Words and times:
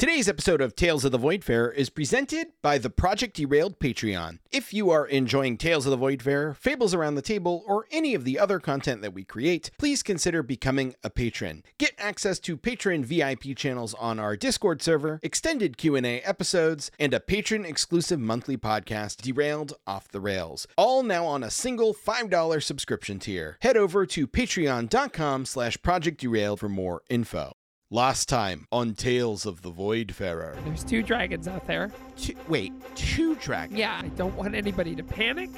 Today's 0.00 0.30
episode 0.30 0.62
of 0.62 0.74
Tales 0.74 1.04
of 1.04 1.12
the 1.12 1.18
Voidfarer 1.18 1.74
is 1.74 1.90
presented 1.90 2.46
by 2.62 2.78
the 2.78 2.88
Project 2.88 3.36
Derailed 3.36 3.78
Patreon. 3.78 4.38
If 4.50 4.72
you 4.72 4.88
are 4.88 5.06
enjoying 5.06 5.58
Tales 5.58 5.84
of 5.84 5.90
the 5.90 5.98
Voidfarer, 5.98 6.56
Fables 6.56 6.94
Around 6.94 7.16
the 7.16 7.20
Table, 7.20 7.62
or 7.66 7.84
any 7.90 8.14
of 8.14 8.24
the 8.24 8.38
other 8.38 8.58
content 8.60 9.02
that 9.02 9.12
we 9.12 9.24
create, 9.24 9.70
please 9.78 10.02
consider 10.02 10.42
becoming 10.42 10.94
a 11.04 11.10
patron. 11.10 11.64
Get 11.76 11.92
access 11.98 12.38
to 12.38 12.56
patron 12.56 13.04
VIP 13.04 13.54
channels 13.54 13.92
on 13.92 14.18
our 14.18 14.36
Discord 14.38 14.80
server, 14.80 15.20
extended 15.22 15.76
Q&A 15.76 16.22
episodes, 16.22 16.90
and 16.98 17.12
a 17.12 17.20
patron-exclusive 17.20 18.18
monthly 18.18 18.56
podcast, 18.56 19.18
Derailed 19.18 19.74
Off 19.86 20.08
the 20.08 20.20
Rails. 20.22 20.66
All 20.78 21.02
now 21.02 21.26
on 21.26 21.42
a 21.42 21.50
single 21.50 21.92
$5 21.92 22.62
subscription 22.62 23.18
tier. 23.18 23.58
Head 23.60 23.76
over 23.76 24.06
to 24.06 24.26
patreon.com 24.26 25.44
slash 25.44 25.82
project 25.82 26.22
derailed 26.22 26.60
for 26.60 26.70
more 26.70 27.02
info. 27.10 27.52
Last 27.92 28.28
time 28.28 28.68
on 28.70 28.94
Tales 28.94 29.44
of 29.44 29.62
the 29.62 29.72
Voidfarer. 29.72 30.54
There's 30.64 30.84
two 30.84 31.02
dragons 31.02 31.48
out 31.48 31.66
there. 31.66 31.90
Two, 32.16 32.34
wait, 32.46 32.72
two 32.94 33.34
dragons? 33.34 33.80
Yeah, 33.80 34.00
I 34.00 34.06
don't 34.10 34.36
want 34.36 34.54
anybody 34.54 34.94
to 34.94 35.02
panic. 35.02 35.50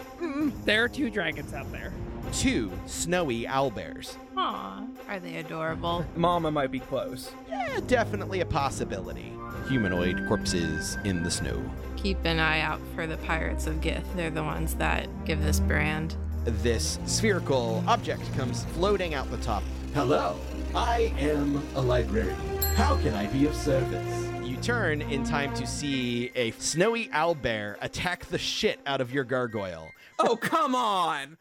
There 0.64 0.82
are 0.82 0.88
two 0.88 1.10
dragons 1.10 1.52
out 1.52 1.70
there. 1.70 1.92
Two 2.32 2.72
snowy 2.86 3.45
owlbears. 3.45 4.16
Aw, 4.34 4.82
are 5.10 5.20
they 5.20 5.36
adorable? 5.36 6.06
Mama 6.16 6.50
might 6.50 6.70
be 6.70 6.80
close. 6.80 7.30
Yeah, 7.50 7.80
definitely 7.86 8.41
a 8.41 8.46
possibility. 8.46 9.30
Humanoid 9.69 10.27
corpses 10.27 10.96
in 11.05 11.22
the 11.22 11.30
snow. 11.30 11.62
Keep 11.98 12.24
an 12.24 12.38
eye 12.38 12.60
out 12.60 12.80
for 12.94 13.06
the 13.06 13.19
Pirates 13.19 13.66
of 13.66 13.83
Gith. 13.83 14.05
They're 14.16 14.30
the 14.30 14.42
ones 14.42 14.74
that 14.77 15.06
give 15.27 15.42
this 15.42 15.60
brand. 15.60 16.16
This 16.46 16.98
spherical 17.05 17.84
object 17.86 18.22
comes 18.38 18.64
floating 18.72 19.12
out 19.12 19.30
the 19.30 19.36
top. 19.36 19.62
Hello, 19.92 20.38
I 20.74 21.12
am 21.18 21.62
a 21.74 21.82
librarian. 21.82 22.36
How 22.76 22.96
can 22.96 23.12
I 23.12 23.26
be 23.26 23.44
of 23.44 23.54
service? 23.54 24.28
You 24.42 24.56
turn 24.56 25.02
in 25.02 25.22
time 25.22 25.52
to 25.54 25.66
see 25.66 26.30
a 26.34 26.52
snowy 26.52 27.08
owlbear 27.08 27.76
attack 27.82 28.24
the 28.26 28.38
shit 28.38 28.80
out 28.86 29.02
of 29.02 29.12
your 29.12 29.24
gargoyle. 29.24 29.91
Oh, 30.19 30.34
come 30.36 30.74
on! 30.74 31.36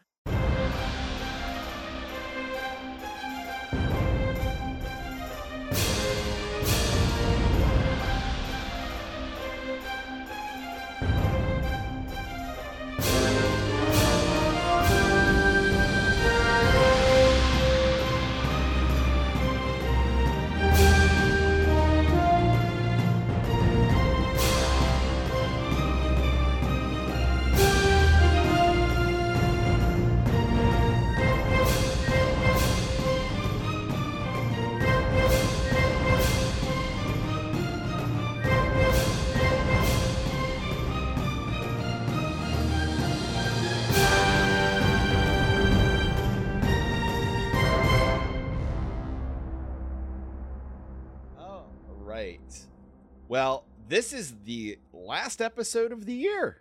Well, 53.32 53.64
this 53.88 54.12
is 54.12 54.34
the 54.44 54.78
last 54.92 55.40
episode 55.40 55.90
of 55.90 56.04
the 56.04 56.12
year. 56.12 56.58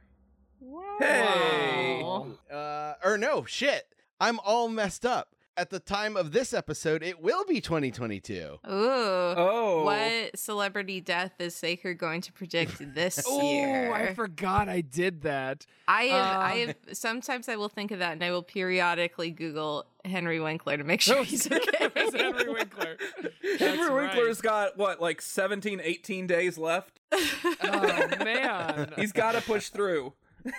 Hey! 1.00 2.02
Uh, 2.50 2.94
or 3.04 3.18
no, 3.18 3.44
shit. 3.44 3.94
I'm 4.22 4.40
all 4.40 4.70
messed 4.70 5.06
up. 5.06 5.36
At 5.58 5.70
the 5.70 5.82
time 5.82 6.16
of 6.16 6.32
this 6.32 6.54
episode, 6.54 7.04
it 7.04 7.22
will 7.22 7.44
be 7.44 7.60
2022. 7.60 8.34
Ooh. 8.34 8.60
Oh. 8.66 9.84
What 9.84 10.40
celebrity 10.40 11.02
death 11.02 11.34
is 11.40 11.54
Saker 11.54 11.94
going 11.94 12.22
to 12.22 12.32
predict 12.32 12.78
this 12.96 13.22
Oh, 13.28 13.42
year? 13.52 13.92
I 13.92 14.14
forgot 14.14 14.70
I 14.70 14.80
did 14.80 15.24
that. 15.24 15.66
I 15.90 16.04
have, 16.04 16.36
Uh, 16.36 16.40
I 16.40 16.58
have, 16.58 16.76
sometimes 16.94 17.50
I 17.50 17.58
will 17.58 17.68
think 17.68 17.92
of 17.92 18.00
that 18.00 18.14
and 18.14 18.24
I 18.24 18.32
will 18.32 18.44
periodically 18.44 19.30
Google 19.32 19.86
Henry 20.06 20.40
Winkler 20.40 20.78
to 20.78 20.86
make 20.86 21.02
sure 21.08 21.22
he's 21.26 21.46
it 21.48 21.94
was 21.96 22.16
okay. 22.16 22.24
Henry 22.24 22.50
Winkler. 22.54 22.98
Henry 23.62 23.78
That's 23.78 23.92
Winkler's 24.16 24.42
got, 24.42 24.78
what, 24.78 25.02
like 25.02 25.22
17, 25.22 25.80
18 25.84 26.28
days 26.28 26.58
left? 26.58 27.00
Oh 27.64 28.08
man. 28.24 28.94
He's 28.98 29.12
got 29.12 29.34
to 29.34 29.42
push 29.42 29.70
through. 29.70 30.14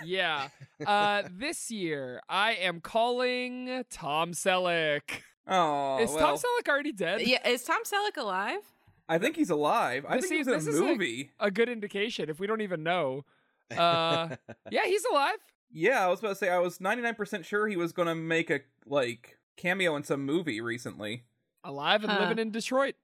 yeah. 0.05 0.49
Uh, 0.87 1.23
this 1.31 1.71
year 1.71 2.21
I 2.29 2.53
am 2.55 2.81
calling 2.81 3.85
Tom 3.91 4.33
Selleck. 4.33 5.03
Oh, 5.47 5.99
Is 6.03 6.11
well, 6.11 6.19
Tom 6.19 6.37
Selleck 6.37 6.69
already 6.69 6.93
dead? 6.93 7.23
yeah, 7.23 7.47
is 7.49 7.65
Tom 7.65 7.83
Selleck 7.85 8.17
alive? 8.21 8.61
I 9.09 9.19
think 9.19 9.35
he's 9.37 9.51
alive. 9.51 10.07
I 10.09 10.17
This 10.17 10.29
think 10.29 10.41
is- 10.43 10.47
he's 10.47 10.55
in 10.55 10.59
this 10.59 10.67
a 10.67 10.71
is 10.71 10.79
a- 10.79 10.83
movie. 10.85 11.31
A 11.41 11.51
good 11.51 11.69
indication 11.69 12.31
if 12.31 12.39
we 12.39 12.47
don't 12.47 12.61
even 12.61 12.83
know. 12.85 13.25
Uh, 13.77 14.37
yeah, 14.71 14.85
he's 14.87 15.05
alive. 15.11 15.37
Yeah, 15.73 16.05
I 16.05 16.09
was 16.09 16.21
about 16.21 16.31
to 16.31 16.35
say, 16.37 16.49
I 16.51 16.59
was 16.59 16.79
99% 16.79 17.45
sure 17.45 17.67
he 17.67 17.77
was 17.77 17.93
going 17.93 18.07
to 18.09 18.15
make 18.15 18.51
a, 18.51 18.61
like, 18.87 19.39
cameo 19.57 19.97
in 19.97 20.05
some 20.05 20.25
movie 20.25 20.61
recently. 20.61 21.25
Alive 21.65 22.03
and 22.03 22.13
Huh. 22.13 22.21
living 22.21 22.39
in 22.39 22.51
Detroit. 22.51 22.95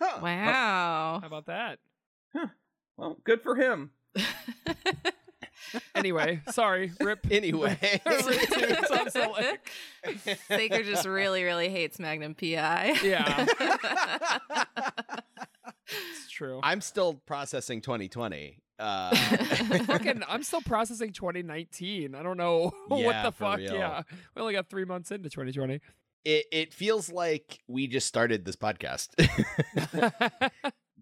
Huh. 0.00 0.18
Wow. 0.22 1.18
How 1.20 1.26
about 1.26 1.46
that? 1.46 1.78
Well, 2.96 3.18
good 3.24 3.42
for 3.42 3.54
him. 3.56 3.90
Anyway, 5.94 6.40
sorry. 6.50 6.92
Rip. 7.00 7.26
Anyway. 7.30 7.76
Rip 7.82 8.02
to 8.04 8.86
Tom 8.88 9.08
Selleck. 9.08 9.58
Saker 10.46 10.82
just 10.82 11.04
really, 11.06 11.42
really 11.42 11.68
hates 11.68 11.98
Magnum 11.98 12.34
PI. 12.34 12.94
Yeah, 13.02 13.46
it's 15.88 16.30
true. 16.30 16.60
I'm 16.62 16.80
still 16.80 17.14
processing 17.26 17.80
2020. 17.80 18.58
Uh, 18.78 19.14
Fucking, 19.86 20.22
I'm 20.28 20.42
still 20.44 20.62
processing 20.62 21.12
2019. 21.12 22.14
I 22.14 22.22
don't 22.22 22.36
know 22.36 22.72
what 22.86 23.22
the 23.24 23.32
fuck. 23.32 23.58
real. 23.58 23.74
Yeah, 23.74 24.02
we 24.36 24.40
only 24.42 24.54
got 24.54 24.68
three 24.70 24.84
months 24.84 25.10
into 25.10 25.28
2020. 25.28 25.80
It, 26.24 26.46
it 26.52 26.74
feels 26.74 27.10
like 27.10 27.60
we 27.68 27.86
just 27.86 28.06
started 28.06 28.44
this 28.44 28.56
podcast. 28.56 29.08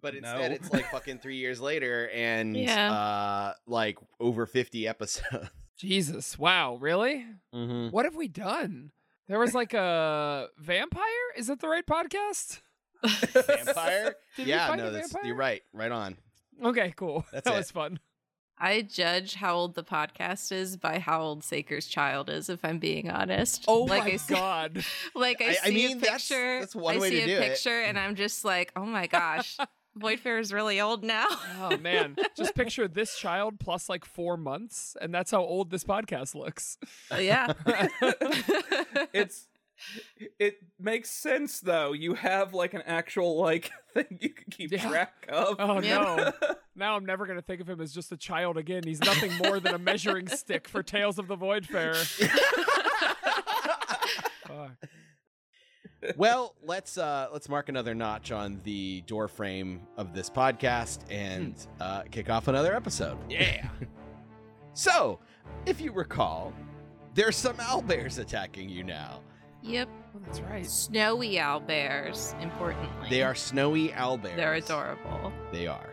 but 0.00 0.14
instead 0.14 0.50
No. 0.50 0.54
it's 0.54 0.72
like 0.72 0.90
fucking 0.90 1.18
three 1.18 1.36
years 1.36 1.60
later 1.60 2.08
and 2.10 2.56
Yeah. 2.56 2.92
uh 2.92 3.52
like 3.66 3.98
over 4.20 4.46
50 4.46 4.86
episodes 4.86 5.48
Jesus, 5.78 6.38
wow, 6.38 6.76
really? 6.76 7.26
mm-hmm. 7.54 7.90
What 7.90 8.06
have 8.06 8.16
we 8.16 8.28
done? 8.28 8.92
There 9.28 9.38
was 9.38 9.52
like 9.54 9.74
a 9.74 10.48
vampire. 10.58 11.02
Is 11.36 11.50
it 11.50 11.60
the 11.60 11.68
right 11.68 11.84
podcast? 11.86 12.60
vampire 13.02 14.14
yeah 14.38 14.74
no 14.74 14.90
vampire? 14.90 15.22
you're 15.24 15.36
right 15.36 15.62
right 15.74 15.92
on 15.92 16.16
Okay, 16.64 16.94
cool. 16.96 17.26
That's 17.32 17.44
that 17.44 17.52
it. 17.54 17.58
was 17.58 17.70
fun. 17.70 18.00
I 18.58 18.82
judge 18.82 19.34
how 19.34 19.54
old 19.54 19.74
the 19.74 19.84
podcast 19.84 20.50
is 20.50 20.76
by 20.76 20.98
how 20.98 21.20
old 21.20 21.44
Saker's 21.44 21.86
child 21.86 22.30
is, 22.30 22.48
if 22.48 22.64
I'm 22.64 22.78
being 22.78 23.10
honest. 23.10 23.64
Oh 23.68 23.82
like 23.82 24.04
my 24.04 24.10
I 24.12 24.16
see, 24.16 24.34
god. 24.34 24.84
Like 25.14 25.42
I, 25.42 25.48
I- 25.48 25.52
see 25.52 25.58
I 25.64 25.70
mean, 25.70 25.96
a 25.98 26.00
that's- 26.00 26.28
picture. 26.28 26.60
that's 26.60 26.74
one 26.74 26.96
I 26.96 26.98
way 26.98 27.10
see 27.10 27.16
to 27.16 27.22
a 27.22 27.26
do 27.26 27.32
it. 27.36 27.40
picture 27.50 27.80
and 27.82 27.98
I'm 27.98 28.14
just 28.14 28.44
like, 28.44 28.72
oh 28.76 28.86
my 28.86 29.06
gosh, 29.06 29.56
Voidfarer 29.98 30.40
is 30.40 30.52
really 30.52 30.78
old 30.80 31.02
now. 31.04 31.24
Oh 31.60 31.76
man, 31.78 32.16
just 32.36 32.54
picture 32.56 32.86
this 32.86 33.16
child 33.18 33.58
plus 33.58 33.88
like 33.88 34.04
four 34.04 34.36
months, 34.36 34.94
and 35.00 35.12
that's 35.14 35.30
how 35.30 35.40
old 35.42 35.70
this 35.70 35.84
podcast 35.84 36.34
looks. 36.34 36.76
yeah. 37.18 37.54
it's 39.12 39.46
it 40.38 40.56
makes 40.78 41.10
sense 41.10 41.60
though. 41.60 41.92
You 41.92 42.14
have 42.14 42.54
like 42.54 42.74
an 42.74 42.82
actual 42.86 43.38
like 43.40 43.70
thing 43.94 44.18
you 44.20 44.30
can 44.30 44.50
keep 44.50 44.72
Yeah. 44.72 44.88
track 44.88 45.26
of. 45.28 45.56
Oh 45.58 45.80
Yeah. 45.80 46.32
no. 46.42 46.54
Now 46.78 46.94
I'm 46.96 47.06
never 47.06 47.26
gonna 47.26 47.40
think 47.40 47.62
of 47.62 47.68
him 47.70 47.80
as 47.80 47.92
just 47.94 48.12
a 48.12 48.18
child 48.18 48.58
again. 48.58 48.82
He's 48.84 49.00
nothing 49.00 49.32
more 49.38 49.58
than 49.60 49.74
a 49.74 49.78
measuring 49.78 50.28
stick 50.28 50.68
for 50.68 50.82
Tales 50.82 51.18
of 51.18 51.26
the 51.26 51.36
Voidfarer. 51.36 51.94
Well 56.16 56.54
let's 56.62 56.98
uh 56.98 57.28
let's 57.32 57.48
mark 57.48 57.68
another 57.68 57.94
notch 57.94 58.30
on 58.30 58.60
the 58.62 59.00
door 59.06 59.26
frame 59.26 59.80
of 59.96 60.14
this 60.14 60.30
podcast 60.30 60.98
and 61.10 61.54
uh 61.80 62.02
kick 62.10 62.30
off 62.30 62.46
another 62.48 62.74
episode 62.76 63.18
Yeah. 63.28 63.66
so 64.74 65.18
if 65.64 65.80
you 65.80 65.90
recall 65.92 66.52
there's 67.14 67.34
some 67.36 67.56
owlbears 67.56 68.18
attacking 68.18 68.68
you 68.68 68.84
now 68.84 69.20
yep. 69.66 69.88
Oh, 70.14 70.20
that's 70.24 70.40
right. 70.40 70.66
Snowy 70.66 71.34
owlbears, 71.34 72.40
importantly. 72.42 73.08
they 73.10 73.22
are 73.22 73.34
snowy 73.34 73.88
owlbears 73.90 74.36
They're 74.36 74.54
adorable. 74.54 75.32
They 75.52 75.66
are. 75.66 75.90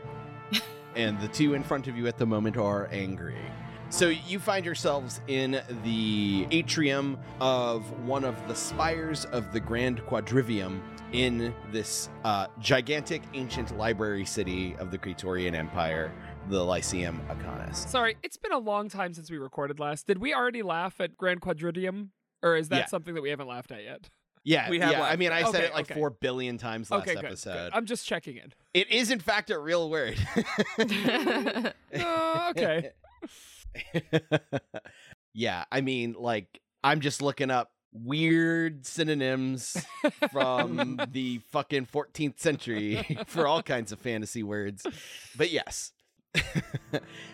and 0.95 1.19
the 1.19 1.27
two 1.27 1.53
in 1.53 1.63
front 1.63 1.87
of 1.87 1.97
you 1.97 2.07
at 2.07 2.17
the 2.17 2.25
moment 2.25 2.57
are 2.57 2.87
angry. 2.91 3.37
So 3.89 4.09
you 4.09 4.39
find 4.39 4.65
yourselves 4.65 5.21
in 5.27 5.61
the 5.83 6.47
atrium 6.49 7.19
of 7.39 7.83
one 8.07 8.23
of 8.23 8.35
the 8.47 8.55
spires 8.55 9.25
of 9.25 9.53
the 9.53 9.59
Grand 9.59 10.01
Quadrivium 10.07 10.81
in 11.11 11.53
this 11.71 12.09
uh, 12.23 12.47
gigantic 12.59 13.21
ancient 13.35 13.77
library 13.77 14.25
city 14.25 14.75
of 14.79 14.89
the 14.89 14.97
Praetorian 14.97 15.53
Empire, 15.53 16.11
the 16.49 16.63
Lyceum 16.63 17.21
Acanus. 17.29 17.87
Sorry, 17.87 18.17
it's 18.23 18.35
been 18.35 18.51
a 18.51 18.57
long 18.57 18.89
time 18.89 19.13
since 19.13 19.29
we 19.29 19.37
recorded 19.37 19.79
last. 19.79 20.07
Did 20.07 20.17
we 20.17 20.33
already 20.33 20.63
laugh 20.63 20.99
at 20.99 21.15
Grand 21.15 21.41
Quadrivium? 21.41 22.07
Or 22.43 22.55
is 22.55 22.69
that 22.69 22.77
Yeah. 22.77 22.85
something 22.85 23.15
that 23.15 23.21
we 23.21 23.29
haven't 23.31 23.47
laughed 23.47 23.71
at 23.71 23.83
yet? 23.83 24.09
Yeah, 24.45 24.69
We 24.69 24.79
have 24.79 24.91
yeah. 24.91 25.03
I 25.03 25.15
mean, 25.15 25.31
I 25.31 25.39
at 25.41 25.47
it. 25.47 25.51
said 25.53 25.63
it 25.63 25.73
like 25.73 25.85
okay. 25.89 25.93
four 25.93 26.09
billion 26.09 26.57
times 26.57 26.91
last 26.91 27.03
okay, 27.03 27.15
good, 27.15 27.25
episode. 27.25 27.53
good. 27.53 27.71
I'm 27.73 27.85
just 27.85 28.05
checking 28.05 28.35
in. 28.35 28.51
It 28.73 28.91
is, 28.91 29.09
in 29.09 29.19
fact, 29.19 29.49
a 29.49 29.57
real 29.57 29.89
word. 29.89 30.17
Uh, 30.77 31.71
okay. 32.49 32.91
yeah, 35.33 35.63
I 35.71 35.79
mean, 35.81 36.15
like, 36.19 36.59
I'm 36.83 36.99
just 36.99 37.21
looking 37.21 37.49
up 37.51 37.71
weird 37.93 38.85
synonyms 38.85 39.77
from 40.31 40.99
the 41.11 41.37
fucking 41.51 41.85
14th 41.85 42.39
century 42.39 43.17
for 43.27 43.47
all 43.47 43.61
kinds 43.63 43.91
of 43.93 43.99
fantasy 43.99 44.43
words. 44.43 44.85
But 45.37 45.51
yes. 45.51 45.91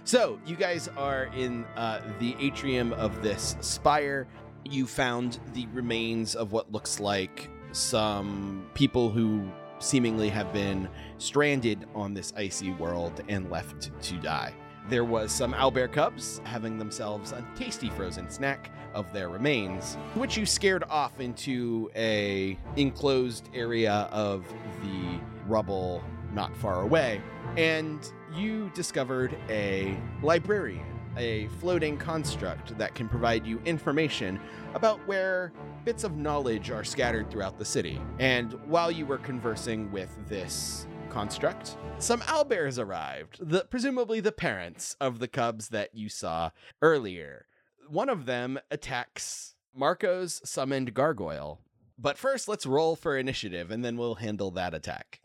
so, 0.03 0.39
you 0.45 0.55
guys 0.55 0.89
are 0.97 1.31
in 1.35 1.65
uh, 1.75 2.01
the 2.19 2.35
atrium 2.39 2.93
of 2.93 3.23
this 3.23 3.55
spire. 3.61 4.27
You 4.65 4.85
found 4.87 5.39
the 5.53 5.67
remains 5.73 6.35
of 6.35 6.51
what 6.51 6.71
looks 6.71 6.99
like 6.99 7.49
some 7.71 8.67
people 8.73 9.09
who 9.09 9.49
seemingly 9.79 10.29
have 10.29 10.51
been 10.51 10.89
stranded 11.17 11.85
on 11.95 12.13
this 12.13 12.33
icy 12.35 12.71
world 12.73 13.21
and 13.29 13.49
left 13.49 13.91
to 14.01 14.15
die. 14.15 14.53
There 14.89 15.05
was 15.05 15.31
some 15.31 15.53
owlbear 15.53 15.91
cubs 15.91 16.41
having 16.43 16.77
themselves 16.77 17.31
a 17.31 17.45
tasty 17.55 17.89
frozen 17.91 18.29
snack 18.29 18.71
of 18.93 19.11
their 19.13 19.29
remains, 19.29 19.95
which 20.15 20.35
you 20.35 20.45
scared 20.45 20.83
off 20.89 21.19
into 21.19 21.91
a 21.95 22.57
enclosed 22.75 23.49
area 23.53 24.09
of 24.11 24.45
the 24.81 25.19
rubble 25.45 26.03
not 26.33 26.55
far 26.57 26.81
away, 26.81 27.21
and 27.55 28.11
you 28.35 28.71
discovered 28.73 29.37
a 29.49 29.97
librarian, 30.23 30.98
a 31.17 31.47
floating 31.59 31.97
construct 31.97 32.77
that 32.77 32.95
can 32.95 33.07
provide 33.09 33.45
you 33.45 33.59
information 33.65 34.39
about 34.73 34.99
where 35.07 35.51
bits 35.85 36.03
of 36.03 36.15
knowledge 36.17 36.71
are 36.71 36.83
scattered 36.83 37.29
throughout 37.29 37.57
the 37.57 37.65
city. 37.65 37.99
And 38.19 38.53
while 38.65 38.91
you 38.91 39.05
were 39.05 39.17
conversing 39.17 39.91
with 39.91 40.15
this 40.27 40.87
construct, 41.09 41.77
some 41.97 42.21
owlbears 42.21 42.77
arrived, 42.77 43.39
the, 43.41 43.65
presumably 43.65 44.19
the 44.19 44.31
parents 44.31 44.95
of 45.01 45.19
the 45.19 45.27
cubs 45.27 45.69
that 45.69 45.95
you 45.95 46.09
saw 46.09 46.51
earlier. 46.81 47.45
One 47.87 48.09
of 48.09 48.25
them 48.25 48.59
attacks 48.69 49.55
Marco's 49.75 50.41
summoned 50.43 50.93
gargoyle. 50.93 51.61
But 51.97 52.17
first, 52.17 52.47
let's 52.47 52.65
roll 52.65 52.95
for 52.95 53.17
initiative, 53.17 53.71
and 53.71 53.83
then 53.83 53.97
we'll 53.97 54.15
handle 54.15 54.51
that 54.51 54.73
attack. 54.73 55.19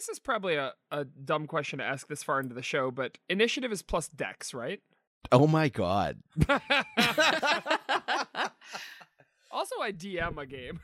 Hey, 0.00 0.04
this 0.04 0.08
is 0.08 0.18
probably 0.18 0.54
a, 0.54 0.72
a 0.90 1.04
dumb 1.04 1.46
question 1.46 1.78
to 1.78 1.84
ask 1.84 2.08
this 2.08 2.22
far 2.22 2.40
into 2.40 2.54
the 2.54 2.62
show, 2.62 2.90
but 2.90 3.18
initiative 3.28 3.70
is 3.70 3.82
plus 3.82 4.08
dex, 4.08 4.54
right? 4.54 4.80
Oh 5.30 5.46
my 5.46 5.68
god. 5.68 6.22
also, 9.50 9.76
I 9.82 9.92
DM 9.92 10.38
a 10.38 10.46
game. 10.46 10.80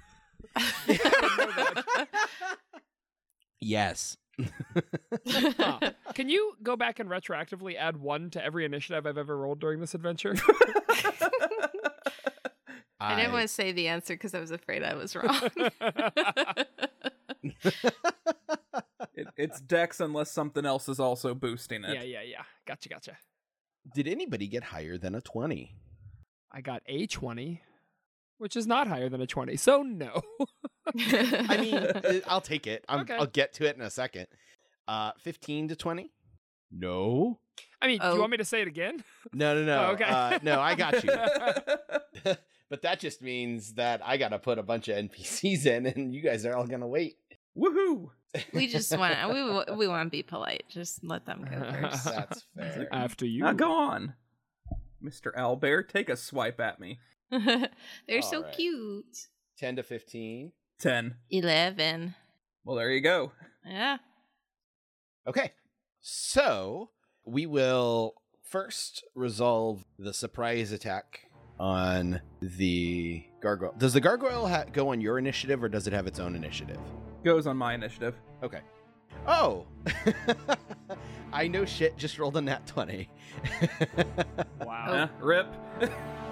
Yes. 3.58 4.18
Huh. 4.38 5.80
Can 6.14 6.28
you 6.28 6.52
go 6.62 6.76
back 6.76 6.98
and 6.98 7.08
retroactively 7.08 7.74
add 7.74 7.96
one 7.96 8.28
to 8.30 8.44
every 8.44 8.66
initiative 8.66 9.06
I've 9.06 9.16
ever 9.16 9.34
rolled 9.34 9.60
during 9.60 9.80
this 9.80 9.94
adventure? 9.94 10.34
I 13.00 13.16
didn't 13.16 13.32
want 13.32 13.44
to 13.44 13.48
say 13.48 13.72
the 13.72 13.88
answer 13.88 14.12
because 14.12 14.34
I 14.34 14.40
was 14.40 14.50
afraid 14.50 14.82
I 14.82 14.92
was 14.92 15.16
wrong. 15.16 15.40
It, 19.16 19.26
it's 19.36 19.60
Dex 19.60 20.00
unless 20.00 20.30
something 20.30 20.64
else 20.66 20.88
is 20.88 21.00
also 21.00 21.34
boosting 21.34 21.84
it. 21.84 21.94
yeah, 21.94 22.02
yeah, 22.02 22.22
yeah. 22.22 22.42
Gotcha, 22.66 22.88
gotcha. 22.88 23.16
Did 23.94 24.08
anybody 24.08 24.46
get 24.48 24.62
higher 24.64 24.98
than 24.98 25.14
a 25.14 25.20
20? 25.20 25.74
I 26.52 26.60
got 26.60 26.82
a 26.86 27.06
20, 27.06 27.62
which 28.38 28.56
is 28.56 28.66
not 28.66 28.86
higher 28.88 29.08
than 29.08 29.20
a 29.20 29.26
20, 29.26 29.56
so 29.56 29.82
no. 29.82 30.20
I 30.98 31.56
mean, 31.60 31.74
uh, 31.74 32.20
I'll 32.26 32.40
take 32.40 32.66
it. 32.66 32.84
I'm, 32.88 33.00
Okay. 33.00 33.14
I'll 33.14 33.26
get 33.26 33.52
to 33.54 33.66
it 33.66 33.76
in 33.76 33.82
a 33.82 33.90
second. 33.90 34.26
Uh, 34.88 35.12
15 35.20 35.68
to 35.68 35.76
20? 35.76 36.10
No. 36.70 37.38
I 37.80 37.86
mean, 37.86 37.98
do 37.98 38.04
Oh. 38.06 38.14
you 38.14 38.20
want 38.20 38.32
me 38.32 38.36
to 38.38 38.44
say 38.44 38.60
it 38.62 38.68
again? 38.68 39.02
No, 39.32 39.54
no, 39.54 39.64
no. 39.64 39.82
Oh, 39.88 39.92
okay. 39.92 40.04
Uh, 40.04 40.38
no, 40.42 40.60
I 40.60 40.74
got 40.74 41.02
you. 41.04 41.10
but 42.70 42.82
that 42.82 43.00
just 43.00 43.22
means 43.22 43.74
that 43.74 44.00
I 44.04 44.16
got 44.16 44.28
to 44.30 44.38
put 44.38 44.58
a 44.58 44.62
bunch 44.62 44.88
of 44.88 44.96
NPCs 44.96 45.66
in, 45.66 45.86
and 45.86 46.12
you 46.14 46.22
guys 46.22 46.44
are 46.46 46.56
all 46.56 46.66
going 46.66 46.80
to 46.80 46.86
wait. 46.86 47.16
Woohoo! 47.56 48.10
We 48.52 48.66
just 48.66 48.96
want 48.96 49.14
we 49.68 49.74
we 49.76 49.88
want 49.88 50.06
to 50.06 50.10
be 50.10 50.22
polite. 50.22 50.64
Just 50.68 51.02
let 51.04 51.26
them 51.26 51.44
go 51.50 51.58
first. 51.90 52.04
That's 52.04 52.46
fair. 52.56 52.88
After 52.92 53.26
you. 53.26 53.42
Now 53.44 53.52
go 53.52 53.72
on. 53.72 54.14
Mr. 55.04 55.34
Owlbear, 55.36 55.86
take 55.88 56.08
a 56.08 56.16
swipe 56.16 56.58
at 56.60 56.80
me. 56.80 56.98
They're 57.30 58.22
so 58.22 58.38
Alright. 58.38 58.54
cute. 58.56 59.16
10 59.58 59.76
to 59.76 59.82
15. 59.82 60.52
10. 60.80 61.14
Eleven. 61.30 62.14
Well, 62.64 62.76
there 62.76 62.90
you 62.90 63.00
go. 63.00 63.32
Yeah. 63.64 63.98
Okay. 65.26 65.52
So 66.00 66.90
we 67.24 67.46
will 67.46 68.14
first 68.42 69.04
resolve 69.14 69.84
the 69.98 70.12
surprise 70.14 70.72
attack 70.72 71.20
on 71.58 72.20
the 72.40 73.24
gargoyle. 73.42 73.74
Does 73.78 73.92
the 73.92 74.00
gargoyle 74.00 74.46
ha- 74.48 74.64
go 74.72 74.88
on 74.90 75.00
your 75.00 75.18
initiative 75.18 75.62
or 75.62 75.68
does 75.68 75.86
it 75.86 75.92
have 75.92 76.06
its 76.06 76.18
own 76.18 76.34
initiative? 76.36 76.78
Goes 77.26 77.48
on 77.48 77.56
my 77.56 77.74
initiative. 77.74 78.14
Okay. 78.40 78.60
Oh! 79.26 79.66
I 81.32 81.48
know 81.48 81.64
shit, 81.64 81.96
just 81.96 82.20
rolled 82.20 82.36
a 82.36 82.40
nat 82.40 82.64
20. 82.68 83.08
Wow. 84.64 84.92
Eh, 84.92 85.08
rip. 85.20 85.48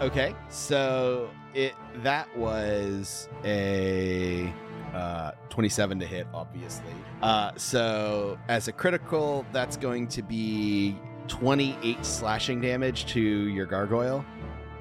okay, 0.00 0.36
so 0.50 1.30
it 1.52 1.74
that 2.04 2.28
was 2.38 3.28
a 3.44 4.54
uh, 4.94 5.32
27 5.48 5.98
to 5.98 6.06
hit, 6.06 6.28
obviously. 6.32 6.94
Uh, 7.22 7.50
so 7.56 8.38
as 8.46 8.68
a 8.68 8.72
critical, 8.72 9.44
that's 9.50 9.76
going 9.76 10.06
to 10.06 10.22
be 10.22 10.96
28 11.26 12.06
slashing 12.06 12.60
damage 12.60 13.06
to 13.06 13.20
your 13.20 13.66
gargoyle. 13.66 14.24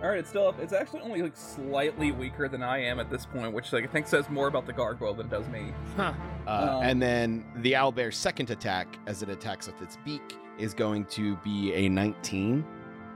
All 0.03 0.09
right, 0.09 0.19
it's 0.19 0.29
still 0.29 0.47
up. 0.49 0.59
It's 0.59 0.73
actually 0.73 0.99
only 0.99 1.21
like 1.21 1.37
slightly 1.37 2.11
weaker 2.11 2.49
than 2.49 2.61
I 2.61 2.79
am 2.79 2.99
at 2.99 3.09
this 3.09 3.25
point, 3.25 3.53
which 3.53 3.71
like 3.71 3.85
I 3.85 3.87
think 3.87 4.05
says 4.05 4.29
more 4.29 4.47
about 4.47 4.65
the 4.65 4.73
gargoyle 4.73 5.13
than 5.13 5.27
it 5.27 5.29
does 5.29 5.47
me. 5.47 5.73
Huh. 5.95 6.13
Uh, 6.45 6.49
Um, 6.79 6.83
and 6.83 7.01
then 7.01 7.45
the 7.57 7.71
owlbear's 7.73 8.17
second 8.17 8.49
attack, 8.49 8.99
as 9.07 9.23
it 9.23 9.29
attacks 9.29 9.67
with 9.67 9.81
its 9.81 9.97
beak, 10.03 10.35
is 10.59 10.73
going 10.73 11.05
to 11.05 11.37
be 11.37 11.73
a 11.73 11.87
19, 11.87 12.65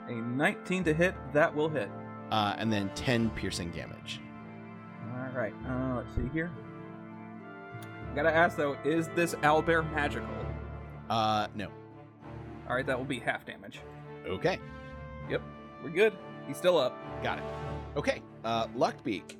A 0.07 0.11
19 0.13 0.85
to 0.85 0.93
hit, 0.93 1.13
that 1.33 1.53
will 1.53 1.67
hit. 1.69 1.89
uh, 2.31 2.55
and 2.57 2.71
then 2.71 2.89
10 2.95 3.31
piercing 3.31 3.69
damage. 3.71 4.21
All 5.13 5.29
right, 5.35 5.53
uh, 5.67 5.97
let's 5.97 6.15
see 6.15 6.29
here. 6.31 6.49
Gotta 8.15 8.33
ask 8.33 8.55
though, 8.55 8.77
is 8.85 9.09
this 9.09 9.35
owlbear 9.35 9.91
magical? 9.93 10.27
Uh, 11.09 11.47
no. 11.53 11.67
All 12.69 12.75
right, 12.75 12.85
that 12.85 12.97
will 12.97 13.05
be 13.05 13.19
half 13.19 13.45
damage. 13.45 13.81
Okay, 14.25 14.57
Yep, 15.29 15.41
we're 15.83 15.89
good. 15.89 16.13
He's 16.47 16.57
still 16.57 16.77
up. 16.77 16.97
got 17.23 17.39
it. 17.39 17.43
Okay, 17.95 18.21
uh, 18.43 18.67
Luckbeak, 18.67 19.35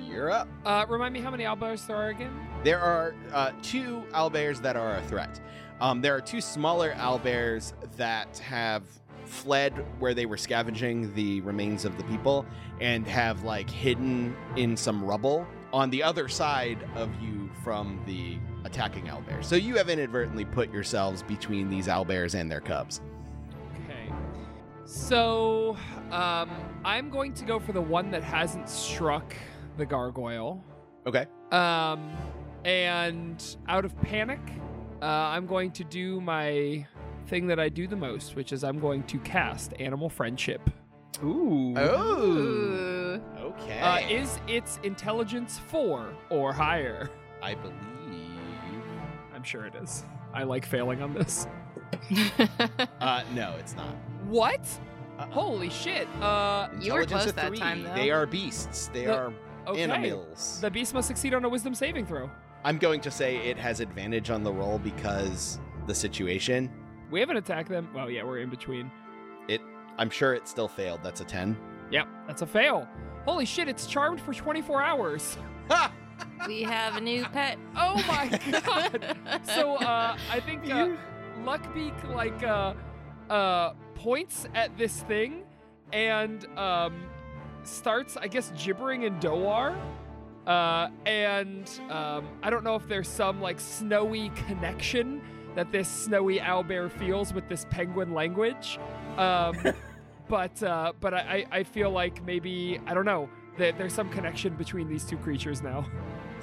you're 0.00 0.30
up. 0.30 0.48
Uh, 0.64 0.84
remind 0.88 1.14
me 1.14 1.20
how 1.20 1.30
many 1.30 1.44
owlbears 1.44 1.86
there 1.86 1.96
are 1.96 2.08
again? 2.08 2.32
There 2.62 2.80
are 2.80 3.14
uh, 3.32 3.52
two 3.62 4.04
owlbears 4.12 4.60
that 4.62 4.76
are 4.76 4.96
a 4.96 5.02
threat. 5.02 5.40
Um, 5.80 6.00
there 6.00 6.14
are 6.14 6.20
two 6.20 6.40
smaller 6.40 6.92
owlbears 6.94 7.72
that 7.96 8.38
have 8.38 8.82
fled 9.24 9.72
where 9.98 10.14
they 10.14 10.26
were 10.26 10.36
scavenging 10.36 11.12
the 11.14 11.40
remains 11.40 11.84
of 11.84 11.96
the 11.96 12.04
people 12.04 12.46
and 12.80 13.06
have 13.06 13.42
like 13.42 13.68
hidden 13.68 14.36
in 14.56 14.76
some 14.76 15.02
rubble 15.02 15.46
on 15.72 15.90
the 15.90 16.02
other 16.02 16.28
side 16.28 16.78
of 16.94 17.10
you 17.20 17.50
from 17.62 18.00
the 18.06 18.38
attacking 18.64 19.06
owlbear. 19.06 19.42
So 19.42 19.56
you 19.56 19.76
have 19.76 19.88
inadvertently 19.88 20.44
put 20.44 20.72
yourselves 20.72 21.22
between 21.22 21.68
these 21.68 21.88
owlbears 21.88 22.38
and 22.38 22.50
their 22.50 22.60
cubs. 22.60 23.00
Okay. 24.84 24.92
So, 24.92 25.76
um, 26.10 26.50
I'm 26.84 27.10
going 27.10 27.32
to 27.34 27.44
go 27.44 27.58
for 27.58 27.72
the 27.72 27.80
one 27.80 28.10
that 28.10 28.22
hasn't 28.22 28.68
struck 28.68 29.34
the 29.76 29.86
gargoyle. 29.86 30.62
Okay. 31.06 31.26
Um, 31.52 32.12
and 32.64 33.56
out 33.68 33.84
of 33.84 33.98
panic, 34.02 34.40
uh, 35.02 35.06
I'm 35.06 35.46
going 35.46 35.70
to 35.72 35.84
do 35.84 36.20
my 36.20 36.86
thing 37.26 37.46
that 37.46 37.58
I 37.58 37.68
do 37.68 37.86
the 37.86 37.96
most, 37.96 38.36
which 38.36 38.52
is 38.52 38.64
I'm 38.64 38.78
going 38.78 39.02
to 39.04 39.18
cast 39.20 39.74
Animal 39.80 40.08
Friendship. 40.08 40.68
Ooh. 41.22 41.74
Oh. 41.76 43.20
Okay. 43.38 43.80
Uh, 43.80 44.00
is 44.08 44.38
its 44.48 44.78
intelligence 44.82 45.58
four 45.68 46.12
or 46.30 46.52
higher? 46.52 47.10
I 47.42 47.54
believe. 47.54 47.74
I'm 49.34 49.42
sure 49.42 49.64
it 49.64 49.74
is. 49.74 50.04
I 50.34 50.42
like 50.42 50.66
failing 50.66 51.00
on 51.02 51.14
this. 51.14 51.46
Uh, 53.00 53.22
no, 53.34 53.54
it's 53.58 53.74
not. 53.76 53.94
What? 54.26 54.60
Uh, 55.18 55.26
Holy 55.26 55.70
shit. 55.70 56.06
Uh, 56.20 56.68
You 56.80 56.92
were 56.94 57.04
close 57.06 57.32
that 57.32 57.48
three. 57.48 57.58
time, 57.58 57.82
though. 57.82 57.94
They 57.94 58.10
are 58.10 58.26
beasts. 58.26 58.88
They 58.92 59.04
The- 59.06 59.14
are 59.16 59.32
okay. 59.66 59.82
animals. 59.82 60.58
The 60.60 60.70
beast 60.70 60.92
must 60.94 61.08
succeed 61.08 61.34
on 61.34 61.44
a 61.44 61.48
wisdom 61.48 61.74
saving 61.74 62.06
throw. 62.06 62.30
I'm 62.64 62.78
going 62.78 63.00
to 63.02 63.10
say 63.10 63.36
it 63.38 63.56
has 63.58 63.80
advantage 63.80 64.30
on 64.30 64.42
the 64.42 64.52
roll 64.52 64.78
because 64.78 65.60
the 65.86 65.94
situation. 65.94 66.70
We 67.10 67.20
haven't 67.20 67.36
attacked 67.36 67.68
them. 67.68 67.88
Well, 67.94 68.10
yeah, 68.10 68.24
we're 68.24 68.38
in 68.40 68.50
between. 68.50 68.90
It. 69.48 69.60
I'm 69.98 70.10
sure 70.10 70.34
it 70.34 70.48
still 70.48 70.68
failed. 70.68 71.00
That's 71.02 71.20
a 71.20 71.24
10. 71.24 71.56
Yep, 71.90 72.08
that's 72.26 72.42
a 72.42 72.46
fail. 72.46 72.88
Holy 73.26 73.44
shit, 73.44 73.68
it's 73.68 73.86
charmed 73.86 74.20
for 74.20 74.32
24 74.34 74.82
hours. 74.82 75.36
Ha! 75.70 75.92
We 76.46 76.62
have 76.62 76.96
a 76.96 77.00
new 77.00 77.24
pet. 77.24 77.58
Oh 77.76 77.94
my 78.06 78.28
god. 78.66 79.16
so 79.44 79.76
uh 79.76 80.16
I 80.30 80.40
think 80.40 80.70
uh, 80.70 80.90
Luckbeak 81.44 82.14
like 82.14 82.42
uh 82.42 82.74
uh 83.30 83.72
points 83.94 84.46
at 84.54 84.76
this 84.76 85.02
thing 85.02 85.42
and 85.92 86.46
um 86.58 87.04
starts 87.62 88.16
I 88.16 88.28
guess 88.28 88.52
gibbering 88.56 89.02
in 89.04 89.18
Doar. 89.20 89.76
Uh 90.46 90.88
and 91.06 91.68
um 91.90 92.28
I 92.42 92.50
don't 92.50 92.64
know 92.64 92.74
if 92.76 92.86
there's 92.88 93.08
some 93.08 93.40
like 93.40 93.58
snowy 93.58 94.30
connection 94.46 95.22
that 95.54 95.70
this 95.72 95.88
snowy 95.88 96.38
owlbear 96.40 96.90
feels 96.90 97.32
with 97.32 97.48
this 97.48 97.64
penguin 97.70 98.12
language. 98.12 98.78
Um 99.16 99.56
but 100.28 100.62
uh 100.62 100.92
but 101.00 101.14
I 101.14 101.46
I 101.52 101.58
I 101.58 101.62
feel 101.62 101.90
like 101.90 102.22
maybe 102.24 102.78
I 102.86 102.92
don't 102.94 103.04
know 103.06 103.28
that 103.58 103.78
there's 103.78 103.92
some 103.92 104.08
connection 104.10 104.54
between 104.54 104.88
these 104.88 105.04
two 105.04 105.16
creatures 105.18 105.62
now. 105.62 105.86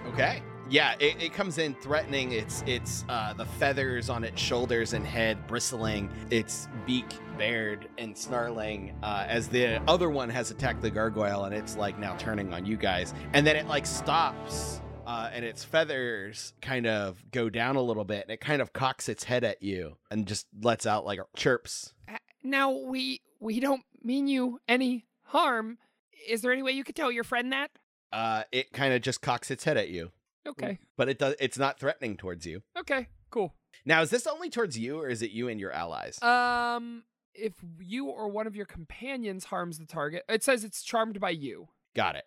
Okay. 0.08 0.42
Yeah, 0.70 0.96
it, 1.00 1.22
it 1.22 1.34
comes 1.34 1.58
in 1.58 1.76
threatening. 1.76 2.32
It's 2.32 2.64
it's 2.66 3.04
uh, 3.10 3.34
the 3.34 3.46
feathers 3.46 4.10
on 4.10 4.24
its 4.24 4.42
shoulders 4.42 4.94
and 4.94 5.06
head 5.06 5.46
bristling, 5.46 6.10
its 6.30 6.70
beak 6.86 7.08
bared 7.38 7.90
and 7.98 8.18
snarling 8.18 8.96
uh, 9.04 9.26
as 9.28 9.50
the 9.50 9.82
other 9.90 10.10
one 10.10 10.30
has 10.30 10.50
attacked 10.50 10.82
the 10.82 10.90
gargoyle 10.90 11.44
and 11.44 11.54
it's 11.54 11.76
like 11.76 12.00
now 12.00 12.16
turning 12.18 12.54
on 12.54 12.66
you 12.66 12.78
guys. 12.78 13.14
And 13.34 13.46
then 13.46 13.58
it 13.58 13.68
like 13.68 13.86
stops 13.86 14.82
uh, 15.06 15.30
and 15.34 15.44
its 15.44 15.64
feathers 15.66 16.54
kind 16.62 16.88
of 16.88 17.22
go 17.32 17.50
down 17.50 17.76
a 17.76 17.82
little 17.82 18.06
bit 18.06 18.24
and 18.24 18.32
it 18.32 18.40
kind 18.40 18.62
of 18.62 18.72
cocks 18.72 19.10
its 19.10 19.26
head 19.26 19.44
at 19.44 19.62
you 19.62 19.98
and 20.10 20.26
just 20.26 20.48
lets 20.62 20.86
out 20.86 21.06
like 21.06 21.20
chirps. 21.36 21.94
Now 22.44 22.72
we 22.72 23.22
we 23.42 23.60
don't 23.60 23.84
mean 24.02 24.28
you 24.28 24.60
any 24.70 25.06
harm. 25.24 25.80
Is 26.28 26.42
there 26.42 26.52
any 26.52 26.62
way 26.64 26.72
you 26.72 26.84
could 26.84 26.96
tell 26.96 27.12
your 27.12 27.24
friend 27.24 27.52
that? 27.52 27.72
Uh, 28.12 28.44
it 28.52 28.72
kind 28.74 28.94
of 28.94 29.02
just 29.02 29.22
cocks 29.22 29.50
its 29.52 29.64
head 29.64 29.78
at 29.78 29.90
you, 29.90 30.12
Okay. 30.48 30.80
but 30.98 31.08
it 31.10 31.18
does. 31.20 31.36
It's 31.40 31.58
not 31.58 31.80
threatening 31.80 32.18
towards 32.18 32.46
you. 32.46 32.62
Okay. 32.78 33.08
Cool. 33.30 33.54
Now, 33.86 34.02
is 34.02 34.10
this 34.10 34.28
only 34.28 34.50
towards 34.50 34.78
you 34.78 35.00
or 35.00 35.08
is 35.08 35.22
it 35.22 35.32
you 35.32 35.48
and 35.48 35.60
your 35.60 35.72
allies? 35.72 36.22
Um 36.22 37.04
if 37.34 37.54
you 37.80 38.08
or 38.08 38.28
one 38.28 38.46
of 38.48 38.56
your 38.58 38.66
companions 38.66 39.46
harms 39.46 39.80
the 39.80 39.86
target, 39.86 40.24
it 40.28 40.44
says 40.44 40.66
it's 40.66 40.84
charmed 40.84 41.20
by 41.22 41.30
you. 41.30 41.70
Got 41.96 42.18
it. 42.18 42.26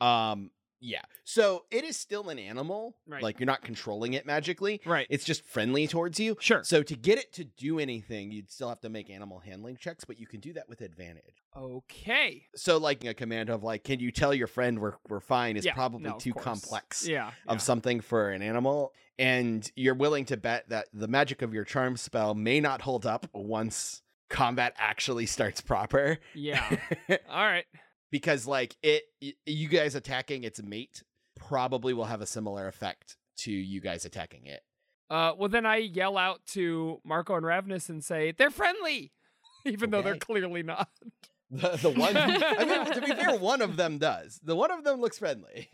Um 0.00 0.50
yeah. 0.80 1.02
So 1.24 1.64
it 1.70 1.84
is 1.84 1.96
still 1.96 2.28
an 2.28 2.38
animal. 2.38 2.96
Right. 3.06 3.22
Like 3.22 3.38
you're 3.40 3.46
not 3.46 3.62
controlling 3.62 4.14
it 4.14 4.26
magically. 4.26 4.80
Right. 4.86 5.06
It's 5.10 5.24
just 5.24 5.44
friendly 5.44 5.86
towards 5.86 6.18
you. 6.20 6.36
Sure. 6.40 6.62
So 6.64 6.82
to 6.82 6.94
get 6.96 7.18
it 7.18 7.32
to 7.34 7.44
do 7.44 7.78
anything, 7.78 8.30
you'd 8.32 8.50
still 8.50 8.68
have 8.68 8.80
to 8.80 8.88
make 8.88 9.10
animal 9.10 9.38
handling 9.40 9.76
checks, 9.76 10.04
but 10.04 10.18
you 10.18 10.26
can 10.26 10.40
do 10.40 10.52
that 10.54 10.68
with 10.68 10.80
advantage. 10.80 11.42
Okay. 11.56 12.44
So 12.54 12.78
like 12.78 13.04
a 13.04 13.14
command 13.14 13.50
of 13.50 13.62
like, 13.62 13.84
can 13.84 14.00
you 14.00 14.10
tell 14.10 14.32
your 14.34 14.46
friend 14.46 14.78
we're 14.78 14.94
we're 15.08 15.20
fine 15.20 15.56
is 15.56 15.64
Yeah, 15.64 15.74
probably 15.74 16.10
no, 16.10 16.18
too 16.18 16.32
complex 16.34 17.06
Yeah. 17.06 17.28
of 17.46 17.56
yeah. 17.56 17.58
something 17.58 18.00
for 18.00 18.30
an 18.30 18.42
animal. 18.42 18.92
And 19.18 19.68
you're 19.74 19.94
willing 19.94 20.26
to 20.26 20.36
bet 20.36 20.68
that 20.68 20.86
the 20.92 21.08
magic 21.08 21.42
of 21.42 21.52
your 21.52 21.64
charm 21.64 21.96
spell 21.96 22.34
may 22.34 22.60
not 22.60 22.82
hold 22.82 23.04
up 23.04 23.26
once 23.32 24.02
combat 24.30 24.74
actually 24.78 25.26
starts 25.26 25.60
proper. 25.60 26.18
Yeah. 26.34 26.64
All 27.28 27.44
right. 27.46 27.64
Because 28.10 28.46
like 28.46 28.76
it 28.82 29.04
y- 29.22 29.34
you 29.46 29.68
guys 29.68 29.94
attacking 29.94 30.44
its 30.44 30.62
mate 30.62 31.02
probably 31.36 31.94
will 31.94 32.04
have 32.04 32.20
a 32.20 32.26
similar 32.26 32.66
effect 32.68 33.16
to 33.36 33.52
you 33.52 33.80
guys 33.80 34.04
attacking 34.04 34.46
it 34.46 34.62
Uh 35.10 35.32
well 35.38 35.48
then 35.48 35.66
I 35.66 35.76
yell 35.76 36.16
out 36.18 36.44
to 36.48 37.00
Marco 37.04 37.34
and 37.34 37.44
Ravnus 37.44 37.88
and 37.88 38.04
say, 38.04 38.32
"They're 38.32 38.50
friendly." 38.50 39.12
Even 39.64 39.90
though 39.90 40.02
they're 40.02 40.16
clearly 40.16 40.62
not. 40.62 40.88
the, 41.50 41.78
the 41.80 41.90
one 41.90 42.14
i 42.14 42.62
mean 42.62 42.92
to 42.92 43.00
be 43.00 43.06
fair 43.06 43.34
one 43.38 43.62
of 43.62 43.78
them 43.78 43.96
does 43.96 44.38
the 44.42 44.54
one 44.54 44.70
of 44.70 44.84
them 44.84 45.00
looks 45.00 45.18
friendly 45.18 45.66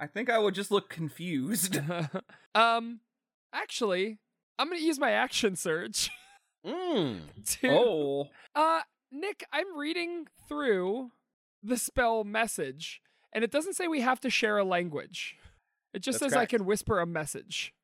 I 0.00 0.06
think 0.06 0.30
I 0.30 0.38
would 0.38 0.54
just 0.54 0.70
look 0.70 0.88
confused. 0.88 1.78
um 2.54 3.00
actually, 3.52 4.18
I'm 4.58 4.68
going 4.68 4.80
to 4.80 4.84
use 4.86 4.98
my 4.98 5.10
action 5.10 5.56
surge 5.56 6.10
mm. 6.66 7.20
to 7.60 7.68
oh. 7.68 8.28
Uh, 8.54 8.80
Nick, 9.12 9.44
I'm 9.52 9.76
reading 9.76 10.26
through 10.48 11.10
the 11.62 11.76
spell 11.76 12.24
message, 12.24 13.02
and 13.32 13.44
it 13.44 13.50
doesn't 13.50 13.74
say 13.74 13.88
we 13.88 14.00
have 14.00 14.20
to 14.20 14.30
share 14.30 14.58
a 14.58 14.64
language. 14.64 15.36
It 15.92 16.00
just 16.00 16.20
That's 16.20 16.32
says 16.32 16.38
I 16.38 16.46
can 16.46 16.64
whisper 16.64 17.00
a 17.00 17.06
message, 17.06 17.74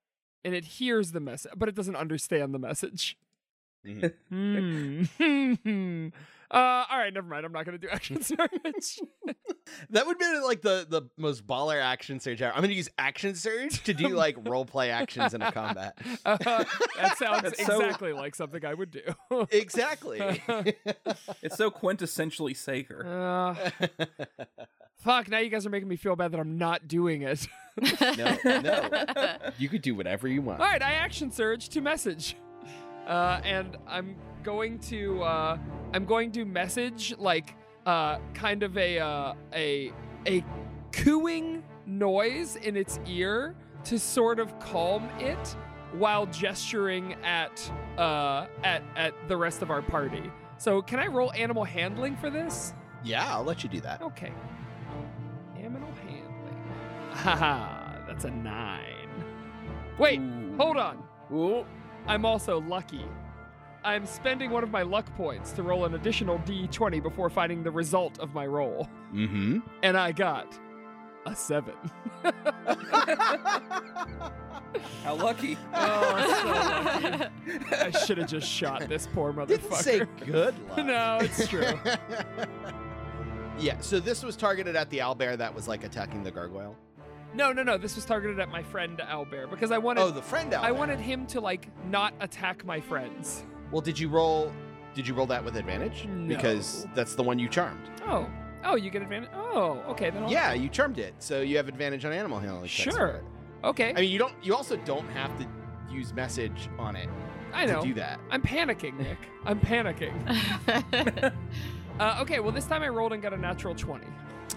and 0.45 0.55
it 0.55 0.65
hears 0.65 1.13
the 1.13 1.21
message, 1.21 1.53
but 1.57 1.69
it 1.69 1.75
doesn't 1.75 1.97
understand 1.97 2.55
the 2.55 2.59
message. 2.59 3.17
Mhm. 3.85 5.09
Hmm. 5.63 6.09
Uh, 6.51 6.85
all 6.91 6.99
right, 6.99 7.13
never 7.13 7.27
mind. 7.29 7.45
I'm 7.47 7.53
not 7.53 7.65
gonna 7.65 7.79
do 7.79 7.89
action 7.93 8.23
surge. 8.23 9.01
that 9.91 10.07
would 10.07 10.19
be 10.19 10.25
like 10.45 10.63
the 10.63 10.87
the 10.89 11.03
most 11.17 11.47
baller 11.47 11.81
action 11.83 12.21
surge 12.21 12.41
ever 12.41 12.55
i'm 12.55 12.61
gonna 12.63 12.73
use 12.73 12.89
action 12.99 13.35
surge 13.35 13.83
to 13.83 13.93
do 13.93 14.09
like 14.11 14.37
role 14.49 14.65
play 14.65 14.91
actions 14.91 15.35
in 15.35 15.43
a 15.43 15.51
combat 15.51 15.99
Uh, 16.25 16.37
that 16.39 17.17
sounds 17.19 17.43
That's 17.43 17.67
so- 17.67 17.81
exactly 17.81 18.13
like 18.13 18.35
something 18.37 18.65
I 18.65 18.75
would 18.75 18.91
do. 18.93 19.03
exactly 19.51 20.21
It's 21.43 21.57
so 21.57 21.71
quintessentially 21.71 22.57
Saker. 22.57 23.05
Uh, 23.07 23.71
fuck! 24.99 25.29
Now 25.29 25.39
you 25.39 25.51
guys 25.51 25.67
are 25.67 25.71
making 25.71 25.89
me 25.89 25.97
feel 25.97 26.15
bad 26.17 26.33
that 26.33 26.41
I'm 26.41 26.59
not 26.59 26.87
doing 26.89 27.23
it. 27.23 27.47
no 28.17 28.37
no 28.45 29.37
you 29.59 29.69
could 29.69 29.83
do 29.83 29.95
whatever 29.95 30.29
you 30.29 30.41
want 30.43 30.61
All 30.61 30.67
right, 30.67 30.83
I 30.83 30.93
action 30.93 31.31
surge 31.31 31.69
to 31.71 31.81
message, 31.81 32.37
uh, 33.07 33.41
and 33.45 33.77
I'm 33.87 34.17
going 34.43 34.79
to 34.81 35.23
uh, 35.23 35.59
I'm 35.93 36.05
going 36.05 36.33
to 36.33 36.45
message 36.45 37.15
like 37.19 37.55
uh, 37.87 38.19
kind 38.35 38.63
of 38.63 38.77
a 38.77 38.99
uh, 38.99 39.35
a 39.55 39.93
a 40.27 40.45
cooing 40.93 41.63
noise 41.87 42.57
in 42.57 42.77
its 42.77 42.99
ear 43.07 43.55
to 43.85 43.99
sort 43.99 44.41
of 44.41 44.59
calm 44.59 45.09
it 45.21 45.57
while 45.93 46.27
gesturing 46.27 47.15
at 47.25 47.71
uh, 47.99 48.47
at 48.65 48.83
at 48.97 49.15
the 49.29 49.37
rest 49.37 49.63
of 49.63 49.71
our 49.71 49.83
party. 49.83 50.31
So 50.59 50.83
can 50.83 50.99
I 50.99 51.07
roll 51.07 51.33
animal 51.33 51.65
handling 51.65 52.17
for 52.17 52.31
this? 52.31 52.75
yeah 53.05 53.37
i'll 53.37 53.45
let 53.45 53.63
you 53.63 53.69
do 53.69 53.81
that 53.81 54.01
Okay. 54.03 54.33
Animal 55.59 55.89
handling. 56.03 56.63
Haha, 57.13 58.05
that's 58.07 58.25
a 58.25 58.31
nine. 58.31 59.09
Wait, 59.99 60.19
Ooh. 60.19 60.57
hold 60.57 60.77
on. 60.77 61.03
Ooh. 61.33 61.65
I'm 62.07 62.25
also 62.25 62.61
lucky. 62.61 63.05
I'm 63.85 64.07
spending 64.07 64.51
one 64.51 64.63
of 64.65 64.71
my 64.71 64.83
luck 64.83 65.07
points 65.17 65.53
to 65.53 65.63
roll 65.63 65.85
an 65.85 65.95
additional 65.95 66.39
d20 66.41 67.03
before 67.03 67.31
finding 67.31 67.63
the 67.63 67.71
result 67.71 68.19
of 68.19 68.35
my 68.35 68.47
roll. 68.47 68.89
mm-hmm 69.13 69.59
And 69.83 69.97
I 69.97 70.13
got 70.13 70.59
a 71.25 71.35
seven. 71.37 71.75
How 75.05 75.15
lucky. 75.15 75.57
Oh, 75.75 76.41
so 76.43 76.49
lucky. 76.49 77.31
I 77.77 77.91
should 77.91 78.19
have 78.19 78.29
just 78.29 78.49
shot 78.49 78.89
this 78.89 79.07
poor 79.13 79.33
motherfucker. 79.33 79.49
Didn't 79.49 79.75
say 79.77 80.01
good 80.25 80.55
luck. 80.69 80.79
No, 80.85 81.19
it's 81.21 81.47
true. 81.49 81.73
yeah, 83.59 83.81
so 83.81 84.01
this 84.01 84.23
was 84.25 84.37
targeted 84.37 84.75
at 84.77 84.91
the 84.91 84.99
owlbear 84.99 85.37
that 85.39 85.55
was 85.55 85.69
like 85.69 85.85
attacking 85.85 86.23
the 86.25 86.31
gargoyle. 86.31 86.77
No, 87.35 87.53
no, 87.53 87.63
no. 87.63 87.77
This 87.77 87.97
was 87.97 88.05
targeted 88.05 88.41
at 88.41 88.49
my 88.49 88.63
friend 88.63 89.01
Albert 89.01 89.49
because 89.49 89.71
I 89.71 89.79
wanted 89.79 90.03
Oh, 90.03 90.11
the 90.11 90.23
friend 90.23 90.53
owlbear. 90.53 90.63
I 90.63 90.73
wanted 90.73 90.99
him 90.99 91.27
to 91.29 91.41
like 91.41 91.69
not 91.89 92.15
attack 92.21 92.65
my 92.65 92.81
friends. 92.81 93.45
Well, 93.71 93.83
did 93.83 93.99
you 93.99 94.09
roll? 94.09 94.53
Did 94.95 95.07
you 95.07 95.15
roll 95.15 95.27
that 95.27 95.45
with 95.45 95.57
advantage? 95.57 96.07
No. 96.07 96.29
Because 96.35 96.87
that's 96.95 97.15
the 97.15 97.23
one 97.23 97.39
you 97.39 97.49
charmed. 97.49 97.91
Oh. 98.07 98.29
Oh, 98.65 98.75
you 98.77 98.91
get 98.91 99.03
advantage. 99.03 99.31
Oh, 99.35 99.83
okay. 99.89 100.11
Then 100.11 100.25
I'll... 100.25 100.31
Yeah, 100.31 100.53
you 100.55 100.69
charmed 100.69 100.99
it, 100.99 101.15
so 101.19 101.41
you 101.41 101.57
have 101.57 101.69
advantage 101.69 102.05
on 102.05 102.13
animal 102.13 102.39
handling. 102.39 102.69
Sure. 102.69 103.21
Okay. 103.63 103.91
I 103.95 104.01
mean, 104.01 104.11
you 104.11 104.19
don't. 104.19 104.35
You 104.43 104.55
also 104.55 104.77
don't 104.79 105.09
have 105.11 105.37
to 105.39 105.47
use 105.91 106.13
message 106.15 106.69
on 106.79 106.97
it 106.97 107.09
I 107.53 107.67
to 107.67 107.73
know. 107.75 107.83
do 107.83 107.95
that. 107.95 108.19
I'm 108.31 108.43
panicking, 108.43 108.99
Nick. 108.99 109.19
I'm 109.45 109.61
panicking. 109.61 110.13
Uh, 111.99 112.19
okay, 112.21 112.41
well, 112.41 112.53
this 112.53 112.67
time 112.67 112.83
I 112.83 112.89
rolled 112.89 113.15
and 113.15 113.23
got 113.23 113.33
a 113.33 113.39
natural 113.39 113.75
20. 113.75 114.05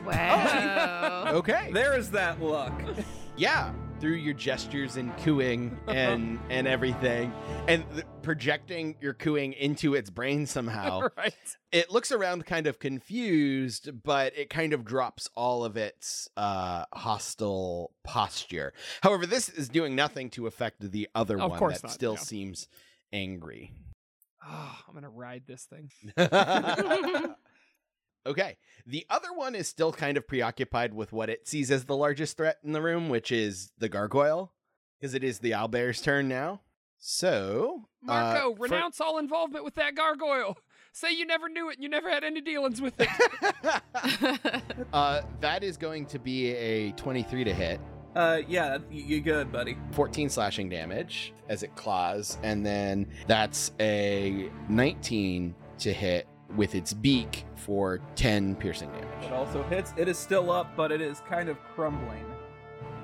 Wow. 0.05 1.25
Okay. 1.29 1.69
There 1.71 1.97
is 1.97 2.11
that 2.11 2.41
luck. 2.41 2.73
Yeah, 3.37 3.71
through 4.01 4.15
your 4.15 4.33
gestures 4.33 4.97
and 4.97 5.15
cooing 5.19 5.77
and 5.87 6.39
and 6.49 6.67
everything, 6.67 7.31
and 7.69 7.85
th- 7.93 8.03
projecting 8.21 8.97
your 8.99 9.13
cooing 9.13 9.53
into 9.53 9.93
its 9.95 10.09
brain 10.09 10.45
somehow. 10.45 11.03
right. 11.15 11.33
it 11.71 11.89
looks 11.89 12.11
around 12.11 12.45
kind 12.45 12.67
of 12.67 12.79
confused, 12.79 14.03
but 14.03 14.37
it 14.37 14.49
kind 14.49 14.73
of 14.73 14.83
drops 14.83 15.29
all 15.35 15.63
of 15.63 15.77
its 15.77 16.27
uh, 16.35 16.83
hostile 16.93 17.91
posture. 18.03 18.73
However, 19.01 19.25
this 19.25 19.47
is 19.47 19.69
doing 19.69 19.95
nothing 19.95 20.29
to 20.31 20.47
affect 20.47 20.91
the 20.91 21.07
other 21.15 21.39
Of 21.39 21.51
one 21.51 21.71
that 21.71 21.83
not, 21.83 21.91
still 21.93 22.15
yeah. 22.15 22.19
seems 22.19 22.67
angry. 23.13 23.71
Oh, 24.45 24.79
I'm 24.85 24.93
gonna 24.95 25.09
ride 25.09 25.43
this 25.47 25.63
thing. 25.65 25.91
Okay. 28.25 28.57
The 28.85 29.05
other 29.09 29.33
one 29.33 29.55
is 29.55 29.67
still 29.67 29.91
kind 29.91 30.17
of 30.17 30.27
preoccupied 30.27 30.93
with 30.93 31.11
what 31.11 31.29
it 31.29 31.47
sees 31.47 31.69
as 31.71 31.85
the 31.85 31.95
largest 31.95 32.37
threat 32.37 32.57
in 32.63 32.71
the 32.71 32.81
room, 32.81 33.09
which 33.09 33.31
is 33.31 33.71
the 33.77 33.89
gargoyle, 33.89 34.53
because 34.99 35.13
it 35.13 35.23
is 35.23 35.39
the 35.39 35.51
owlbear's 35.51 36.01
turn 36.01 36.27
now. 36.27 36.61
So, 36.97 37.85
uh, 38.03 38.07
Marco, 38.07 38.55
for- 38.55 38.63
renounce 38.63 38.99
all 38.99 39.17
involvement 39.19 39.63
with 39.63 39.75
that 39.75 39.95
gargoyle. 39.95 40.57
Say 40.91 41.11
you 41.11 41.25
never 41.25 41.47
knew 41.47 41.69
it. 41.69 41.75
and 41.75 41.83
You 41.83 41.89
never 41.89 42.09
had 42.09 42.23
any 42.23 42.41
dealings 42.41 42.81
with 42.81 42.95
it. 42.99 43.07
uh, 44.93 45.21
that 45.39 45.63
is 45.63 45.77
going 45.77 46.05
to 46.07 46.19
be 46.19 46.51
a 46.55 46.91
23 46.93 47.43
to 47.43 47.53
hit. 47.53 47.79
Uh, 48.15 48.39
yeah, 48.47 48.79
you're 48.91 49.19
good, 49.19 49.51
buddy. 49.51 49.77
14 49.91 50.29
slashing 50.29 50.67
damage 50.67 51.31
as 51.47 51.61
it 51.63 51.75
claws, 51.75 52.37
and 52.43 52.65
then 52.65 53.07
that's 53.27 53.71
a 53.79 54.49
19 54.67 55.53
to 55.77 55.93
hit 55.93 56.27
with 56.55 56.75
its 56.75 56.93
beak 56.93 57.45
for 57.55 57.99
10 58.15 58.55
piercing 58.55 58.89
damage. 58.91 59.25
It 59.25 59.33
also 59.33 59.63
hits. 59.63 59.93
It 59.97 60.07
is 60.07 60.17
still 60.17 60.51
up, 60.51 60.75
but 60.75 60.91
it 60.91 61.01
is 61.01 61.21
kind 61.21 61.49
of 61.49 61.57
crumbling. 61.75 62.25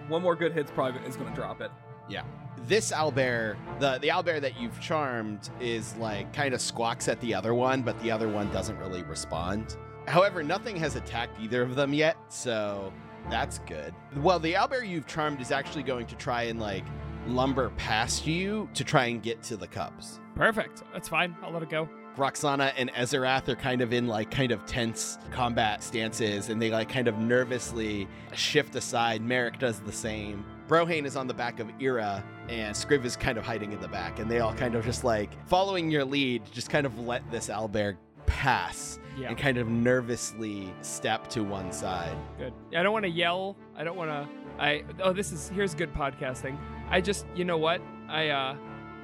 One 0.08 0.22
more 0.22 0.36
good 0.36 0.54
hit's 0.54 0.72
probably 0.72 1.02
is 1.08 1.16
going 1.16 1.30
to 1.30 1.36
drop 1.36 1.62
it. 1.62 1.72
Yeah. 2.10 2.24
This 2.68 2.92
owlbear, 2.92 3.58
the 3.80 4.00
the 4.00 4.08
owlbear 4.08 4.42
that 4.42 4.60
you've 4.60 4.80
charmed, 4.80 5.50
is 5.60 5.96
like 5.98 6.34
kind 6.34 6.54
of 6.54 6.62
squawks 6.62 7.08
at 7.08 7.20
the 7.22 7.34
other 7.34 7.54
one, 7.54 7.82
but 7.82 8.00
the 8.02 8.10
other 8.10 8.30
one 8.30 8.52
doesn't 8.52 8.78
really 8.78 9.04
respond. 9.04 9.78
However, 10.08 10.42
nothing 10.42 10.76
has 10.78 10.96
attacked 10.96 11.40
either 11.40 11.62
of 11.62 11.76
them 11.76 11.94
yet, 11.94 12.18
so 12.30 12.94
that's 13.30 13.60
good. 13.60 13.94
Well, 14.18 14.40
the 14.40 14.54
owlbear 14.54 14.88
you've 14.88 15.08
charmed 15.08 15.42
is 15.42 15.52
actually 15.52 15.84
going 15.84 16.08
to 16.08 16.16
try 16.16 16.44
and 16.44 16.60
like 16.60 16.86
lumber 17.28 17.72
past 17.72 18.26
you 18.26 18.70
to 18.74 18.84
try 18.84 19.06
and 19.06 19.22
get 19.22 19.42
to 19.44 19.58
the 19.58 19.68
cubs. 19.68 20.20
Perfect. 20.36 20.84
That's 20.94 21.10
fine. 21.10 21.36
I'll 21.44 21.52
let 21.52 21.64
it 21.64 21.70
go. 21.70 21.90
Roxana 22.18 22.74
and 22.78 22.92
Ezerath 22.94 23.48
are 23.50 23.56
kind 23.56 23.82
of 23.82 23.94
in 23.94 24.08
like 24.08 24.32
kind 24.32 24.52
of 24.52 24.66
tense 24.66 25.18
combat 25.32 25.84
stances 25.84 26.50
and 26.50 26.62
they 26.62 26.70
like 26.70 26.90
kind 26.90 27.08
of 27.08 27.18
nervously 27.18 28.08
shift 28.34 28.76
aside. 28.76 29.22
Merrick 29.22 29.60
does 29.60 29.80
the 29.82 29.92
same. 29.92 30.46
Brohane 30.68 31.06
is 31.06 31.16
on 31.16 31.28
the 31.28 31.34
back 31.34 31.60
of 31.60 31.70
Ira 31.82 32.24
and 32.50 32.76
Scriv 32.76 33.06
is 33.06 33.16
kind 33.16 33.38
of 33.38 33.46
hiding 33.46 33.72
in 33.72 33.80
the 33.82 33.88
back 33.88 34.20
and 34.20 34.30
they 34.30 34.40
all 34.40 34.54
kind 34.54 34.76
of 34.76 34.84
just 34.86 35.04
like 35.04 35.30
following 35.48 35.92
your 35.92 36.06
lead, 36.06 36.42
just 36.52 36.70
kind 36.70 36.86
of 36.86 36.98
let 37.00 37.30
this 37.32 37.50
owlbear 37.50 37.98
pass 38.26 39.00
Yeah. 39.18 39.30
and 39.30 39.38
kind 39.38 39.58
of 39.58 39.68
nervously 39.68 40.74
step 40.82 41.28
to 41.30 41.44
one 41.44 41.72
side. 41.72 42.16
Good. 42.38 42.54
I 42.76 42.82
don't 42.84 42.94
want 42.94 43.04
to 43.06 43.12
yell. 43.12 43.56
I 43.78 43.84
don't 43.84 43.96
want 43.98 44.10
to. 44.10 44.28
I 44.58 44.84
oh, 45.04 45.14
this 45.14 45.32
is 45.32 45.50
here's 45.50 45.76
good 45.76 45.94
podcasting. 45.94 46.58
I 46.90 47.02
just 47.02 47.26
you 47.36 47.44
know 47.46 47.58
what 47.58 47.82
I 48.10 48.30
uh 48.30 48.56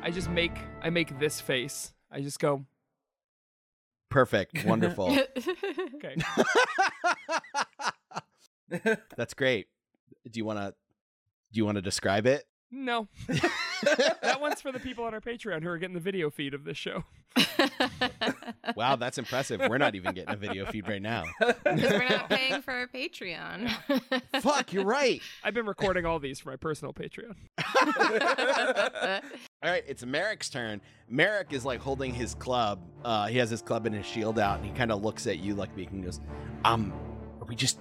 I 0.01 0.09
just 0.09 0.29
make 0.29 0.53
I 0.81 0.89
make 0.89 1.19
this 1.19 1.39
face. 1.41 1.93
I 2.11 2.21
just 2.21 2.39
go 2.39 2.65
Perfect. 4.11 4.65
Wonderful. 4.65 5.09
okay. 5.95 6.15
That's 9.17 9.33
great. 9.33 9.67
Do 10.29 10.37
you 10.37 10.45
want 10.45 10.59
to 10.59 10.75
do 11.51 11.57
you 11.57 11.65
want 11.65 11.77
to 11.77 11.81
describe 11.81 12.27
it? 12.27 12.45
No, 12.73 13.09
that 13.27 14.37
one's 14.39 14.61
for 14.61 14.71
the 14.71 14.79
people 14.79 15.03
on 15.03 15.13
our 15.13 15.19
Patreon 15.19 15.61
who 15.61 15.69
are 15.69 15.77
getting 15.77 15.93
the 15.93 15.99
video 15.99 16.29
feed 16.29 16.53
of 16.53 16.63
this 16.63 16.77
show. 16.77 17.03
Wow, 18.75 18.95
that's 18.95 19.17
impressive. 19.17 19.61
We're 19.67 19.77
not 19.79 19.95
even 19.95 20.13
getting 20.13 20.33
a 20.33 20.37
video 20.37 20.65
feed 20.65 20.87
right 20.87 21.01
now. 21.01 21.23
Because 21.39 21.91
we're 21.91 22.07
not 22.07 22.29
paying 22.29 22.61
for 22.61 22.71
our 22.71 22.87
Patreon. 22.87 23.69
Fuck, 24.41 24.71
you're 24.71 24.85
right. 24.85 25.21
I've 25.43 25.53
been 25.53 25.65
recording 25.65 26.05
all 26.05 26.19
these 26.19 26.39
for 26.39 26.51
my 26.51 26.55
personal 26.55 26.93
Patreon. 26.93 27.35
All 29.63 29.69
right, 29.69 29.83
it's 29.87 30.05
Merrick's 30.05 30.49
turn. 30.49 30.79
Merrick 31.09 31.51
is 31.51 31.65
like 31.65 31.79
holding 31.79 32.13
his 32.13 32.35
club. 32.35 32.79
Uh, 33.03 33.27
he 33.27 33.37
has 33.39 33.49
his 33.49 33.61
club 33.61 33.85
and 33.85 33.95
his 33.95 34.05
shield 34.05 34.39
out, 34.39 34.59
and 34.59 34.65
he 34.65 34.71
kind 34.71 34.91
of 34.91 35.03
looks 35.03 35.27
at 35.27 35.39
you 35.39 35.55
like 35.55 35.71
and 35.75 36.03
goes, 36.03 36.21
"Um, 36.63 36.93
are 37.41 37.45
we 37.45 37.55
just? 37.55 37.79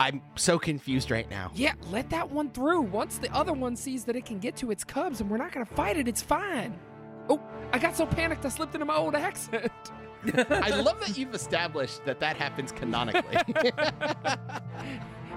I'm 0.00 0.20
so 0.36 0.58
confused 0.58 1.10
right 1.10 1.28
now." 1.30 1.50
Yeah, 1.54 1.74
let 1.90 2.10
that 2.10 2.30
one 2.30 2.50
through. 2.50 2.82
Once 2.82 3.18
the 3.18 3.32
other 3.34 3.52
one 3.52 3.76
sees 3.76 4.04
that 4.04 4.16
it 4.16 4.24
can 4.24 4.38
get 4.38 4.56
to 4.56 4.70
its 4.70 4.84
cubs 4.84 5.20
and 5.20 5.30
we're 5.30 5.36
not 5.38 5.52
gonna 5.52 5.64
fight 5.66 5.96
it, 5.96 6.08
it's 6.08 6.22
fine. 6.22 6.78
Oh, 7.28 7.40
I 7.72 7.78
got 7.78 7.96
so 7.96 8.04
panicked 8.06 8.44
I 8.44 8.48
slipped 8.50 8.74
into 8.74 8.84
my 8.84 8.96
old 8.96 9.14
accent. 9.14 9.70
I 10.50 10.70
love 10.70 11.00
that 11.00 11.16
you've 11.18 11.34
established 11.34 12.04
that 12.04 12.18
that 12.20 12.36
happens 12.36 12.72
canonically. 12.72 13.36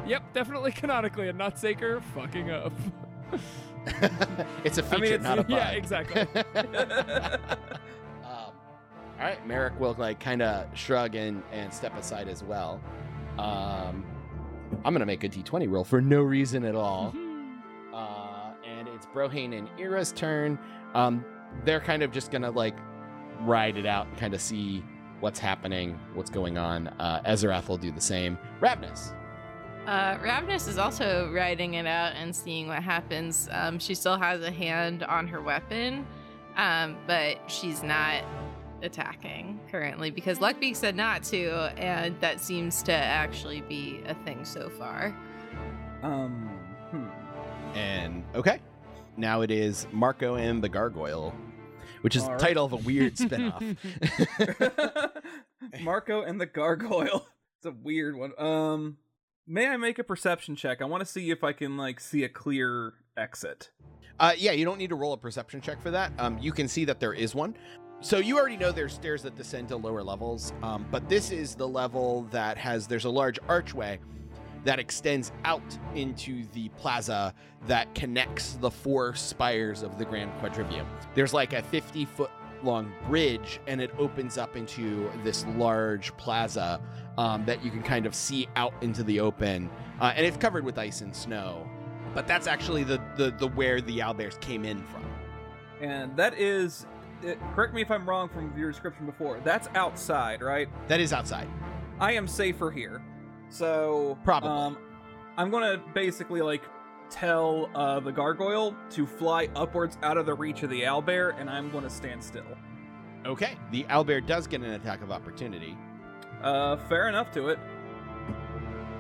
yep, 0.07 0.33
definitely 0.33 0.71
canonically, 0.71 1.27
and 1.29 1.37
not 1.37 1.57
Saker 1.59 2.01
fucking 2.15 2.51
up. 2.51 2.73
it's 4.63 4.77
a 4.77 4.83
feature, 4.83 5.01
mean, 5.01 5.13
it's- 5.13 5.23
not 5.23 5.39
a 5.39 5.43
bug. 5.43 5.51
yeah, 5.51 5.69
exactly. 5.71 6.21
um, 8.23 8.25
all 8.25 8.53
right, 9.19 9.45
Merrick 9.47 9.79
will 9.79 9.95
like 9.97 10.19
kind 10.19 10.41
of 10.41 10.65
shrug 10.77 11.15
and 11.15 11.43
and 11.51 11.73
step 11.73 11.97
aside 11.97 12.27
as 12.27 12.43
well. 12.43 12.81
Um, 13.39 14.05
I'm 14.83 14.93
gonna 14.93 15.05
make 15.05 15.23
a 15.23 15.29
d20 15.29 15.69
roll 15.69 15.83
for 15.83 16.01
no 16.01 16.21
reason 16.21 16.63
at 16.65 16.75
all. 16.75 17.13
uh, 17.93 18.53
and 18.65 18.87
it's 18.87 19.05
Brohane 19.07 19.57
and 19.57 19.69
Ira's 19.79 20.11
turn. 20.11 20.59
Um, 20.93 21.25
they're 21.65 21.79
kind 21.79 22.03
of 22.03 22.11
just 22.11 22.31
gonna 22.31 22.51
like 22.51 22.77
ride 23.41 23.77
it 23.77 23.85
out 23.85 24.07
and 24.07 24.17
kind 24.17 24.33
of 24.33 24.41
see 24.41 24.83
what's 25.19 25.39
happening, 25.39 25.99
what's 26.13 26.29
going 26.29 26.57
on. 26.57 26.87
Uh, 26.99 27.21
Ezerath 27.25 27.67
will 27.67 27.77
do 27.77 27.91
the 27.91 28.01
same. 28.01 28.37
Ravnus. 28.61 29.13
Uh, 29.85 30.17
Ravnus 30.17 30.67
is 30.67 30.77
also 30.77 31.31
riding 31.33 31.75
it 31.75 31.87
out 31.87 32.13
and 32.15 32.35
seeing 32.35 32.67
what 32.67 32.83
happens. 32.83 33.47
Um, 33.51 33.79
she 33.79 33.95
still 33.95 34.17
has 34.17 34.41
a 34.41 34.51
hand 34.51 35.01
on 35.03 35.27
her 35.29 35.41
weapon, 35.41 36.05
um, 36.57 36.97
but 37.07 37.39
she's 37.47 37.81
not 37.83 38.23
attacking 38.81 39.59
currently 39.71 40.09
because 40.11 40.39
Luckbeak 40.39 40.75
said 40.75 40.95
not 40.95 41.23
to, 41.23 41.49
and 41.77 42.19
that 42.21 42.39
seems 42.39 42.81
to 42.83 42.91
actually 42.93 43.61
be 43.61 44.01
a 44.07 44.13
thing 44.25 44.45
so 44.45 44.69
far. 44.69 45.15
um, 46.03 46.49
hmm. 46.91 47.05
And 47.77 48.23
okay, 48.35 48.59
now 49.17 49.41
it 49.41 49.51
is 49.51 49.87
Marco 49.91 50.35
and 50.35 50.63
the 50.63 50.69
Gargoyle, 50.69 51.33
which 52.01 52.15
is 52.15 52.23
All 52.23 52.29
the 52.29 52.33
right. 52.33 52.41
title 52.41 52.65
of 52.65 52.73
a 52.73 52.77
weird 52.77 53.15
spinoff. 53.17 53.77
Marco 55.81 56.21
and 56.21 56.39
the 56.39 56.45
gargoyle. 56.45 57.27
It's 57.59 57.65
a 57.65 57.71
weird 57.71 58.15
one. 58.15 58.31
Um, 58.39 58.97
may 59.47 59.67
I 59.67 59.77
make 59.77 59.99
a 59.99 60.03
perception 60.03 60.55
check? 60.55 60.81
I 60.81 60.85
want 60.85 61.01
to 61.01 61.05
see 61.05 61.31
if 61.31 61.43
I 61.43 61.53
can 61.53 61.77
like 61.77 61.99
see 61.99 62.23
a 62.23 62.29
clear 62.29 62.93
exit. 63.17 63.71
Uh, 64.19 64.33
yeah, 64.37 64.51
you 64.51 64.65
don't 64.65 64.77
need 64.77 64.89
to 64.89 64.95
roll 64.95 65.13
a 65.13 65.17
perception 65.17 65.61
check 65.61 65.81
for 65.81 65.91
that. 65.91 66.11
Um, 66.17 66.37
you 66.39 66.51
can 66.51 66.67
see 66.67 66.85
that 66.85 66.99
there 66.99 67.13
is 67.13 67.35
one. 67.35 67.55
So 67.99 68.19
you 68.19 68.37
already 68.37 68.57
know 68.57 68.71
there's 68.71 68.93
stairs 68.93 69.23
that 69.23 69.35
descend 69.35 69.69
to 69.69 69.75
lower 69.75 70.03
levels, 70.03 70.53
um, 70.61 70.85
but 70.91 71.09
this 71.09 71.31
is 71.31 71.55
the 71.55 71.67
level 71.67 72.27
that 72.31 72.55
has 72.57 72.85
there's 72.85 73.05
a 73.05 73.09
large 73.09 73.39
archway 73.47 73.99
that 74.65 74.77
extends 74.77 75.31
out 75.45 75.77
into 75.95 76.45
the 76.53 76.69
plaza 76.69 77.33
that 77.65 77.93
connects 77.95 78.53
the 78.55 78.69
four 78.69 79.15
spires 79.15 79.81
of 79.81 79.97
the 79.97 80.05
Grand 80.05 80.31
Quadrivium. 80.39 80.85
There's 81.15 81.33
like 81.33 81.53
a 81.53 81.63
50 81.63 82.05
foot 82.05 82.29
long 82.61 82.91
bridge, 83.07 83.59
and 83.65 83.81
it 83.81 83.91
opens 83.97 84.37
up 84.37 84.55
into 84.55 85.09
this 85.23 85.45
large 85.55 86.15
plaza 86.17 86.79
um, 87.17 87.45
that 87.45 87.63
you 87.65 87.71
can 87.71 87.81
kind 87.81 88.05
of 88.05 88.13
see 88.13 88.47
out 88.55 88.73
into 88.81 89.03
the 89.03 89.19
open, 89.19 89.71
uh, 89.99 90.13
and 90.15 90.23
it's 90.23 90.37
covered 90.37 90.63
with 90.63 90.77
ice 90.77 91.01
and 91.01 91.15
snow. 91.15 91.67
But 92.13 92.27
that's 92.27 92.45
actually 92.45 92.83
the 92.83 93.01
the, 93.15 93.31
the 93.31 93.47
where 93.47 93.81
the 93.81 93.99
owlbears 93.99 94.39
came 94.39 94.65
in 94.65 94.83
from. 94.83 95.03
And 95.81 96.15
that 96.17 96.33
is, 96.33 96.85
it, 97.23 97.39
correct 97.53 97.73
me 97.73 97.81
if 97.81 97.91
I'm 97.91 98.07
wrong 98.07 98.29
from 98.29 98.57
your 98.57 98.71
description 98.71 99.05
before. 99.05 99.39
That's 99.43 99.67
outside, 99.75 100.41
right? 100.41 100.67
That 100.87 100.99
is 100.99 101.13
outside. 101.13 101.47
I 101.99 102.13
am 102.13 102.27
safer 102.27 102.71
here. 102.71 103.01
So 103.49 104.17
Probably. 104.23 104.49
um, 104.49 104.77
I'm 105.37 105.49
gonna 105.51 105.81
basically 105.93 106.41
like 106.41 106.63
tell 107.09 107.69
uh, 107.73 107.99
the 107.99 108.11
gargoyle 108.11 108.75
to 108.91 109.05
fly 109.05 109.49
upwards 109.55 109.97
out 110.03 110.17
of 110.17 110.25
the 110.25 110.33
reach 110.33 110.63
of 110.63 110.69
the 110.69 110.81
owlbear, 110.81 111.39
and 111.39 111.49
I'm 111.49 111.71
gonna 111.71 111.89
stand 111.89 112.23
still. 112.23 112.43
Okay. 113.25 113.57
The 113.71 113.83
owlbear 113.85 114.25
does 114.25 114.47
get 114.47 114.61
an 114.61 114.71
attack 114.71 115.01
of 115.01 115.11
opportunity. 115.11 115.77
Uh, 116.41 116.77
fair 116.87 117.07
enough 117.09 117.31
to 117.31 117.49
it. 117.49 117.59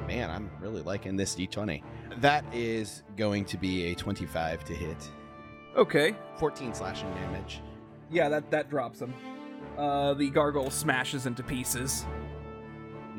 Man, 0.07 0.29
I'm 0.31 0.49
really 0.61 0.81
liking 0.81 1.15
this 1.17 1.35
d20. 1.35 1.83
That 2.17 2.45
is 2.53 3.03
going 3.17 3.45
to 3.45 3.57
be 3.57 3.91
a 3.91 3.95
25 3.95 4.63
to 4.65 4.73
hit. 4.73 5.09
Okay. 5.75 6.15
14 6.37 6.73
slashing 6.73 7.13
damage. 7.13 7.61
Yeah, 8.11 8.29
that 8.29 8.49
that 8.51 8.69
drops 8.69 9.01
him. 9.01 9.13
Uh, 9.77 10.13
the 10.15 10.29
gargoyle 10.29 10.69
smashes 10.69 11.25
into 11.25 11.43
pieces. 11.43 12.05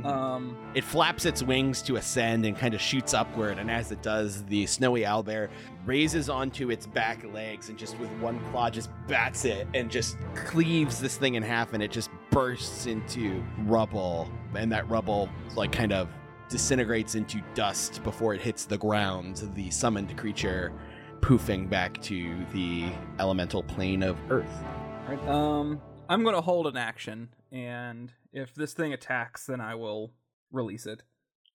Um, 0.05 0.57
It 0.74 0.85
flaps 0.85 1.24
its 1.24 1.42
wings 1.42 1.83
to 1.83 1.96
ascend 1.96 2.46
and 2.46 2.57
kind 2.57 2.72
of 2.72 2.81
shoots 2.81 3.14
upward, 3.14 3.59
and 3.59 3.68
as 3.68 3.90
it 3.90 4.01
does, 4.01 4.44
the 4.44 4.64
snowy 4.66 5.01
owlbear 5.03 5.48
raises 5.87 6.29
onto 6.29 6.70
its 6.70 6.87
back 6.87 7.24
legs 7.33 7.68
and 7.68 7.77
just 7.77 7.98
with 7.98 8.09
one 8.20 8.38
claw 8.51 8.70
just 8.70 8.90
bats 9.09 9.44
it 9.44 9.66
and 9.74 9.90
just 9.90 10.16
cleaves 10.37 11.01
this 11.01 11.16
thing 11.16 11.35
in 11.35 11.42
half, 11.42 11.72
and 11.72 11.83
it 11.83 11.90
just 11.90 12.11
bursts 12.31 12.87
into 12.87 13.42
rubble, 13.64 14.31
and 14.55 14.70
that 14.70 14.88
rubble 14.88 15.29
like 15.57 15.72
kind 15.72 15.92
of 15.92 16.09
disintegrates 16.48 17.16
into 17.16 17.42
dust 17.55 18.03
before 18.05 18.35
it 18.35 18.40
hits 18.40 18.66
the 18.66 18.79
ground. 18.79 19.48
The 19.55 19.68
summoned 19.70 20.16
creature 20.16 20.72
poofing 21.20 21.68
back 21.68 22.01
to 22.03 22.37
the 22.53 22.88
elemental 23.18 23.64
plane 23.64 24.05
of 24.05 24.16
Earth. 24.31 24.62
Right. 25.09 25.29
Um, 25.29 25.81
I'm 26.09 26.23
gonna 26.23 26.40
hold 26.42 26.66
an 26.66 26.77
action, 26.77 27.31
and 27.51 28.12
if 28.33 28.55
this 28.55 28.75
thing 28.75 28.92
attacks, 28.92 29.47
then 29.47 29.61
I 29.61 29.75
will 29.75 30.12
release 30.53 30.85
it. 30.87 31.03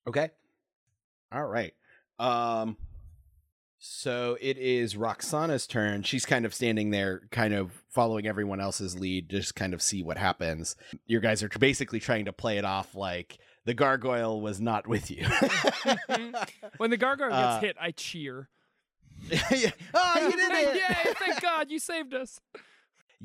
Okay. 0.08 0.30
All 1.32 1.46
right. 1.46 1.74
Um 2.20 2.78
so 3.86 4.38
it 4.40 4.58
is 4.58 4.96
Roxana's 4.96 5.68
turn. 5.68 6.04
She's 6.04 6.26
kind 6.26 6.46
of 6.46 6.54
standing 6.54 6.92
there, 6.92 7.24
kind 7.32 7.54
of 7.54 7.84
following 7.90 8.26
everyone 8.26 8.60
else's 8.62 8.98
lead, 8.98 9.30
just 9.30 9.56
kind 9.56 9.74
of 9.74 9.82
see 9.82 10.02
what 10.02 10.18
happens. 10.18 10.76
Your 11.06 11.20
guys 11.22 11.44
are 11.44 11.50
basically 11.50 12.00
trying 12.00 12.26
to 12.26 12.34
play 12.34 12.58
it 12.58 12.64
off 12.66 12.96
like 12.96 13.40
the 13.66 13.74
gargoyle 13.74 14.40
was 14.42 14.62
not 14.62 14.88
with 14.88 15.12
you. 15.12 15.26
When 16.78 16.92
the 16.92 16.98
gargoyle 16.98 17.30
gets 17.30 17.42
Uh, 17.42 17.60
hit, 17.60 17.76
I 17.80 17.92
cheer. 17.92 18.48
yeah. 19.30 19.72
Oh, 19.94 20.28
you 20.28 20.32
did 20.32 20.52
it! 20.52 20.76
Yay! 20.76 21.14
Thank 21.20 21.42
God 21.42 21.70
you 21.70 21.80
saved 21.80 22.14
us. 22.14 22.40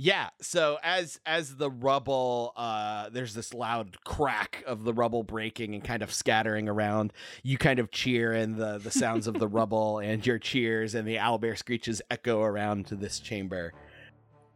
Yeah. 0.00 0.28
So 0.40 0.78
as 0.84 1.18
as 1.26 1.56
the 1.56 1.68
rubble, 1.68 2.52
uh, 2.56 3.08
there's 3.08 3.34
this 3.34 3.52
loud 3.52 3.96
crack 4.04 4.62
of 4.64 4.84
the 4.84 4.92
rubble 4.92 5.24
breaking 5.24 5.74
and 5.74 5.82
kind 5.82 6.04
of 6.04 6.12
scattering 6.12 6.68
around. 6.68 7.12
You 7.42 7.58
kind 7.58 7.80
of 7.80 7.90
cheer, 7.90 8.32
and 8.32 8.56
the 8.56 8.78
the 8.78 8.92
sounds 8.92 9.26
of 9.26 9.34
the 9.40 9.48
rubble 9.58 9.98
and 9.98 10.24
your 10.24 10.38
cheers 10.38 10.94
and 10.94 11.06
the 11.06 11.16
owlbear 11.16 11.58
screeches 11.58 12.00
echo 12.12 12.40
around 12.42 12.86
to 12.86 12.94
this 12.94 13.18
chamber. 13.18 13.72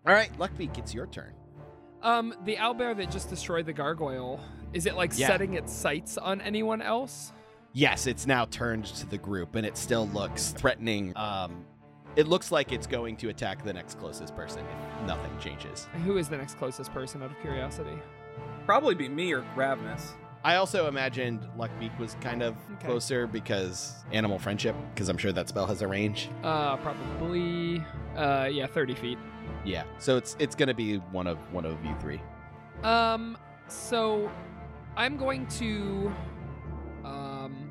All 0.07 0.15
right, 0.15 0.33
Luckbeak, 0.39 0.79
it's 0.79 0.95
your 0.95 1.09
turn. 1.09 1.35
Um, 2.03 2.35
the 2.45 2.55
owlbear 2.57 2.97
that 2.97 3.11
just 3.11 3.29
destroyed 3.29 3.67
the 3.67 3.73
gargoyle, 3.73 4.39
is 4.73 4.87
it 4.87 4.95
like 4.95 5.11
Yeah. 5.19 5.27
setting 5.27 5.55
its 5.55 5.73
sights 5.73 6.19
on 6.19 6.41
anyone 6.41 6.81
else? 6.81 7.33
Yes, 7.73 8.07
it's 8.07 8.27
now 8.29 8.45
turned 8.45 8.85
to 8.85 9.07
the 9.07 9.19
group, 9.19 9.57
and 9.57 9.67
it 9.67 9.77
still 9.77 10.07
looks 10.09 10.51
threatening. 10.53 11.13
Um, 11.17 11.65
it 12.17 12.27
looks 12.29 12.53
like 12.53 12.73
it's 12.73 12.87
going 12.87 13.17
to 13.19 13.29
attack 13.31 13.65
the 13.65 13.73
next 13.73 13.99
closest 13.99 14.35
person 14.37 14.65
if 15.01 15.07
nothing 15.07 15.31
changes. 15.41 15.87
Who 16.05 16.17
is 16.19 16.29
the 16.29 16.37
next 16.37 16.57
closest 16.59 16.93
person 16.93 17.23
out 17.23 17.31
of 17.31 17.41
curiosity? 17.41 17.99
Probably 18.67 18.95
be 18.95 19.09
me 19.09 19.33
or 19.33 19.43
Ravnus. 19.57 20.13
I 20.45 20.57
also 20.57 20.89
imagined 20.89 21.47
Luckbeak 21.57 21.97
was 21.99 22.17
kind 22.21 22.43
of 22.43 22.57
Okay. 22.75 22.87
closer 22.87 23.27
because 23.29 23.95
animal 24.13 24.39
friendship, 24.41 24.75
because 24.93 25.09
I'm 25.09 25.17
sure 25.17 25.31
that 25.33 25.49
spell 25.49 25.67
has 25.67 25.83
a 25.83 25.87
range. 25.89 26.29
Uh, 26.43 26.77
probably, 26.79 27.85
uh, 28.17 28.49
yeah, 28.51 28.67
30 28.67 28.95
feet. 28.97 29.19
Yeah, 29.65 29.85
so 29.99 30.17
it's 30.17 30.37
it's 30.41 30.55
gonna 30.57 30.75
be 30.75 30.97
one 30.97 31.27
of 31.29 31.39
one 31.53 31.65
of 31.65 31.85
you 31.85 31.95
three. 32.01 32.21
Um, 32.83 33.37
so 33.69 34.29
I'm 34.97 35.17
going 35.17 35.47
to, 35.59 36.13
um, 37.05 37.71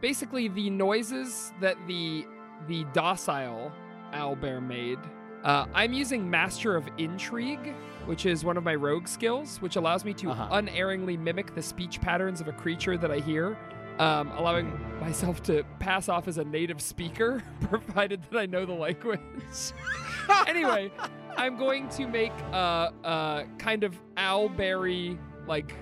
basically 0.00 0.48
the 0.48 0.70
noises 0.70 1.52
that 1.60 1.76
the 1.86 2.26
the 2.68 2.84
docile 2.92 3.72
owlbear 4.12 4.62
made. 4.66 4.98
Uh, 5.44 5.66
I'm 5.74 5.92
using 5.92 6.28
Master 6.28 6.74
of 6.76 6.88
Intrigue, 6.98 7.74
which 8.06 8.26
is 8.26 8.44
one 8.44 8.56
of 8.56 8.64
my 8.64 8.74
rogue 8.74 9.06
skills, 9.06 9.58
which 9.60 9.76
allows 9.76 10.04
me 10.04 10.12
to 10.14 10.30
Uh-huh. 10.30 10.48
unerringly 10.52 11.16
mimic 11.16 11.54
the 11.54 11.62
speech 11.62 12.00
patterns 12.00 12.40
of 12.40 12.48
a 12.48 12.52
creature 12.52 12.96
that 12.96 13.10
I 13.12 13.18
hear, 13.18 13.56
um, 13.98 14.30
allowing 14.32 14.78
myself 15.00 15.42
to 15.44 15.64
pass 15.78 16.08
off 16.08 16.26
as 16.28 16.38
a 16.38 16.44
native 16.44 16.80
speaker, 16.80 17.42
provided 17.62 18.22
that 18.30 18.38
I 18.38 18.46
know 18.46 18.66
the 18.66 18.72
language. 18.74 19.20
anyway, 20.48 20.90
I'm 21.36 21.56
going 21.56 21.88
to 21.90 22.06
make 22.06 22.32
uh 22.52 22.90
uh 23.04 23.44
kind 23.58 23.84
of 23.84 23.94
owlberry 24.16 25.18
like 25.46 25.74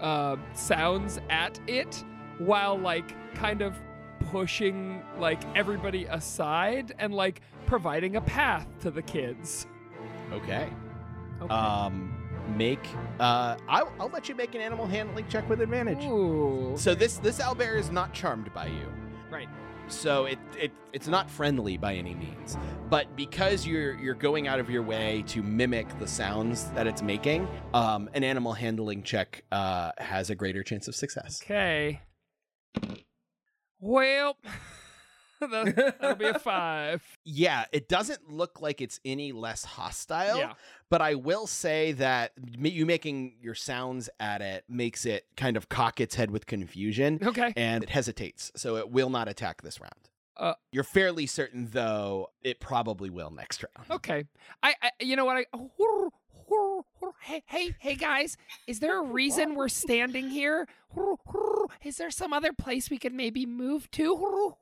uh 0.00 0.36
sounds 0.54 1.18
at 1.28 1.60
it 1.66 2.04
while 2.38 2.78
like 2.78 3.14
kind 3.34 3.60
of 3.60 3.76
pushing 4.30 5.02
like 5.18 5.40
everybody 5.56 6.04
aside 6.06 6.94
and 6.98 7.14
like 7.14 7.40
providing 7.66 8.16
a 8.16 8.20
path 8.20 8.66
to 8.80 8.90
the 8.90 9.02
kids. 9.02 9.66
Okay. 10.32 10.68
Okay. 11.40 11.54
Um, 11.54 12.16
make 12.56 12.86
uh, 13.18 13.56
I'll, 13.68 13.92
I'll 13.98 14.08
let 14.08 14.28
you 14.28 14.34
make 14.34 14.54
an 14.54 14.60
animal 14.60 14.86
handling 14.86 15.26
check 15.28 15.48
with 15.48 15.60
advantage. 15.60 16.04
Ooh. 16.04 16.74
So 16.76 16.94
this 16.94 17.16
this 17.18 17.40
owlbear 17.40 17.78
is 17.78 17.90
not 17.90 18.12
charmed 18.12 18.52
by 18.54 18.66
you. 18.66 18.92
Right. 19.30 19.48
So 19.88 20.26
it, 20.26 20.38
it 20.56 20.72
it's 20.92 21.08
not 21.08 21.28
friendly 21.28 21.76
by 21.76 21.94
any 21.94 22.14
means. 22.14 22.56
But 22.88 23.16
because 23.16 23.66
you're 23.66 23.98
you're 23.98 24.14
going 24.14 24.46
out 24.48 24.60
of 24.60 24.70
your 24.70 24.82
way 24.82 25.24
to 25.28 25.42
mimic 25.42 25.98
the 25.98 26.06
sounds 26.06 26.70
that 26.70 26.86
it's 26.86 27.02
making, 27.02 27.48
um, 27.74 28.08
an 28.14 28.24
animal 28.24 28.52
handling 28.52 29.02
check 29.02 29.44
uh, 29.50 29.92
has 29.98 30.30
a 30.30 30.34
greater 30.34 30.62
chance 30.62 30.88
of 30.88 30.94
success. 30.94 31.40
Okay. 31.42 32.00
Well, 33.80 34.36
that- 35.40 35.96
that'll 36.00 36.16
be 36.16 36.26
a 36.26 36.38
five. 36.38 37.02
Yeah, 37.24 37.64
it 37.72 37.88
doesn't 37.88 38.30
look 38.30 38.60
like 38.60 38.80
it's 38.80 39.00
any 39.04 39.32
less 39.32 39.64
hostile. 39.64 40.36
Yeah. 40.38 40.52
But 40.90 41.00
I 41.00 41.14
will 41.14 41.46
say 41.46 41.92
that 41.92 42.32
you 42.58 42.84
making 42.84 43.34
your 43.40 43.54
sounds 43.54 44.10
at 44.18 44.42
it 44.42 44.64
makes 44.68 45.06
it 45.06 45.24
kind 45.36 45.56
of 45.56 45.68
cock 45.68 46.00
its 46.00 46.14
head 46.16 46.30
with 46.30 46.46
confusion 46.46 47.18
Okay. 47.22 47.52
and 47.56 47.82
it 47.84 47.90
hesitates. 47.90 48.52
So 48.56 48.76
it 48.76 48.90
will 48.90 49.08
not 49.10 49.28
attack 49.28 49.62
this 49.62 49.80
round. 49.80 49.92
Uh, 50.36 50.54
You're 50.72 50.84
fairly 50.84 51.26
certain, 51.26 51.68
though, 51.70 52.30
it 52.42 52.60
probably 52.60 53.10
will 53.10 53.30
next 53.30 53.62
round. 53.76 53.90
Okay. 53.90 54.24
I, 54.62 54.74
I 54.82 54.90
you 55.00 55.14
know 55.14 55.24
what 55.26 55.36
I 55.36 55.46
Hey 57.22 57.42
hey 57.46 57.74
hey 57.78 57.94
guys, 57.94 58.36
is 58.66 58.80
there 58.80 58.98
a 58.98 59.02
reason 59.04 59.54
we're 59.54 59.68
standing 59.68 60.28
here? 60.30 60.66
Is 61.84 61.96
there 61.96 62.10
some 62.10 62.32
other 62.32 62.52
place 62.52 62.90
we 62.90 62.98
could 62.98 63.12
maybe 63.14 63.46
move 63.46 63.90
to? 63.92 64.54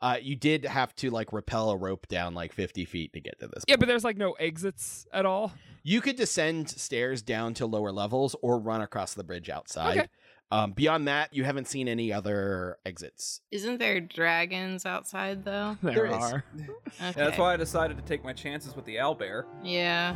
Uh, 0.00 0.16
you 0.20 0.36
did 0.36 0.64
have 0.64 0.94
to 0.96 1.10
like 1.10 1.32
rappel 1.32 1.70
a 1.70 1.76
rope 1.76 2.06
down 2.08 2.34
like 2.34 2.52
50 2.52 2.84
feet 2.84 3.12
to 3.14 3.20
get 3.20 3.38
to 3.40 3.48
this. 3.48 3.64
Yeah, 3.66 3.76
but 3.76 3.88
there's 3.88 4.04
like 4.04 4.16
no 4.18 4.32
exits 4.32 5.06
at 5.12 5.24
all. 5.24 5.52
You 5.82 6.00
could 6.00 6.16
descend 6.16 6.68
stairs 6.70 7.22
down 7.22 7.54
to 7.54 7.66
lower 7.66 7.92
levels 7.92 8.36
or 8.42 8.58
run 8.58 8.80
across 8.80 9.14
the 9.14 9.24
bridge 9.24 9.48
outside. 9.48 9.98
Okay. 9.98 10.08
Um, 10.50 10.72
beyond 10.72 11.08
that, 11.08 11.34
you 11.34 11.42
haven't 11.42 11.68
seen 11.68 11.88
any 11.88 12.12
other 12.12 12.76
exits. 12.84 13.40
Isn't 13.50 13.78
there 13.78 14.00
dragons 14.00 14.86
outside 14.86 15.44
though? 15.44 15.76
There 15.82 16.12
are. 16.12 16.44
Okay. 17.00 17.12
Yeah, 17.20 17.24
that's 17.24 17.38
why 17.38 17.54
I 17.54 17.56
decided 17.56 17.96
to 17.96 18.04
take 18.04 18.22
my 18.22 18.32
chances 18.32 18.76
with 18.76 18.84
the 18.84 19.00
owl 19.00 19.14
bear. 19.16 19.46
Yeah. 19.64 20.14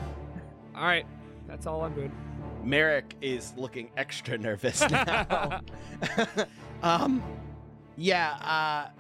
All 0.76 0.83
right. 0.85 1.07
That's 1.48 1.66
all 1.66 1.82
I'm 1.82 1.94
doing. 1.94 2.12
Merrick 2.62 3.14
is 3.22 3.54
looking 3.56 3.90
extra 3.96 4.37
nervous 4.38 4.80
now. 4.90 5.61
um, 6.82 7.22
yeah. 7.96 8.34
Uh, 8.34 8.90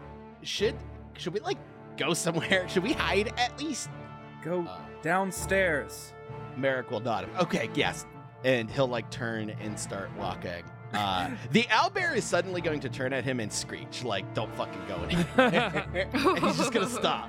should 0.42 0.74
should 1.16 1.34
we 1.34 1.40
like 1.40 1.58
go 1.96 2.14
somewhere? 2.14 2.68
Should 2.68 2.82
we 2.82 2.92
hide 2.94 3.32
at 3.38 3.60
least? 3.60 3.90
Go 4.42 4.62
Uh, 4.62 4.78
downstairs. 5.02 6.14
Merrick 6.56 6.90
will 6.90 7.00
nod. 7.00 7.28
Okay, 7.40 7.68
yes, 7.74 8.06
and 8.44 8.70
he'll 8.70 8.88
like 8.88 9.10
turn 9.10 9.50
and 9.60 9.78
start 9.78 10.10
walking. 10.18 10.64
Uh, 10.94 11.30
the 11.52 11.64
owlbear 11.64 12.16
is 12.16 12.24
suddenly 12.24 12.60
going 12.60 12.80
to 12.80 12.88
turn 12.88 13.12
at 13.12 13.22
him 13.24 13.40
and 13.40 13.52
screech 13.52 14.02
like, 14.04 14.32
"Don't 14.34 14.54
fucking 14.56 14.80
go 14.88 14.96
anywhere!" 15.04 16.08
he's 16.40 16.56
just 16.56 16.72
gonna 16.72 16.88
stop. 16.88 17.28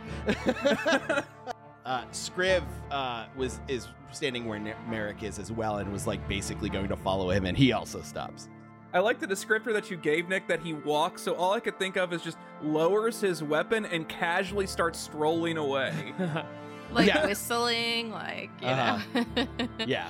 Uh, 1.89 2.05
Scriv 2.13 2.63
uh, 2.91 3.25
was 3.35 3.59
is 3.67 3.87
standing 4.11 4.45
where 4.45 4.59
Ner- 4.59 4.77
Merrick 4.87 5.23
is 5.23 5.39
as 5.39 5.51
well, 5.51 5.77
and 5.79 5.91
was 5.91 6.07
like 6.07 6.25
basically 6.29 6.69
going 6.69 6.87
to 6.87 6.95
follow 6.95 7.29
him, 7.31 7.45
and 7.45 7.57
he 7.57 7.73
also 7.73 8.01
stops. 8.01 8.47
I 8.93 8.99
like 8.99 9.19
the 9.19 9.27
descriptor 9.27 9.73
that 9.73 9.91
you 9.91 9.97
gave, 9.97 10.29
Nick, 10.29 10.47
that 10.47 10.61
he 10.61 10.73
walks, 10.73 11.21
so 11.23 11.33
all 11.35 11.51
I 11.53 11.59
could 11.59 11.77
think 11.77 11.95
of 11.97 12.11
is 12.13 12.21
just 12.23 12.37
lowers 12.63 13.19
his 13.21 13.43
weapon 13.43 13.85
and 13.85 14.07
casually 14.09 14.65
starts 14.65 14.97
strolling 14.99 15.57
away. 15.57 16.13
Like 16.91 17.05
Yeah. 17.05 17.27
whistling, 17.27 18.09
like, 18.09 18.49
you 18.61 18.67
Uh-huh. 18.67 19.23
know. 19.35 19.45
Yeah. 19.85 20.09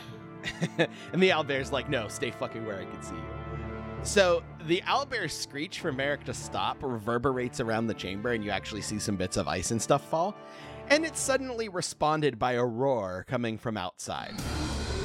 and 1.11 1.21
the 1.21 1.31
owlbear's 1.31 1.73
like, 1.73 1.89
no, 1.89 2.07
stay 2.07 2.31
fucking 2.31 2.65
where 2.65 2.79
I 2.79 2.85
can 2.85 3.01
see 3.03 3.15
you. 3.15 3.23
So 4.03 4.43
the 4.65 4.81
owlbear's 4.87 5.33
screech 5.33 5.81
for 5.81 5.91
Merrick 5.91 6.23
to 6.23 6.33
stop 6.33 6.77
reverberates 6.81 7.59
around 7.59 7.87
the 7.87 7.93
chamber, 7.93 8.31
and 8.31 8.45
you 8.45 8.49
actually 8.49 8.79
see 8.79 8.97
some 8.97 9.17
bits 9.17 9.35
of 9.35 9.49
ice 9.49 9.71
and 9.71 9.81
stuff 9.81 10.07
fall. 10.09 10.35
And 10.89 11.05
it's 11.05 11.19
suddenly 11.19 11.69
responded 11.69 12.39
by 12.39 12.53
a 12.53 12.65
roar 12.65 13.25
coming 13.27 13.57
from 13.57 13.77
outside 13.77 14.33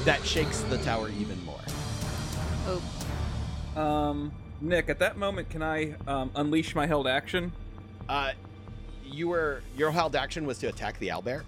that 0.03 0.23
shakes 0.25 0.61
the 0.61 0.77
tower 0.79 1.09
even 1.19 1.43
more. 1.45 1.59
oh, 2.67 3.79
Um, 3.79 4.31
Nick, 4.61 4.89
at 4.89 4.99
that 4.99 5.17
moment, 5.17 5.49
can 5.49 5.61
I 5.61 5.93
um, 6.07 6.31
unleash 6.35 6.75
my 6.75 6.87
held 6.87 7.07
action? 7.07 7.51
Uh, 8.07 8.31
you 9.03 9.27
were 9.27 9.61
your 9.77 9.91
held 9.91 10.15
action 10.15 10.45
was 10.45 10.57
to 10.59 10.67
attack 10.67 10.97
the 10.99 11.09
owlbear. 11.09 11.43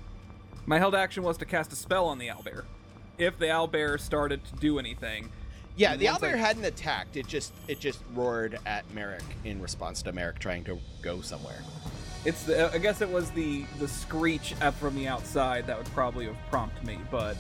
My 0.66 0.78
held 0.78 0.94
action 0.96 1.24
was 1.24 1.38
to 1.38 1.46
cast 1.46 1.72
a 1.74 1.76
spell 1.76 2.06
on 2.06 2.18
the 2.20 2.28
owlbear. 2.28 2.66
If 3.18 3.40
the 3.40 3.46
owlbear 3.46 4.00
started 4.00 4.44
to 4.46 4.56
do 4.58 4.78
anything, 4.80 5.30
Yeah, 5.76 5.96
the 5.96 6.06
Once 6.08 6.24
I- 6.24 6.36
hadn't 6.36 6.66
attacked. 6.66 7.18
It 7.18 7.28
just 7.28 7.54
it 7.68 7.80
just 7.80 8.00
roared 8.14 8.60
at 8.66 8.84
Merrick 8.94 9.24
in 9.44 9.62
response 9.62 10.02
to 10.04 10.12
Merrick 10.12 10.40
trying 10.40 10.64
to 10.66 10.80
go 11.02 11.22
somewhere. 11.22 11.60
It's 12.28 12.44
the 12.44 12.72
I 12.74 12.78
guess 12.78 13.02
it 13.02 13.10
was 13.10 13.32
the 13.32 13.66
the 13.80 13.88
screech 13.88 14.54
up 14.62 14.76
from 14.76 14.96
the 14.96 15.08
outside 15.08 15.66
that 15.68 15.78
would 15.78 15.92
probably 15.94 16.26
have 16.26 16.38
prompted 16.52 16.84
me, 16.86 17.00
but 17.10 17.38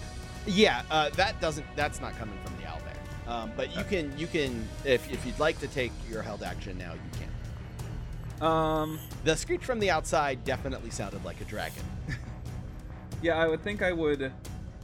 Yeah, 0.47 0.82
uh, 0.89 1.10
that 1.12 1.39
doesn't. 1.41 1.65
That's 1.76 2.00
not 2.02 2.17
coming 2.17 2.39
from 2.43 2.56
the 2.58 2.63
owlbear. 2.63 3.30
Um, 3.30 3.52
but 3.58 3.76
you 3.76 3.84
can, 3.84 4.17
you 4.17 4.26
can, 4.28 4.65
if 4.86 5.12
if 5.12 5.26
you'd 5.26 5.38
like 5.39 5.60
to 5.60 5.67
take 5.67 5.91
your 6.10 6.21
held 6.21 6.41
action 6.41 6.78
now, 6.78 6.93
you 6.93 7.12
can. 7.19 8.47
um, 8.47 9.00
The 9.26 9.36
screech 9.36 9.65
from 9.65 9.80
the 9.80 9.91
outside 9.91 10.45
definitely 10.45 10.89
sounded 10.89 11.26
like 11.26 11.41
a 11.41 11.45
dragon. 11.45 11.84
yeah, 13.21 13.38
I 13.38 13.47
would 13.47 13.62
think 13.62 13.82
I 13.82 13.91
would 13.91 14.32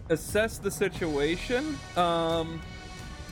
assess 0.10 0.58
the 0.58 0.70
situation, 0.70 1.78
um, 1.96 2.62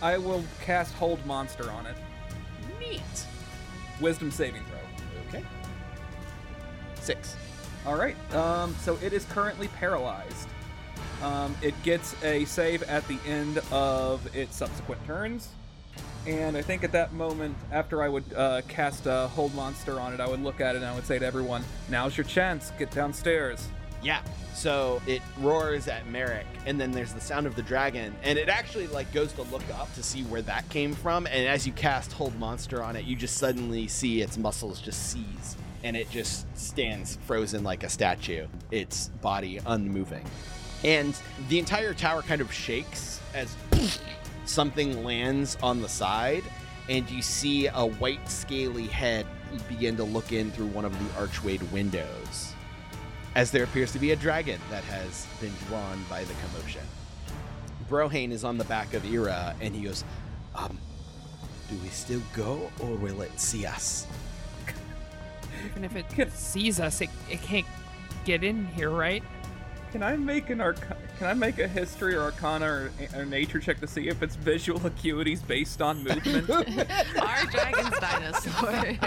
I 0.01 0.17
will 0.17 0.43
cast 0.63 0.93
Hold 0.93 1.23
Monster 1.25 1.69
on 1.69 1.85
it. 1.85 1.95
Neat. 2.79 3.01
Wisdom 3.99 4.31
saving 4.31 4.63
throw. 4.63 4.70
Okay. 4.70 4.70
Six. 7.01 7.35
All 7.85 7.95
right. 7.95 8.15
Um, 8.33 8.75
so 8.81 8.97
it 9.01 9.11
is 9.11 9.25
currently 9.25 9.67
paralyzed. 9.69 10.47
Um, 11.21 11.55
it 11.61 11.73
gets 11.83 12.15
a 12.23 12.45
save 12.45 12.83
at 12.83 13.07
the 13.07 13.17
end 13.27 13.59
of 13.71 14.35
its 14.35 14.55
subsequent 14.55 15.05
turns. 15.05 15.49
And 16.27 16.55
I 16.55 16.61
think 16.61 16.83
at 16.83 16.91
that 16.91 17.13
moment, 17.13 17.55
after 17.71 18.03
I 18.03 18.09
would 18.09 18.23
uh, 18.35 18.61
cast 18.67 19.07
a 19.07 19.27
hold 19.29 19.55
monster 19.55 19.99
on 19.99 20.13
it, 20.13 20.19
I 20.19 20.27
would 20.27 20.43
look 20.43 20.61
at 20.61 20.75
it 20.75 20.79
and 20.79 20.85
I 20.85 20.93
would 20.93 21.05
say 21.05 21.17
to 21.17 21.25
everyone, 21.25 21.63
"Now's 21.89 22.15
your 22.15 22.25
chance. 22.25 22.71
Get 22.77 22.91
downstairs." 22.91 23.67
Yeah. 24.03 24.21
So 24.53 25.01
it 25.07 25.21
roars 25.39 25.87
at 25.87 26.07
Merrick, 26.07 26.45
and 26.67 26.79
then 26.79 26.91
there's 26.91 27.13
the 27.13 27.21
sound 27.21 27.47
of 27.47 27.55
the 27.55 27.63
dragon, 27.63 28.13
and 28.21 28.37
it 28.37 28.49
actually 28.49 28.87
like 28.87 29.11
goes 29.11 29.33
to 29.33 29.43
look 29.43 29.63
up 29.73 29.91
to 29.95 30.03
see 30.03 30.23
where 30.23 30.41
that 30.43 30.67
came 30.69 30.93
from. 30.93 31.25
And 31.25 31.47
as 31.47 31.65
you 31.65 31.73
cast 31.73 32.11
Hold 32.13 32.37
Monster 32.37 32.83
on 32.83 32.95
it, 32.95 33.05
you 33.05 33.15
just 33.15 33.37
suddenly 33.37 33.87
see 33.87 34.21
its 34.21 34.37
muscles 34.37 34.79
just 34.79 35.11
seize, 35.11 35.55
and 35.83 35.95
it 35.95 36.09
just 36.09 36.45
stands 36.57 37.17
frozen 37.25 37.63
like 37.63 37.83
a 37.83 37.89
statue, 37.89 38.47
its 38.71 39.09
body 39.21 39.59
unmoving. 39.65 40.25
And 40.83 41.17
the 41.49 41.59
entire 41.59 41.93
tower 41.93 42.21
kind 42.21 42.41
of 42.41 42.51
shakes 42.51 43.19
as 43.33 43.55
something 44.45 45.03
lands 45.03 45.57
on 45.61 45.81
the 45.81 45.89
side, 45.89 46.43
and 46.89 47.09
you 47.09 47.21
see 47.21 47.67
a 47.67 47.85
white, 47.85 48.29
scaly 48.29 48.87
head 48.87 49.25
begin 49.67 49.97
to 49.97 50.03
look 50.03 50.31
in 50.31 50.51
through 50.51 50.67
one 50.67 50.85
of 50.85 50.97
the 50.97 51.05
archwayed 51.19 51.69
windows 51.71 52.53
as 53.35 53.51
there 53.51 53.63
appears 53.63 53.91
to 53.93 53.99
be 53.99 54.11
a 54.11 54.15
dragon 54.15 54.59
that 54.69 54.83
has 54.83 55.25
been 55.39 55.53
drawn 55.67 56.03
by 56.09 56.23
the 56.25 56.33
commotion. 56.45 56.81
Brohane 57.89 58.31
is 58.31 58.43
on 58.43 58.57
the 58.57 58.65
back 58.65 58.93
of 58.93 59.05
Ira, 59.05 59.55
and 59.61 59.75
he 59.75 59.83
goes, 59.83 60.03
um, 60.55 60.77
do 61.69 61.77
we 61.77 61.89
still 61.89 62.21
go, 62.33 62.69
or 62.79 62.95
will 62.95 63.21
it 63.21 63.39
see 63.39 63.65
us? 63.65 64.05
Even 65.65 65.83
if 65.83 65.95
it 65.95 66.31
sees 66.33 66.79
us, 66.79 67.01
it, 67.01 67.09
it 67.29 67.41
can't 67.41 67.65
get 68.25 68.43
in 68.43 68.65
here, 68.67 68.89
right? 68.89 69.23
Can 69.91 70.03
I 70.03 70.15
make 70.15 70.49
an 70.49 70.61
arc? 70.61 70.79
Can 71.17 71.27
I 71.27 71.33
make 71.33 71.59
a 71.59 71.67
history 71.67 72.15
or 72.15 72.21
arcana 72.21 72.65
or, 72.65 72.91
or 73.13 73.25
nature 73.25 73.59
check 73.59 73.81
to 73.81 73.87
see 73.87 74.07
if 74.07 74.23
its 74.23 74.37
visual 74.37 74.85
acuity 74.87 75.33
is 75.33 75.41
based 75.41 75.81
on 75.81 76.01
movement? 76.01 76.49
Are 77.19 77.45
dragons 77.45 77.99
dinosaurs? 77.99 78.97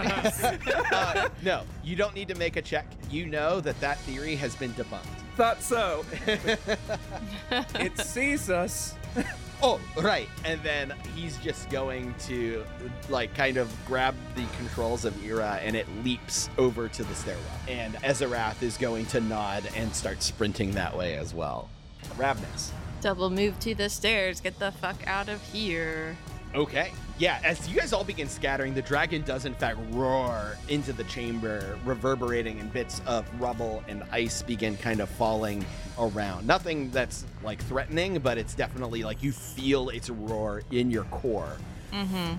Uh, 0.95 1.29
no, 1.43 1.63
you 1.83 1.97
don't 1.97 2.15
need 2.15 2.29
to 2.29 2.35
make 2.35 2.57
a 2.57 2.63
check. 2.63 2.87
You 3.11 3.27
know 3.27 3.61
that 3.61 3.81
that 3.81 3.99
theory 4.01 4.37
has 4.37 4.55
been 4.55 4.73
debunked. 4.75 5.07
Thought 5.37 5.63
so. 5.63 6.05
it 7.51 7.99
sees 7.99 8.51
us. 8.51 8.95
Oh, 9.67 9.81
right. 9.97 10.29
And 10.45 10.61
then 10.63 10.93
he's 11.17 11.39
just 11.39 11.71
going 11.71 12.15
to, 12.27 12.63
like, 13.09 13.35
kind 13.35 13.57
of 13.57 13.75
grab 13.87 14.15
the 14.35 14.45
controls 14.59 15.07
of 15.07 15.17
Ira 15.25 15.59
and 15.63 15.75
it 15.75 15.87
leaps 16.05 16.51
over 16.59 16.87
to 16.89 17.03
the 17.03 17.15
stairwell. 17.15 17.43
And 17.67 17.95
Ezerath 17.97 18.63
is 18.63 18.77
going 18.77 19.07
to 19.07 19.21
nod 19.23 19.67
and 19.75 19.95
start 19.95 20.23
sprinting 20.23 20.73
that 20.73 20.95
way 20.95 21.17
as 21.17 21.33
well. 21.33 21.71
Ravnus. 22.19 22.73
Double 23.01 23.31
move 23.31 23.59
to 23.61 23.75
the 23.75 23.89
stairs. 23.89 24.41
Get 24.43 24.59
the 24.59 24.71
fuck 24.71 25.07
out 25.07 25.31
of 25.31 25.43
here. 25.45 26.19
Okay. 26.55 26.93
Yeah, 27.19 27.41
as 27.45 27.69
you 27.69 27.79
guys 27.79 27.93
all 27.93 28.05
begin 28.05 28.29
scattering, 28.29 28.75
the 28.75 28.83
dragon 28.83 29.23
does 29.23 29.45
in 29.45 29.55
fact 29.55 29.79
roar 29.91 30.57
into 30.69 30.93
the 30.93 31.05
chamber, 31.05 31.79
reverberating, 31.85 32.61
and 32.61 32.73
bits 32.73 33.01
of 33.07 33.29
rubble 33.41 33.83
and 33.89 34.05
ice 34.13 34.43
begin 34.43 34.77
kind 34.77 35.01
of 35.01 35.09
falling 35.09 35.65
around. 35.99 36.47
Nothing 36.47 36.91
that's 36.91 37.25
like 37.43 37.63
threatening, 37.65 38.19
but 38.19 38.39
it's 38.39 38.55
definitely 38.55 39.03
like 39.03 39.23
you 39.23 39.33
feel 39.33 39.89
its 39.89 40.11
roar 40.11 40.63
in 40.71 40.91
your 40.91 41.05
core. 41.05 41.57
Mm-hmm. 41.93 42.35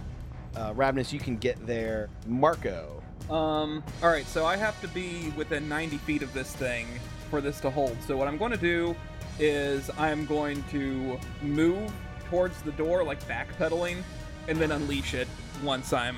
Uh, 0.55 0.73
Ravnus, 0.73 1.11
you 1.11 1.19
can 1.19 1.37
get 1.37 1.65
there. 1.65 2.09
Marco. 2.25 3.01
Um. 3.29 3.83
All 4.01 4.09
right. 4.09 4.27
So 4.27 4.45
I 4.45 4.55
have 4.55 4.79
to 4.81 4.87
be 4.89 5.33
within 5.35 5.67
90 5.67 5.97
feet 5.99 6.21
of 6.21 6.33
this 6.33 6.53
thing 6.55 6.87
for 7.29 7.41
this 7.41 7.59
to 7.61 7.69
hold. 7.69 7.97
So 8.07 8.15
what 8.15 8.27
I'm 8.27 8.37
going 8.37 8.51
to 8.51 8.57
do 8.57 8.95
is 9.39 9.89
I'm 9.97 10.25
going 10.25 10.63
to 10.71 11.19
move 11.41 11.91
towards 12.29 12.61
the 12.61 12.71
door, 12.73 13.03
like 13.03 13.21
backpedaling, 13.27 14.01
and 14.47 14.57
then 14.59 14.71
unleash 14.71 15.13
it 15.13 15.27
once 15.63 15.93
I'm 15.93 16.15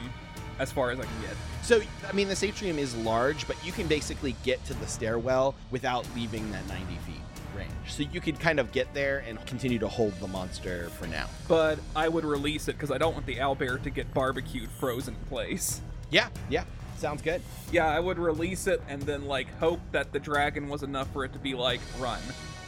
as 0.60 0.72
far 0.72 0.92
as 0.92 1.00
I 1.00 1.04
can 1.04 1.22
get. 1.22 1.36
So, 1.62 1.82
I 2.08 2.12
mean, 2.14 2.28
this 2.28 2.44
atrium 2.44 2.80
is 2.80 2.96
large, 2.98 3.48
but 3.48 3.64
you 3.66 3.72
can 3.72 3.88
basically 3.88 4.36
get 4.44 4.64
to 4.66 4.74
the 4.74 4.88
stairwell 4.88 5.56
without 5.72 6.08
leaving 6.16 6.50
that 6.52 6.68
90 6.68 6.96
feet 6.96 7.16
range. 7.56 7.72
So 7.88 8.04
you 8.04 8.22
could 8.22 8.40
kind 8.40 8.60
of 8.60 8.72
get 8.72 8.94
there 8.94 9.24
and 9.28 9.44
continue 9.46 9.80
to 9.80 9.88
hold 9.88 10.14
the 10.20 10.28
monster 10.28 10.90
for 10.92 11.08
now. 11.08 11.28
But 11.48 11.80
I 11.96 12.08
would 12.08 12.26
release 12.26 12.68
it 12.68 12.74
because 12.74 12.92
I 12.92 12.98
don't 12.98 13.14
want 13.14 13.26
the 13.26 13.36
owlbear 13.36 13.82
to 13.84 13.90
get 13.90 14.14
barbecued 14.14 14.70
frozen 14.80 15.16
in 15.16 15.26
place. 15.28 15.82
Yeah, 16.10 16.30
yeah. 16.50 16.64
Sounds 16.98 17.22
good. 17.22 17.42
Yeah, 17.72 17.88
I 17.88 18.00
would 18.00 18.18
release 18.18 18.66
it 18.66 18.82
and 18.88 19.02
then 19.04 19.26
like 19.26 19.48
hope 19.60 19.80
that 19.92 20.12
the 20.12 20.20
dragon 20.20 20.68
was 20.68 20.84
enough 20.84 21.12
for 21.14 21.26
it 21.26 21.34
to 21.34 21.40
be 21.40 21.54
like 21.54 21.80
run, 22.00 22.22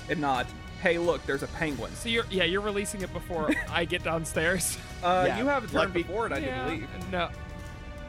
and 0.10 0.20
not 0.22 0.46
hey 0.82 0.98
look 0.98 1.26
there's 1.26 1.44
a 1.44 1.48
penguin. 1.48 1.92
So 1.96 2.10
you're 2.10 2.26
yeah 2.30 2.44
you're 2.46 2.62
releasing 2.62 3.02
it 3.02 3.12
before 3.14 3.52
I 3.70 3.86
get 3.86 4.04
downstairs. 4.04 4.78
Uh, 5.02 5.24
Yeah, 5.28 5.38
you 5.40 5.48
have 5.48 5.64
a 5.64 5.68
turn 5.68 5.76
like 5.78 5.94
be- 5.94 6.04
before 6.04 6.26
it, 6.26 6.34
I 6.34 6.40
do 6.42 6.46
Yeah, 6.48 6.64
believe. 6.66 6.88
No. 7.10 7.30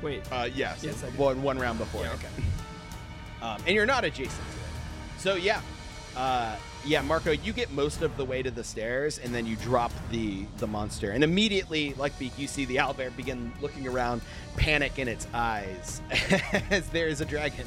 Wait. 0.03 0.23
Uh, 0.33 0.49
yes. 0.53 0.83
Yes, 0.83 1.05
I 1.05 1.07
one, 1.11 1.41
one 1.41 1.57
round 1.57 1.79
before. 1.79 2.03
Yeah, 2.03 2.15
okay. 2.15 2.27
Um, 3.43 3.57
and 3.67 3.75
you're 3.77 3.87
not 3.87 4.05
adjacent 4.05 4.33
to 4.51 4.57
it. 4.59 5.21
So, 5.21 5.35
yeah. 5.37 5.61
Uh, 6.17 6.57
yeah, 6.85 7.01
Marco, 7.01 7.31
you 7.31 7.53
get 7.53 7.71
most 7.73 8.03
of 8.03 8.17
the 8.17 8.25
way 8.25 8.43
to 8.43 8.51
the 8.51 8.65
stairs, 8.65 9.19
and 9.19 9.35
then 9.35 9.47
you 9.47 9.55
drop 9.57 9.93
the 10.11 10.45
the 10.59 10.67
monster, 10.67 11.13
and 11.13 11.23
immediately, 11.25 11.95
like 11.97 12.19
Beak, 12.19 12.33
you 12.39 12.47
see 12.49 12.65
the 12.65 12.77
owlbear 12.77 13.15
begin 13.17 13.53
looking 13.63 13.87
around, 13.87 14.21
panic 14.57 14.99
in 14.99 15.07
its 15.09 15.27
eyes, 15.33 16.01
as 16.71 16.89
there 16.89 17.07
is 17.09 17.21
a 17.21 17.25
dragon 17.25 17.67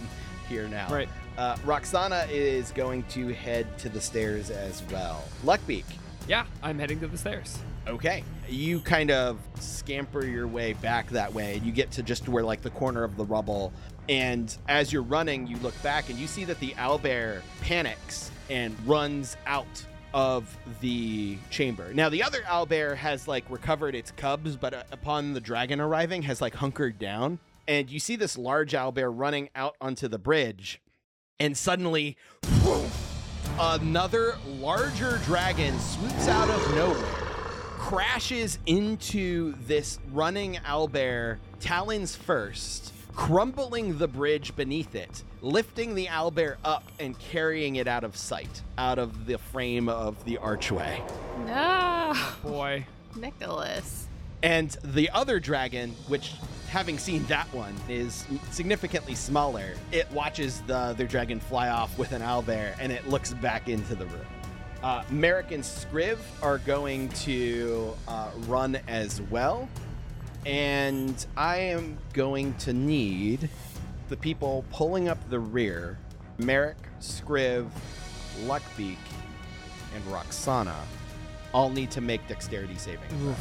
here 0.49 0.67
now. 0.67 0.93
Right. 0.93 1.09
Uh, 1.37 1.57
Roxana 1.65 2.27
is 2.29 2.71
going 2.71 3.03
to 3.03 3.33
head 3.33 3.77
to 3.79 3.89
the 3.89 4.01
stairs 4.01 4.49
as 4.49 4.83
well. 4.91 5.23
Luckbeak. 5.43 5.85
Yeah, 6.27 6.45
I'm 6.61 6.79
heading 6.79 6.99
to 7.01 7.07
the 7.07 7.17
stairs. 7.17 7.57
Okay. 7.87 8.23
You 8.47 8.79
kind 8.79 9.11
of 9.11 9.39
scamper 9.59 10.25
your 10.25 10.47
way 10.47 10.73
back 10.73 11.09
that 11.09 11.33
way, 11.33 11.55
and 11.55 11.65
you 11.65 11.71
get 11.71 11.91
to 11.91 12.03
just 12.03 12.29
where, 12.29 12.43
like, 12.43 12.61
the 12.61 12.69
corner 12.69 13.03
of 13.03 13.17
the 13.17 13.25
rubble. 13.25 13.73
And 14.07 14.55
as 14.67 14.93
you're 14.93 15.01
running, 15.01 15.47
you 15.47 15.57
look 15.57 15.81
back 15.81 16.09
and 16.09 16.17
you 16.17 16.27
see 16.27 16.45
that 16.45 16.59
the 16.59 16.71
owlbear 16.71 17.41
panics 17.61 18.31
and 18.49 18.75
runs 18.85 19.35
out 19.45 19.85
of 20.13 20.55
the 20.79 21.37
chamber. 21.49 21.93
Now, 21.93 22.09
the 22.09 22.21
other 22.21 22.41
owlbear 22.41 22.95
has, 22.95 23.27
like, 23.27 23.49
recovered 23.49 23.95
its 23.95 24.11
cubs, 24.11 24.55
but 24.55 24.73
uh, 24.73 24.83
upon 24.91 25.33
the 25.33 25.41
dragon 25.41 25.81
arriving, 25.81 26.21
has, 26.21 26.39
like, 26.39 26.53
hunkered 26.53 26.99
down. 26.99 27.39
And 27.67 27.89
you 27.89 27.99
see 27.99 28.15
this 28.15 28.37
large 28.37 28.73
owlbear 28.73 29.11
running 29.13 29.49
out 29.55 29.75
onto 29.81 30.07
the 30.07 30.19
bridge, 30.19 30.81
and 31.39 31.57
suddenly, 31.57 32.17
another 33.59 34.37
larger 34.47 35.19
dragon 35.25 35.77
swoops 35.79 36.27
out 36.27 36.49
of 36.49 36.75
nowhere 36.75 37.23
crashes 37.83 38.59
into 38.65 39.53
this 39.67 39.99
running 40.13 40.55
owlbear, 40.65 41.37
talons 41.59 42.15
first, 42.15 42.93
crumbling 43.13 43.97
the 43.97 44.07
bridge 44.07 44.55
beneath 44.55 44.95
it, 44.95 45.21
lifting 45.41 45.93
the 45.93 46.05
owlbear 46.05 46.55
up 46.63 46.89
and 46.97 47.19
carrying 47.19 47.75
it 47.75 47.85
out 47.85 48.05
of 48.05 48.15
sight, 48.15 48.61
out 48.77 48.97
of 48.97 49.25
the 49.25 49.37
frame 49.37 49.89
of 49.89 50.23
the 50.23 50.37
archway. 50.37 51.03
No, 51.45 52.13
Boy. 52.41 52.87
Nicholas. 53.17 54.07
And 54.41 54.71
the 54.83 55.09
other 55.09 55.41
dragon, 55.41 55.91
which 56.07 56.35
having 56.73 56.97
seen 56.97 57.23
that 57.25 57.45
one 57.53 57.75
is 57.87 58.25
significantly 58.49 59.13
smaller, 59.13 59.75
it 59.91 60.11
watches 60.11 60.61
the 60.61 60.75
other 60.75 61.05
dragon 61.05 61.39
fly 61.39 61.69
off 61.69 61.95
with 61.99 62.11
an 62.13 62.23
owlbear 62.23 62.75
and 62.79 62.91
it 62.91 63.07
looks 63.07 63.31
back 63.35 63.69
into 63.69 63.93
the 63.93 64.07
room. 64.07 64.25
Uh, 64.81 65.03
Merrick 65.11 65.51
and 65.51 65.63
Scriv 65.63 66.17
are 66.41 66.57
going 66.57 67.09
to 67.09 67.93
uh, 68.07 68.31
run 68.47 68.79
as 68.87 69.21
well. 69.21 69.69
And 70.47 71.23
I 71.37 71.57
am 71.57 71.95
going 72.11 72.55
to 72.55 72.73
need 72.73 73.51
the 74.09 74.17
people 74.17 74.65
pulling 74.71 75.09
up 75.09 75.29
the 75.29 75.39
rear 75.39 75.99
Merrick, 76.39 76.77
Scriv, 76.99 77.69
Luckbeak, 78.45 78.97
and 79.93 80.03
Roxana 80.07 80.75
all 81.53 81.69
need 81.69 81.91
to 81.91 82.01
make 82.01 82.27
dexterity 82.27 82.77
saving. 82.77 83.35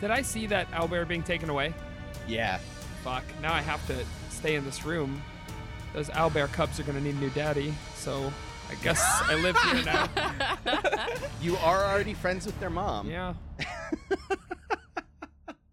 Did 0.00 0.10
I 0.10 0.22
see 0.22 0.46
that 0.46 0.70
owlbear 0.72 1.06
being 1.06 1.22
taken 1.22 1.50
away? 1.50 1.74
Yeah. 2.26 2.58
Fuck. 3.02 3.24
Now 3.42 3.52
I 3.52 3.60
have 3.60 3.84
to 3.88 4.04
stay 4.30 4.54
in 4.54 4.64
this 4.64 4.84
room. 4.84 5.20
Those 5.92 6.08
owlbear 6.10 6.52
cubs 6.52 6.78
are 6.78 6.82
gonna 6.84 7.00
need 7.00 7.14
a 7.16 7.18
new 7.18 7.30
daddy, 7.30 7.74
so 7.96 8.32
I 8.70 8.74
guess 8.84 9.02
I 9.22 9.34
live 9.36 9.56
here 9.56 9.84
now. 9.84 10.08
You 11.40 11.56
are 11.58 11.84
already 11.84 12.14
friends 12.14 12.46
with 12.46 12.58
their 12.60 12.70
mom. 12.70 13.08
Yeah. 13.08 13.34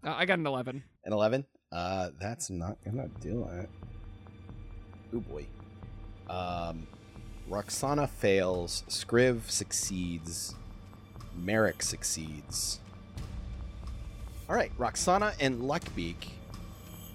Uh, 0.04 0.14
I 0.16 0.24
got 0.24 0.38
an 0.38 0.46
11. 0.46 0.84
An 1.04 1.12
11? 1.12 1.44
Uh, 1.72 2.10
that's 2.20 2.48
not 2.48 2.76
gonna 2.84 3.08
do 3.20 3.44
it. 3.54 3.68
Oh 5.12 5.18
boy. 5.18 5.44
Um, 6.30 6.86
Roxana 7.48 8.06
fails, 8.06 8.84
Scriv 8.88 9.50
succeeds, 9.50 10.54
Merrick 11.36 11.82
succeeds. 11.82 12.78
All 14.48 14.54
right, 14.54 14.70
Roxana 14.78 15.32
and 15.40 15.62
Luckbeak, 15.62 16.28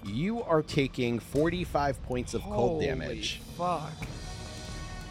you 0.04 0.42
are 0.42 0.60
taking 0.62 1.18
45 1.18 2.02
points 2.02 2.34
of 2.34 2.42
cold 2.42 2.54
Holy 2.82 2.86
damage, 2.86 3.40
Fuck. 3.56 3.92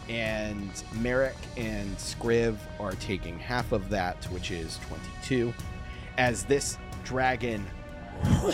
and 0.08 0.70
Merrick 1.00 1.34
and 1.56 1.96
Scriv 1.96 2.56
are 2.78 2.92
taking 2.92 3.38
half 3.40 3.72
of 3.72 3.88
that, 3.90 4.24
which 4.26 4.52
is 4.52 4.78
22. 4.88 5.52
As 6.16 6.44
this 6.44 6.78
dragon 7.02 7.66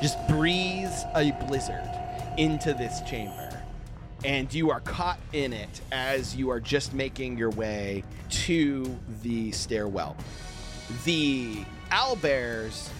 just 0.00 0.16
breathes 0.26 1.04
a 1.14 1.32
blizzard 1.46 1.90
into 2.38 2.72
this 2.72 3.02
chamber. 3.02 3.62
And 4.24 4.52
you 4.54 4.70
are 4.70 4.80
caught 4.80 5.18
in 5.34 5.52
it 5.52 5.82
as 5.92 6.34
you 6.34 6.48
are 6.48 6.60
just 6.60 6.94
making 6.94 7.36
your 7.36 7.50
way 7.50 8.04
to 8.30 8.98
the 9.22 9.52
stairwell. 9.52 10.16
The 11.04 11.64
owlbears 11.90 12.90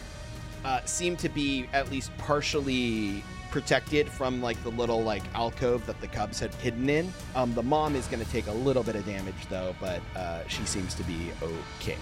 uh, 0.64 0.84
seem 0.84 1.16
to 1.16 1.28
be 1.28 1.68
at 1.72 1.90
least 1.90 2.10
partially 2.18 3.22
protected 3.50 4.08
from 4.08 4.42
like 4.42 4.62
the 4.64 4.70
little 4.70 5.02
like 5.02 5.22
alcove 5.34 5.86
that 5.86 6.00
the 6.00 6.08
cubs 6.08 6.40
had 6.40 6.52
hidden 6.56 6.90
in. 6.90 7.12
Um, 7.34 7.54
the 7.54 7.62
mom 7.62 7.94
is 7.96 8.06
going 8.06 8.24
to 8.24 8.30
take 8.30 8.48
a 8.48 8.52
little 8.52 8.82
bit 8.82 8.96
of 8.96 9.06
damage 9.06 9.46
though, 9.48 9.74
but 9.80 10.00
uh, 10.14 10.46
she 10.48 10.64
seems 10.66 10.94
to 10.94 11.02
be 11.04 11.30
okay. 11.80 11.96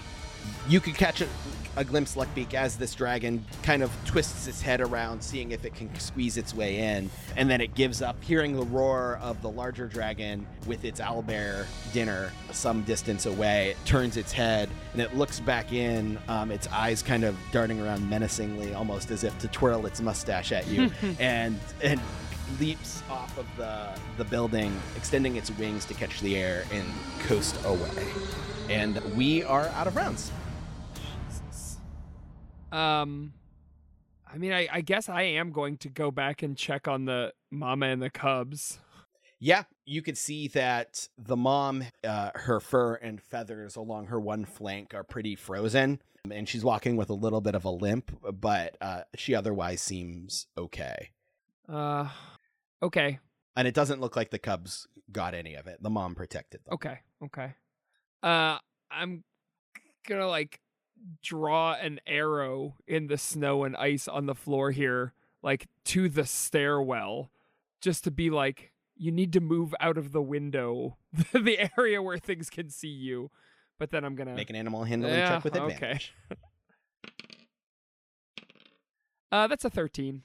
You 0.67 0.79
could 0.79 0.95
catch 0.95 1.21
a, 1.21 1.27
a 1.75 1.83
glimpse, 1.83 2.15
Luckbeak, 2.15 2.53
as 2.53 2.77
this 2.77 2.95
dragon 2.95 3.45
kind 3.63 3.83
of 3.83 3.91
twists 4.05 4.47
its 4.47 4.61
head 4.61 4.81
around, 4.81 5.21
seeing 5.21 5.51
if 5.51 5.65
it 5.65 5.75
can 5.75 5.93
squeeze 5.99 6.37
its 6.37 6.53
way 6.53 6.77
in, 6.95 7.09
and 7.35 7.49
then 7.49 7.61
it 7.61 7.75
gives 7.75 8.01
up, 8.01 8.21
hearing 8.23 8.55
the 8.55 8.65
roar 8.65 9.19
of 9.21 9.41
the 9.41 9.49
larger 9.49 9.87
dragon 9.87 10.45
with 10.65 10.85
its 10.85 10.99
owlbear 10.99 11.65
dinner 11.93 12.31
some 12.51 12.83
distance 12.83 13.25
away. 13.25 13.69
It 13.69 13.77
turns 13.85 14.17
its 14.17 14.31
head 14.31 14.69
and 14.93 15.01
it 15.01 15.15
looks 15.15 15.39
back 15.39 15.73
in, 15.73 16.17
um, 16.27 16.51
its 16.51 16.67
eyes 16.67 17.03
kind 17.03 17.23
of 17.23 17.35
darting 17.51 17.81
around 17.81 18.09
menacingly, 18.09 18.73
almost 18.73 19.11
as 19.11 19.23
if 19.23 19.37
to 19.39 19.47
twirl 19.49 19.85
its 19.85 20.01
mustache 20.01 20.51
at 20.51 20.67
you, 20.67 20.91
and 21.19 21.59
and 21.83 21.99
leaps 22.59 23.03
off 23.09 23.37
of 23.37 23.45
the 23.57 23.87
the 24.17 24.25
building, 24.25 24.75
extending 24.95 25.35
its 25.35 25.51
wings 25.51 25.85
to 25.85 25.93
catch 25.93 26.21
the 26.21 26.37
air 26.37 26.63
and 26.71 26.85
coast 27.19 27.57
away. 27.65 28.07
And 28.69 28.99
we 29.15 29.43
are 29.43 29.67
out 29.69 29.87
of 29.87 29.95
rounds. 29.95 30.31
Um, 32.71 33.33
I 34.31 34.37
mean, 34.37 34.51
I, 34.51 34.67
I 34.71 34.81
guess 34.81 35.07
I 35.07 35.21
am 35.21 35.51
going 35.51 35.77
to 35.77 35.89
go 35.89 36.11
back 36.11 36.43
and 36.43 36.57
check 36.57 36.87
on 36.87 37.05
the 37.05 37.33
mama 37.51 37.85
and 37.87 38.01
the 38.01 38.09
cubs. 38.09 38.79
Yeah, 39.39 39.63
you 39.85 40.01
could 40.01 40.17
see 40.17 40.47
that 40.49 41.07
the 41.17 41.35
mom, 41.35 41.83
uh, 42.03 42.31
her 42.35 42.59
fur 42.59 42.95
and 42.95 43.21
feathers 43.21 43.75
along 43.75 44.07
her 44.07 44.19
one 44.19 44.45
flank 44.45 44.93
are 44.93 45.03
pretty 45.03 45.35
frozen, 45.35 46.01
and 46.29 46.49
she's 46.49 46.63
walking 46.63 46.95
with 46.95 47.09
a 47.09 47.13
little 47.13 47.41
bit 47.41 47.53
of 47.53 47.65
a 47.65 47.69
limp, 47.69 48.11
but 48.33 48.77
uh, 48.81 49.01
she 49.15 49.35
otherwise 49.35 49.81
seems 49.81 50.47
okay. 50.57 51.11
Uh, 51.69 52.09
okay, 52.81 53.19
And 53.55 53.67
it 53.67 53.73
doesn't 53.73 54.01
look 54.01 54.15
like 54.15 54.31
the 54.31 54.39
cubs 54.39 54.87
got 55.11 55.33
any 55.33 55.53
of 55.55 55.67
it. 55.67 55.81
The 55.81 55.89
mom 55.89 56.15
protected 56.15 56.61
them. 56.65 56.73
okay, 56.73 56.99
okay. 57.23 57.53
Uh, 58.25 58.57
I'm 58.89 59.23
gonna 60.07 60.27
like 60.27 60.59
draw 61.21 61.73
an 61.73 61.99
arrow 62.07 62.75
in 62.87 63.05
the 63.07 63.17
snow 63.17 63.63
and 63.63 63.75
ice 63.77 64.07
on 64.07 64.25
the 64.25 64.33
floor 64.35 64.71
here, 64.71 65.13
like 65.43 65.67
to 65.85 66.09
the 66.09 66.25
stairwell, 66.25 67.29
just 67.81 68.03
to 68.05 68.11
be 68.11 68.29
like, 68.31 68.71
you 68.97 69.11
need 69.11 69.31
to 69.33 69.39
move 69.39 69.75
out 69.79 69.97
of 69.97 70.11
the 70.11 70.21
window, 70.23 70.97
the 71.33 71.69
area 71.77 72.01
where 72.01 72.17
things 72.17 72.49
can 72.49 72.69
see 72.69 72.87
you. 72.87 73.29
But 73.77 73.91
then 73.91 74.03
I'm 74.03 74.15
gonna 74.15 74.33
Make 74.33 74.49
an 74.49 74.55
animal 74.55 74.83
handling 74.85 75.13
Yeah, 75.13 75.35
check 75.35 75.43
with 75.43 75.55
okay. 75.55 75.73
advantage. 75.73 76.13
Uh, 79.31 79.47
that's 79.47 79.65
a 79.65 79.69
thirteen. 79.69 80.23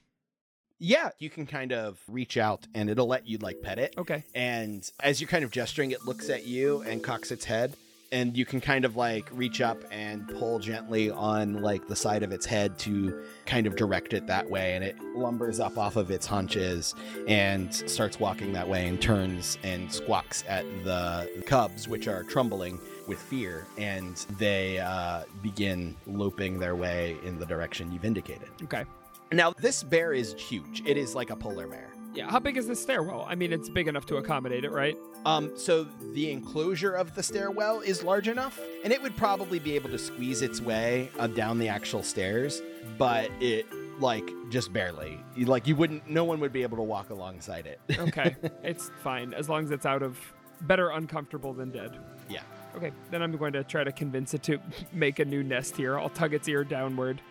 Yeah, 0.79 1.09
you 1.19 1.29
can 1.29 1.45
kind 1.45 1.73
of 1.73 1.99
reach 2.07 2.37
out 2.37 2.65
and 2.73 2.89
it'll 2.89 3.07
let 3.07 3.27
you 3.27 3.37
like 3.39 3.61
pet 3.61 3.77
it. 3.77 3.93
Okay. 3.97 4.23
And 4.33 4.89
as 5.01 5.19
you're 5.19 5.27
kind 5.27 5.43
of 5.43 5.51
gesturing, 5.51 5.91
it 5.91 6.05
looks 6.05 6.29
at 6.29 6.45
you 6.45 6.81
and 6.83 7.03
cocks 7.03 7.29
its 7.31 7.43
head. 7.45 7.75
And 8.11 8.35
you 8.35 8.45
can 8.45 8.59
kind 8.59 8.83
of 8.83 8.97
like 8.97 9.29
reach 9.31 9.61
up 9.61 9.83
and 9.89 10.27
pull 10.27 10.59
gently 10.59 11.09
on 11.09 11.61
like 11.61 11.87
the 11.87 11.95
side 11.95 12.23
of 12.23 12.33
its 12.33 12.45
head 12.45 12.77
to 12.79 13.23
kind 13.45 13.65
of 13.67 13.77
direct 13.77 14.13
it 14.13 14.27
that 14.27 14.49
way. 14.49 14.75
And 14.75 14.83
it 14.83 14.97
lumbers 15.15 15.61
up 15.61 15.77
off 15.77 15.95
of 15.95 16.11
its 16.11 16.25
haunches 16.25 16.93
and 17.27 17.73
starts 17.73 18.19
walking 18.19 18.51
that 18.53 18.67
way 18.67 18.87
and 18.87 19.01
turns 19.01 19.57
and 19.63 19.91
squawks 19.91 20.43
at 20.47 20.65
the 20.83 21.43
cubs, 21.45 21.87
which 21.87 22.07
are 22.09 22.23
trembling 22.23 22.79
with 23.07 23.19
fear. 23.19 23.65
And 23.77 24.17
they 24.37 24.79
uh, 24.79 25.23
begin 25.41 25.95
loping 26.05 26.59
their 26.59 26.75
way 26.75 27.15
in 27.23 27.39
the 27.39 27.45
direction 27.45 27.93
you've 27.93 28.05
indicated. 28.05 28.49
Okay. 28.63 28.83
Now, 29.31 29.51
this 29.51 29.83
bear 29.83 30.11
is 30.11 30.33
huge. 30.33 30.83
It 30.85 30.97
is 30.97 31.15
like 31.15 31.29
a 31.29 31.37
polar 31.37 31.65
bear. 31.65 31.90
Yeah. 32.13 32.29
How 32.29 32.39
big 32.39 32.57
is 32.57 32.67
the 32.67 32.75
stairwell? 32.75 33.25
I 33.29 33.35
mean, 33.35 33.53
it's 33.53 33.69
big 33.69 33.87
enough 33.87 34.05
to 34.07 34.17
accommodate 34.17 34.65
it, 34.65 34.71
right? 34.71 34.97
Um, 35.25 35.51
so 35.57 35.85
the 36.13 36.31
enclosure 36.31 36.91
of 36.93 37.15
the 37.15 37.23
stairwell 37.23 37.79
is 37.81 38.03
large 38.03 38.27
enough, 38.27 38.59
and 38.83 38.91
it 38.91 39.01
would 39.01 39.15
probably 39.15 39.59
be 39.59 39.75
able 39.75 39.89
to 39.91 39.97
squeeze 39.97 40.41
its 40.41 40.59
way 40.61 41.09
uh, 41.19 41.27
down 41.27 41.57
the 41.57 41.69
actual 41.69 42.03
stairs, 42.03 42.61
but 42.97 43.31
it 43.39 43.65
like 43.99 44.29
just 44.49 44.73
barely. 44.73 45.19
You- 45.35 45.45
Like 45.45 45.67
you 45.67 45.75
wouldn't, 45.75 46.09
no 46.09 46.23
one 46.25 46.39
would 46.41 46.51
be 46.51 46.63
able 46.63 46.77
to 46.77 46.83
walk 46.83 47.11
alongside 47.11 47.65
it. 47.67 47.79
Okay. 47.99 48.35
it's 48.63 48.91
fine 49.03 49.33
as 49.33 49.47
long 49.47 49.63
as 49.63 49.71
it's 49.71 49.85
out 49.85 50.01
of 50.03 50.17
better 50.61 50.89
uncomfortable 50.89 51.53
than 51.53 51.69
dead. 51.71 51.97
Yeah. 52.29 52.41
Okay. 52.75 52.91
Then 53.09 53.21
I'm 53.21 53.35
going 53.37 53.53
to 53.53 53.63
try 53.63 53.83
to 53.83 53.91
convince 53.91 54.33
it 54.33 54.43
to 54.43 54.59
make 54.91 55.19
a 55.19 55.25
new 55.25 55.43
nest 55.43 55.77
here. 55.77 55.97
I'll 55.99 56.09
tug 56.09 56.33
its 56.33 56.47
ear 56.49 56.63
downward. 56.63 57.21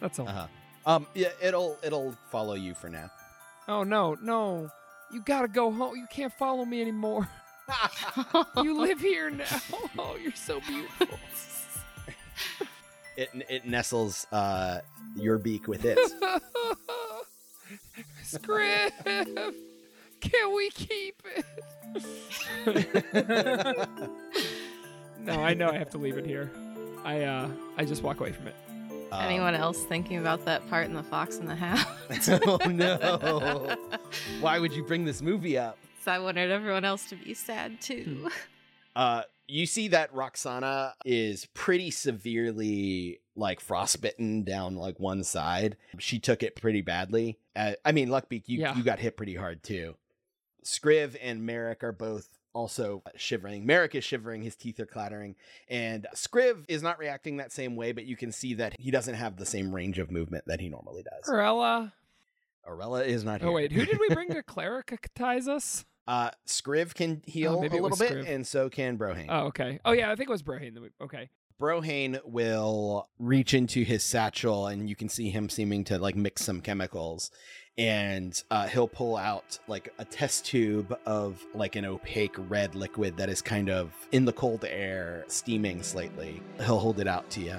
That's 0.00 0.18
all. 0.18 0.28
uh-huh. 0.28 0.46
Um, 0.84 1.06
yeah, 1.14 1.28
it'll 1.40 1.76
it'll 1.84 2.12
follow 2.30 2.54
you 2.54 2.74
for 2.74 2.88
now. 2.88 3.08
Oh 3.72 3.84
no, 3.84 4.18
no. 4.20 4.70
You 5.10 5.22
gotta 5.22 5.48
go 5.48 5.72
home. 5.72 5.96
You 5.96 6.06
can't 6.10 6.32
follow 6.34 6.66
me 6.66 6.82
anymore. 6.82 7.26
you 8.62 8.78
live 8.78 9.00
here 9.00 9.30
now. 9.30 9.46
Oh, 9.98 10.18
you're 10.22 10.34
so 10.34 10.60
beautiful. 10.60 11.18
It 13.16 13.30
it 13.48 13.66
nestles 13.66 14.26
uh 14.30 14.80
your 15.16 15.38
beak 15.38 15.68
with 15.68 15.86
it. 15.86 15.98
Scriv, 18.24 18.92
can 20.20 20.54
we 20.54 20.68
keep 20.70 21.22
it? 21.24 21.46
no, 25.18 25.32
I 25.40 25.54
know 25.54 25.70
I 25.70 25.78
have 25.78 25.88
to 25.90 25.98
leave 25.98 26.18
it 26.18 26.26
here. 26.26 26.50
I 27.04 27.22
uh, 27.22 27.48
I 27.78 27.86
just 27.86 28.02
walk 28.02 28.20
away 28.20 28.32
from 28.32 28.48
it. 28.48 28.54
Um, 29.12 29.24
Anyone 29.24 29.54
else 29.54 29.84
thinking 29.84 30.16
about 30.18 30.44
that 30.46 30.68
part 30.70 30.86
in 30.86 30.94
The 30.94 31.02
Fox 31.02 31.36
and 31.36 31.48
the 31.48 31.54
Hound? 31.54 31.86
oh 32.46 32.58
no! 32.68 33.76
Why 34.40 34.58
would 34.58 34.72
you 34.72 34.82
bring 34.84 35.04
this 35.04 35.20
movie 35.22 35.58
up? 35.58 35.76
so 36.04 36.10
I 36.10 36.18
wanted 36.18 36.50
everyone 36.50 36.84
else 36.84 37.04
to 37.10 37.16
be 37.16 37.34
sad 37.34 37.80
too. 37.80 38.28
Uh, 38.94 39.22
you 39.48 39.64
see 39.64 39.88
that 39.88 40.12
Roxana 40.12 40.92
is 41.06 41.46
pretty 41.54 41.90
severely 41.90 43.20
like 43.36 43.58
frostbitten 43.58 44.44
down 44.44 44.76
like 44.76 45.00
one 45.00 45.24
side. 45.24 45.78
She 45.98 46.18
took 46.18 46.42
it 46.42 46.56
pretty 46.56 46.82
badly. 46.82 47.38
Uh, 47.56 47.72
I 47.86 47.92
mean, 47.92 48.10
Luckbeak, 48.10 48.42
you 48.48 48.58
Yeah. 48.60 48.76
you 48.76 48.82
got 48.82 48.98
hit 48.98 49.16
pretty 49.16 49.34
hard 49.34 49.62
too. 49.62 49.94
Scriv 50.62 51.16
and 51.22 51.46
Merrick 51.46 51.82
are 51.82 51.92
both 51.92 52.28
also 52.54 53.02
shivering. 53.16 53.64
Merrick 53.66 53.94
is 53.94 54.04
shivering, 54.04 54.42
his 54.42 54.56
teeth 54.56 54.78
are 54.80 54.86
clattering, 54.86 55.34
and 55.68 56.06
Scriv 56.14 56.64
is 56.68 56.82
not 56.82 56.98
reacting 56.98 57.36
that 57.38 57.52
same 57.52 57.76
way, 57.76 57.92
but 57.92 58.04
you 58.04 58.16
can 58.16 58.32
see 58.32 58.54
that 58.54 58.74
he 58.78 58.90
doesn't 58.90 59.14
have 59.14 59.36
the 59.36 59.46
same 59.46 59.74
range 59.74 59.98
of 59.98 60.10
movement 60.10 60.44
that 60.46 60.60
he 60.60 60.68
normally 60.68 61.02
does. 61.02 61.24
Corella. 61.24 61.92
Orella 62.68 63.04
is 63.04 63.24
not 63.24 63.40
here. 63.40 63.50
Oh 63.50 63.52
wait, 63.52 63.72
who 63.72 63.84
did 63.84 63.98
we 63.98 64.08
bring 64.10 64.28
to 64.30 64.42
clericatize 64.42 65.48
us? 65.48 65.84
Uh, 66.06 66.30
Scriv 66.46 66.94
can 66.94 67.22
heal 67.26 67.60
maybe 67.60 67.78
a 67.78 67.82
little 67.82 67.96
bit, 67.96 68.12
Scriv. 68.12 68.28
and 68.28 68.46
so 68.46 68.68
can 68.68 68.98
Brohane. 68.98 69.26
Oh 69.28 69.46
okay. 69.46 69.80
Oh 69.84 69.92
yeah, 69.92 70.10
I 70.10 70.16
think 70.16 70.28
it 70.28 70.32
was 70.32 70.42
Brohane. 70.42 70.78
we- 70.80 70.90
Okay. 71.00 71.28
Brohane 71.60 72.18
will 72.24 73.08
reach 73.20 73.54
into 73.54 73.84
his 73.84 74.02
satchel 74.02 74.66
and 74.66 74.88
you 74.88 74.96
can 74.96 75.08
see 75.08 75.30
him 75.30 75.48
seeming 75.48 75.84
to 75.84 75.96
like 75.98 76.16
mix 76.16 76.44
some 76.44 76.60
chemicals 76.60 77.30
and 77.78 78.42
uh, 78.50 78.66
he'll 78.66 78.88
pull 78.88 79.16
out 79.16 79.58
like 79.66 79.92
a 79.98 80.04
test 80.04 80.44
tube 80.46 80.96
of 81.06 81.42
like 81.54 81.74
an 81.76 81.84
opaque 81.84 82.34
red 82.48 82.74
liquid 82.74 83.16
that 83.16 83.28
is 83.28 83.40
kind 83.40 83.70
of 83.70 83.92
in 84.12 84.24
the 84.24 84.32
cold 84.32 84.64
air 84.68 85.24
steaming 85.28 85.82
slightly. 85.82 86.42
He'll 86.58 86.78
hold 86.78 87.00
it 87.00 87.08
out 87.08 87.28
to 87.30 87.40
you 87.40 87.56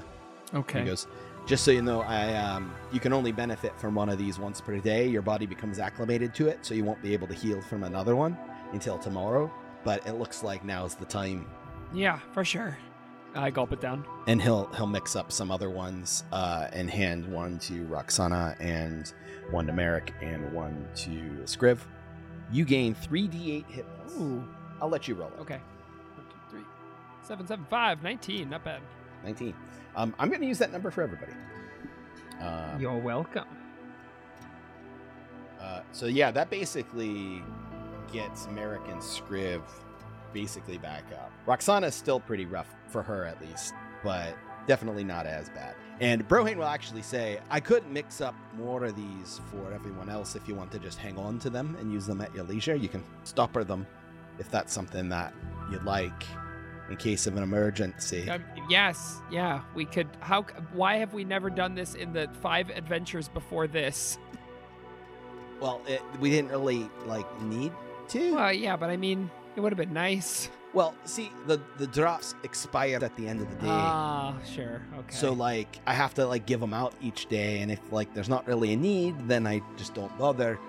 Okay. 0.53 0.79
he 0.81 0.85
goes 0.85 1.07
just 1.47 1.63
so 1.65 1.71
you 1.71 1.81
know 1.81 2.01
i 2.01 2.33
um 2.35 2.73
you 2.91 2.99
can 2.99 3.11
only 3.11 3.31
benefit 3.31 3.77
from 3.79 3.95
one 3.95 4.07
of 4.07 4.17
these 4.17 4.37
once 4.39 4.61
per 4.61 4.77
day. 4.77 5.07
Your 5.07 5.21
body 5.23 5.45
becomes 5.45 5.79
acclimated 5.79 6.33
to 6.35 6.47
it 6.47 6.59
so 6.61 6.73
you 6.73 6.83
won't 6.85 7.01
be 7.01 7.11
able 7.13 7.27
to 7.27 7.33
heal 7.33 7.59
from 7.61 7.83
another 7.83 8.15
one 8.15 8.37
until 8.71 8.97
tomorrow. 8.99 9.51
But 9.83 10.05
it 10.07 10.13
looks 10.13 10.43
like 10.43 10.63
now's 10.63 10.95
the 10.95 11.05
time. 11.05 11.45
Yeah, 11.93 12.19
for 12.31 12.45
sure. 12.45 12.77
I 13.35 13.49
gulp 13.49 13.71
it 13.73 13.81
down. 13.81 14.05
and 14.27 14.41
he'll 14.41 14.67
he'll 14.75 14.87
mix 14.87 15.15
up 15.15 15.31
some 15.31 15.49
other 15.51 15.69
ones 15.69 16.23
uh, 16.31 16.67
and 16.71 16.89
hand 16.89 17.27
one 17.31 17.57
to 17.59 17.85
Roxana 17.85 18.55
and 18.59 19.11
one 19.49 19.65
to 19.67 19.73
Merrick 19.73 20.13
and 20.21 20.51
one 20.53 20.87
to 20.97 21.09
Scriv. 21.45 21.79
You 22.51 22.63
gain 22.65 22.93
three 22.93 23.27
d8 23.27 23.65
hit 23.69 23.85
points. 23.97 24.13
Ooh. 24.19 24.43
I'll 24.81 24.89
let 24.89 25.07
you 25.07 25.15
roll 25.15 25.29
it. 25.29 25.39
Okay. 25.39 25.59
One, 26.15 26.25
two, 26.29 26.35
three. 26.51 26.63
Seven, 27.23 27.47
seven, 27.47 27.65
five. 27.69 28.03
Nineteen. 28.03 28.49
Not 28.49 28.63
bad. 28.63 28.81
19. 29.23 29.53
Um, 29.95 30.13
I'm 30.19 30.27
going 30.29 30.41
to 30.41 30.47
use 30.47 30.57
that 30.59 30.71
number 30.73 30.91
for 30.91 31.01
everybody. 31.01 31.31
Um, 32.41 32.79
You're 32.81 32.97
welcome. 32.97 33.45
uh, 35.61 35.81
so 35.93 36.07
yeah, 36.07 36.29
that 36.31 36.49
basically 36.49 37.41
gets 38.11 38.47
Merrick 38.49 38.81
and 38.89 38.99
Scriv 39.01 39.61
basically 40.33 40.77
back 40.77 41.03
up. 41.13 41.31
Roxana's 41.47 41.95
still 41.95 42.19
pretty 42.19 42.45
rough 42.45 42.73
for 42.87 43.03
her 43.03 43.25
at 43.25 43.41
least, 43.41 43.73
but 44.03 44.35
definitely 44.67 45.03
not 45.03 45.25
as 45.25 45.49
bad. 45.49 45.75
And 45.99 46.27
Brohane 46.27 46.57
will 46.57 46.65
actually 46.65 47.03
say, 47.03 47.39
I 47.49 47.59
could 47.59 47.87
mix 47.89 48.19
up 48.19 48.35
more 48.57 48.83
of 48.83 48.95
these 48.95 49.39
for 49.51 49.71
everyone 49.71 50.09
else 50.09 50.35
if 50.35 50.47
you 50.47 50.55
want 50.55 50.71
to 50.71 50.79
just 50.79 50.97
hang 50.97 51.17
on 51.17 51.39
to 51.39 51.49
them 51.49 51.77
and 51.79 51.91
use 51.91 52.05
them 52.05 52.19
at 52.21 52.33
your 52.33 52.43
leisure. 52.43 52.75
You 52.75 52.89
can 52.89 53.03
stopper 53.23 53.63
them 53.63 53.85
if 54.39 54.49
that's 54.49 54.73
something 54.73 55.09
that 55.09 55.33
you'd 55.71 55.83
like 55.83 56.23
in 56.89 56.97
case 56.97 57.27
of 57.27 57.37
an 57.37 57.43
emergency. 57.43 58.29
Um, 58.29 58.43
yes. 58.69 59.21
Yeah. 59.31 59.61
We 59.75 59.85
could. 59.85 60.07
How? 60.19 60.43
Why 60.73 60.97
have 60.97 61.13
we 61.13 61.23
never 61.23 61.49
done 61.49 61.75
this 61.75 61.93
in 61.93 62.11
the 62.11 62.29
five 62.41 62.69
adventures 62.69 63.29
before 63.29 63.67
this? 63.67 64.17
Well, 65.61 65.81
it, 65.87 66.01
we 66.19 66.29
didn't 66.29 66.51
really 66.51 66.89
like 67.05 67.41
need 67.41 67.71
to. 68.09 68.35
Well, 68.35 68.51
yeah, 68.51 68.75
but 68.75 68.89
I 68.89 68.97
mean, 68.97 69.31
it 69.55 69.59
would 69.61 69.71
have 69.71 69.77
been 69.77 69.93
nice. 69.93 70.49
Well, 70.73 70.95
see, 71.05 71.31
the 71.45 71.61
the 71.77 71.85
drops 71.85 72.33
expire 72.43 72.99
at 73.01 73.15
the 73.15 73.27
end 73.27 73.41
of 73.41 73.49
the 73.49 73.55
day. 73.57 73.67
Ah, 73.69 74.35
sure. 74.43 74.81
Okay. 74.97 75.15
So 75.15 75.31
like 75.31 75.79
I 75.85 75.93
have 75.93 76.15
to 76.15 76.25
like 76.25 76.47
give 76.47 76.59
them 76.59 76.73
out 76.73 76.93
each 77.01 77.27
day, 77.27 77.61
and 77.61 77.71
if 77.71 77.79
like 77.91 78.13
there's 78.15 78.29
not 78.29 78.47
really 78.47 78.73
a 78.73 78.77
need, 78.77 79.15
then 79.27 79.45
I 79.45 79.61
just 79.77 79.93
don't 79.93 80.15
bother. 80.17 80.59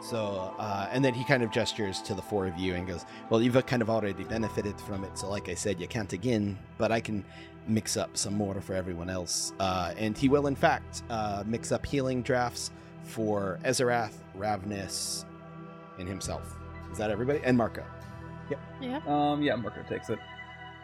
So 0.00 0.54
uh, 0.58 0.88
and 0.90 1.04
then 1.04 1.12
he 1.12 1.24
kind 1.24 1.42
of 1.42 1.50
gestures 1.50 2.00
to 2.02 2.14
the 2.14 2.22
four 2.22 2.46
of 2.46 2.56
you 2.56 2.74
and 2.74 2.86
goes, 2.86 3.04
"Well, 3.28 3.42
you've 3.42 3.66
kind 3.66 3.82
of 3.82 3.90
already 3.90 4.24
benefited 4.24 4.80
from 4.80 5.04
it. 5.04 5.18
So 5.18 5.28
like 5.28 5.50
I 5.50 5.54
said, 5.54 5.78
you 5.78 5.86
can't 5.86 6.12
again, 6.14 6.58
but 6.78 6.90
I 6.90 7.00
can 7.00 7.22
mix 7.68 7.98
up 7.98 8.16
some 8.16 8.34
more 8.34 8.62
for 8.62 8.72
everyone 8.74 9.10
else." 9.10 9.52
Uh, 9.60 9.92
and 9.98 10.16
he 10.16 10.30
will 10.30 10.46
in 10.46 10.56
fact 10.56 11.02
uh, 11.10 11.44
mix 11.46 11.70
up 11.70 11.84
healing 11.84 12.22
drafts 12.22 12.70
for 13.04 13.58
Ezerath, 13.62 14.14
Ravnus, 14.38 15.26
and 15.98 16.08
himself. 16.08 16.56
Is 16.90 16.96
that 16.96 17.10
everybody? 17.10 17.40
And 17.44 17.58
Marco. 17.58 17.84
Yeah. 18.80 19.00
Um, 19.06 19.42
yeah, 19.42 19.54
Marco 19.56 19.82
takes 19.82 20.10
it. 20.10 20.18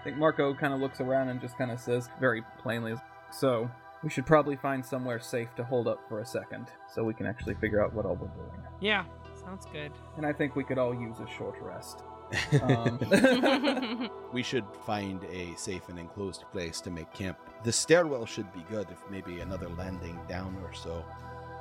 I 0.00 0.04
think 0.04 0.16
Marco 0.16 0.54
kind 0.54 0.72
of 0.72 0.80
looks 0.80 1.00
around 1.00 1.28
and 1.30 1.40
just 1.40 1.56
kind 1.58 1.70
of 1.70 1.80
says 1.80 2.08
very 2.20 2.42
plainly, 2.62 2.94
"So 3.30 3.68
we 4.02 4.10
should 4.10 4.26
probably 4.26 4.56
find 4.56 4.84
somewhere 4.84 5.18
safe 5.20 5.54
to 5.56 5.64
hold 5.64 5.88
up 5.88 6.00
for 6.08 6.20
a 6.20 6.26
second, 6.26 6.68
so 6.92 7.02
we 7.02 7.14
can 7.14 7.26
actually 7.26 7.54
figure 7.54 7.82
out 7.84 7.92
what 7.92 8.06
all 8.06 8.14
we're 8.14 8.28
doing." 8.28 8.62
yeah, 8.80 9.04
sounds 9.34 9.66
good. 9.72 9.92
And 10.16 10.24
I 10.26 10.32
think 10.32 10.54
we 10.56 10.64
could 10.64 10.78
all 10.78 10.94
use 10.94 11.18
a 11.20 11.26
short 11.36 11.56
rest. 11.60 12.02
Um, 12.62 12.98
We 14.32 14.42
should 14.42 14.64
find 14.84 15.22
a 15.24 15.54
safe 15.56 15.88
and 15.88 15.98
enclosed 15.98 16.42
place 16.52 16.80
to 16.82 16.90
make 16.90 17.12
camp. 17.14 17.38
The 17.62 17.72
stairwell 17.72 18.26
should 18.26 18.52
be 18.52 18.64
good 18.68 18.88
if 18.90 18.98
maybe 19.10 19.40
another 19.40 19.68
landing 19.70 20.18
down 20.28 20.56
or 20.62 20.72
so 20.74 21.04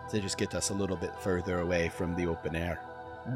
to 0.09 0.19
just 0.19 0.37
get 0.37 0.55
us 0.55 0.71
a 0.71 0.73
little 0.73 0.97
bit 0.97 1.15
further 1.21 1.59
away 1.59 1.89
from 1.89 2.15
the 2.15 2.25
open 2.27 2.55
air. 2.55 2.79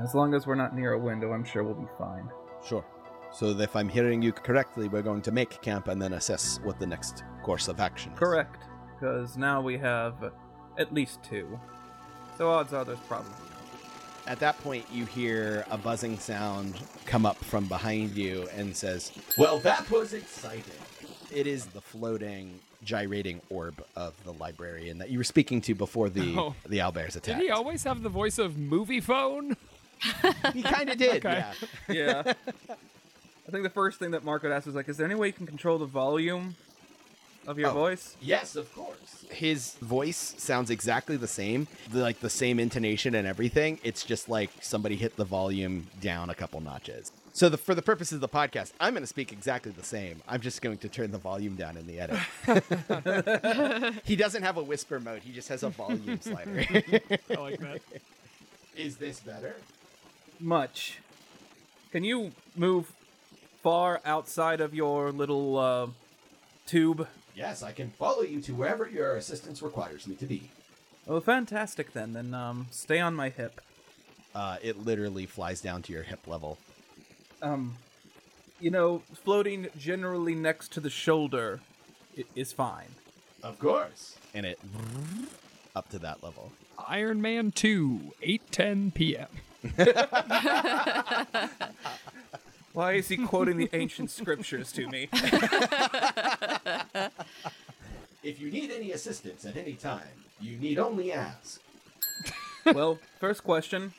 as 0.04 0.14
long 0.16 0.34
as 0.34 0.46
we're 0.48 0.56
not 0.56 0.76
near 0.76 0.94
a 0.94 1.00
window, 1.00 1.32
I'm 1.32 1.44
sure 1.46 1.64
we'll 1.64 1.76
be 1.76 1.88
fine. 1.98 2.30
Sure. 2.68 2.84
So 3.32 3.48
if 3.60 3.76
I'm 3.76 3.90
hearing 3.90 4.22
you 4.22 4.32
correctly, 4.32 4.88
we're 4.88 5.02
going 5.04 5.22
to 5.24 5.32
make 5.32 5.62
camp 5.62 5.88
and 5.88 6.02
then 6.02 6.14
assess 6.14 6.60
what 6.64 6.80
the 6.80 6.88
next 6.88 7.24
course 7.44 7.68
of 7.68 7.80
action 7.80 8.12
is. 8.14 8.20
Correct, 8.20 8.64
because 9.00 9.38
now 9.38 9.62
we 9.62 9.78
have 9.78 10.16
at 10.78 10.94
least 10.94 11.22
two. 11.24 11.60
So 12.38 12.50
odds 12.50 12.74
are 12.74 12.84
there's 12.86 13.00
probably. 13.08 13.32
At 14.28 14.40
that 14.40 14.58
point, 14.64 14.86
you 14.92 15.06
hear 15.06 15.66
a 15.72 15.78
buzzing 15.78 16.18
sound 16.20 16.80
come 17.06 17.26
up 17.26 17.38
from 17.38 17.66
behind 17.68 18.16
you 18.16 18.48
and 18.56 18.76
says, 18.76 19.12
Well, 19.38 19.60
that 19.60 19.90
was 19.90 20.14
exciting. 20.14 20.64
It 21.32 21.48
is 21.48 21.66
the 21.68 21.82
floating, 21.82 22.60
gyrating 22.84 23.42
orb 23.50 23.84
of 23.96 24.14
the 24.26 24.34
librarian 24.34 24.98
that 25.00 25.10
you 25.10 25.18
were 25.20 25.24
speaking 25.24 25.62
to 25.62 25.76
before 25.76 26.10
the 26.10 26.36
Oh. 26.38 26.56
the 26.68 26.80
owlbears 26.80 27.14
Did 27.14 27.18
attacked. 27.18 27.42
he 27.42 27.50
always 27.50 27.84
have 27.84 28.02
the 28.04 28.10
voice 28.10 28.38
of 28.40 28.54
Moviefone? 28.54 29.56
He 30.54 30.62
kind 30.64 30.90
of 30.90 30.98
did, 30.98 31.26
Okay. 31.26 31.44
yeah. 31.44 31.54
Yeah. 32.26 32.34
I 33.48 33.52
think 33.52 33.64
the 33.64 33.70
first 33.70 33.98
thing 34.00 34.12
that 34.12 34.24
Marco 34.24 34.52
asked 34.52 34.68
was 34.68 34.76
like, 34.76 34.88
"Is 34.90 34.98
there 34.98 35.06
any 35.08 35.16
way 35.16 35.28
you 35.28 35.34
can 35.34 35.48
control 35.48 35.80
the 35.80 35.86
volume 35.86 36.56
of 37.48 37.58
your 37.58 37.70
Oh. 37.70 37.74
voice?" 37.74 38.16
Yes, 38.22 38.56
of 38.56 38.74
course. 38.76 39.26
His 39.32 39.74
voice 39.82 40.36
sounds 40.38 40.70
exactly 40.70 41.18
the 41.18 41.28
same, 41.28 41.68
the, 41.92 42.00
like 42.02 42.20
the 42.20 42.30
same 42.30 42.60
intonation 42.60 43.16
and 43.16 43.28
everything. 43.28 43.80
It's 43.84 44.04
just 44.06 44.30
like 44.30 44.52
somebody 44.62 44.96
hit 44.98 45.16
the 45.18 45.26
volume 45.26 45.88
down 46.00 46.30
a 46.30 46.36
couple 46.36 46.60
notches. 46.62 47.12
So 47.34 47.48
the, 47.50 47.58
for 47.58 47.74
the 47.76 47.82
purposes 47.82 48.14
of 48.16 48.22
the 48.22 48.30
podcast, 48.30 48.74
I'm 48.80 48.94
going 48.94 49.04
to 49.04 49.08
speak 49.08 49.32
exactly 49.32 49.72
the 49.72 49.84
same. 49.84 50.22
I'm 50.28 50.42
just 50.42 50.62
going 50.62 50.78
to 50.80 50.90
turn 50.90 51.12
the 51.12 51.18
volume 51.20 51.56
down 51.56 51.78
in 51.78 51.88
the 51.88 52.00
edit. 52.00 52.20
he 54.04 54.16
doesn't 54.16 54.44
have 54.44 54.58
a 54.58 54.64
whisper 54.64 55.00
mode. 55.00 55.22
He 55.24 55.32
just 55.32 55.48
has 55.50 55.64
a 55.64 55.70
volume 55.70 56.20
slider. 56.22 56.66
I 57.30 57.36
like 57.36 57.60
that. 57.60 57.82
Is 58.76 58.98
this 58.98 59.20
better? 59.22 59.56
Much. 60.40 61.00
Can 61.92 62.04
you 62.04 62.32
move 62.56 62.92
far 63.62 64.00
outside 64.06 64.62
of 64.62 64.74
your 64.74 65.12
little 65.12 65.58
uh, 65.58 65.88
tube? 66.66 67.08
Yes, 67.36 67.64
I 67.64 67.72
can 67.72 67.90
follow 67.92 68.22
you 68.22 68.42
to 68.42 68.54
wherever 68.54 68.88
your 68.88 69.16
assistance 69.16 69.62
requires 69.62 70.08
me 70.08 70.16
to 70.16 70.26
be. 70.26 70.50
Oh, 71.08 71.20
fantastic 71.20 71.94
then. 71.94 72.14
Then 72.14 72.34
um, 72.34 72.68
stay 72.72 73.00
on 73.00 73.16
my 73.16 73.30
hip. 73.30 73.62
uh, 74.36 74.58
it 74.62 74.78
literally 74.86 75.26
flies 75.26 75.62
down 75.62 75.82
to 75.84 75.94
your 75.94 76.04
hip 76.04 76.28
level. 76.28 76.58
Um, 77.42 77.78
you 78.60 78.70
know, 78.70 79.02
floating 79.24 79.68
generally 79.78 80.36
next 80.36 80.72
to 80.74 80.80
the 80.80 80.90
shoulder 80.90 81.62
is 82.36 82.52
fine. 82.52 82.90
Of 83.42 83.58
course. 83.58 84.18
and 84.34 84.46
it 84.46 84.60
up 85.76 85.90
to 85.90 86.00
that 86.00 86.22
level. 86.22 86.52
Iron 86.88 87.22
Man 87.22 87.52
2, 87.52 88.14
8:10 88.22 88.94
p.m. 88.94 89.28
Why 92.74 92.94
is 92.94 93.10
he 93.10 93.18
quoting 93.18 93.58
the 93.58 93.70
ancient 93.74 94.10
scriptures 94.12 94.72
to 94.74 94.88
me? 94.88 95.10
If 98.22 98.40
you 98.40 98.52
need 98.52 98.72
any 98.72 98.92
assistance 98.92 99.46
at 99.46 99.56
any 99.56 99.74
time, 99.74 100.08
you 100.42 100.58
need 100.58 100.78
only 100.78 101.12
ask. 101.12 101.62
well, 102.66 103.00
first 103.20 103.44
question: 103.44 103.94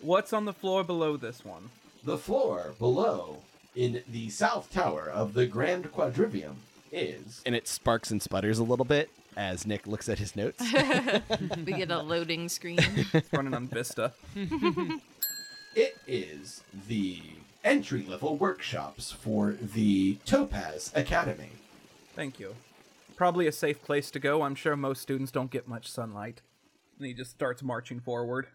What's 0.00 0.32
on 0.32 0.46
the 0.46 0.52
floor 0.52 0.82
below 0.84 1.16
this 1.16 1.44
one? 1.44 1.70
The 2.02 2.18
floor 2.18 2.74
below, 2.78 3.42
in 3.76 4.02
the 4.08 4.30
south 4.30 4.72
tower 4.72 5.10
of 5.10 5.34
the 5.34 5.46
Grand 5.46 5.92
Quadrivium, 5.92 6.56
is 6.90 7.42
And 7.44 7.54
it 7.54 7.68
sparks 7.68 8.10
and 8.10 8.22
sputters 8.22 8.58
a 8.58 8.64
little 8.64 8.86
bit 8.86 9.10
as 9.38 9.66
Nick 9.66 9.86
looks 9.86 10.08
at 10.08 10.18
his 10.18 10.34
notes. 10.34 10.60
we 11.64 11.72
get 11.72 11.90
a 11.92 12.00
loading 12.00 12.48
screen. 12.48 12.80
It's 13.14 13.32
running 13.32 13.54
on 13.54 13.68
Vista. 13.68 14.12
it 15.76 15.96
is 16.08 16.64
the 16.88 17.22
entry 17.62 18.02
level 18.02 18.36
workshops 18.36 19.12
for 19.12 19.52
the 19.52 20.16
Topaz 20.26 20.90
Academy. 20.94 21.50
Thank 22.14 22.40
you. 22.40 22.56
Probably 23.14 23.46
a 23.46 23.52
safe 23.52 23.82
place 23.82 24.10
to 24.10 24.18
go. 24.18 24.42
I'm 24.42 24.56
sure 24.56 24.76
most 24.76 25.02
students 25.02 25.30
don't 25.30 25.52
get 25.52 25.68
much 25.68 25.88
sunlight. 25.88 26.42
And 26.98 27.06
he 27.06 27.14
just 27.14 27.30
starts 27.30 27.62
marching 27.62 28.00
forward. 28.00 28.48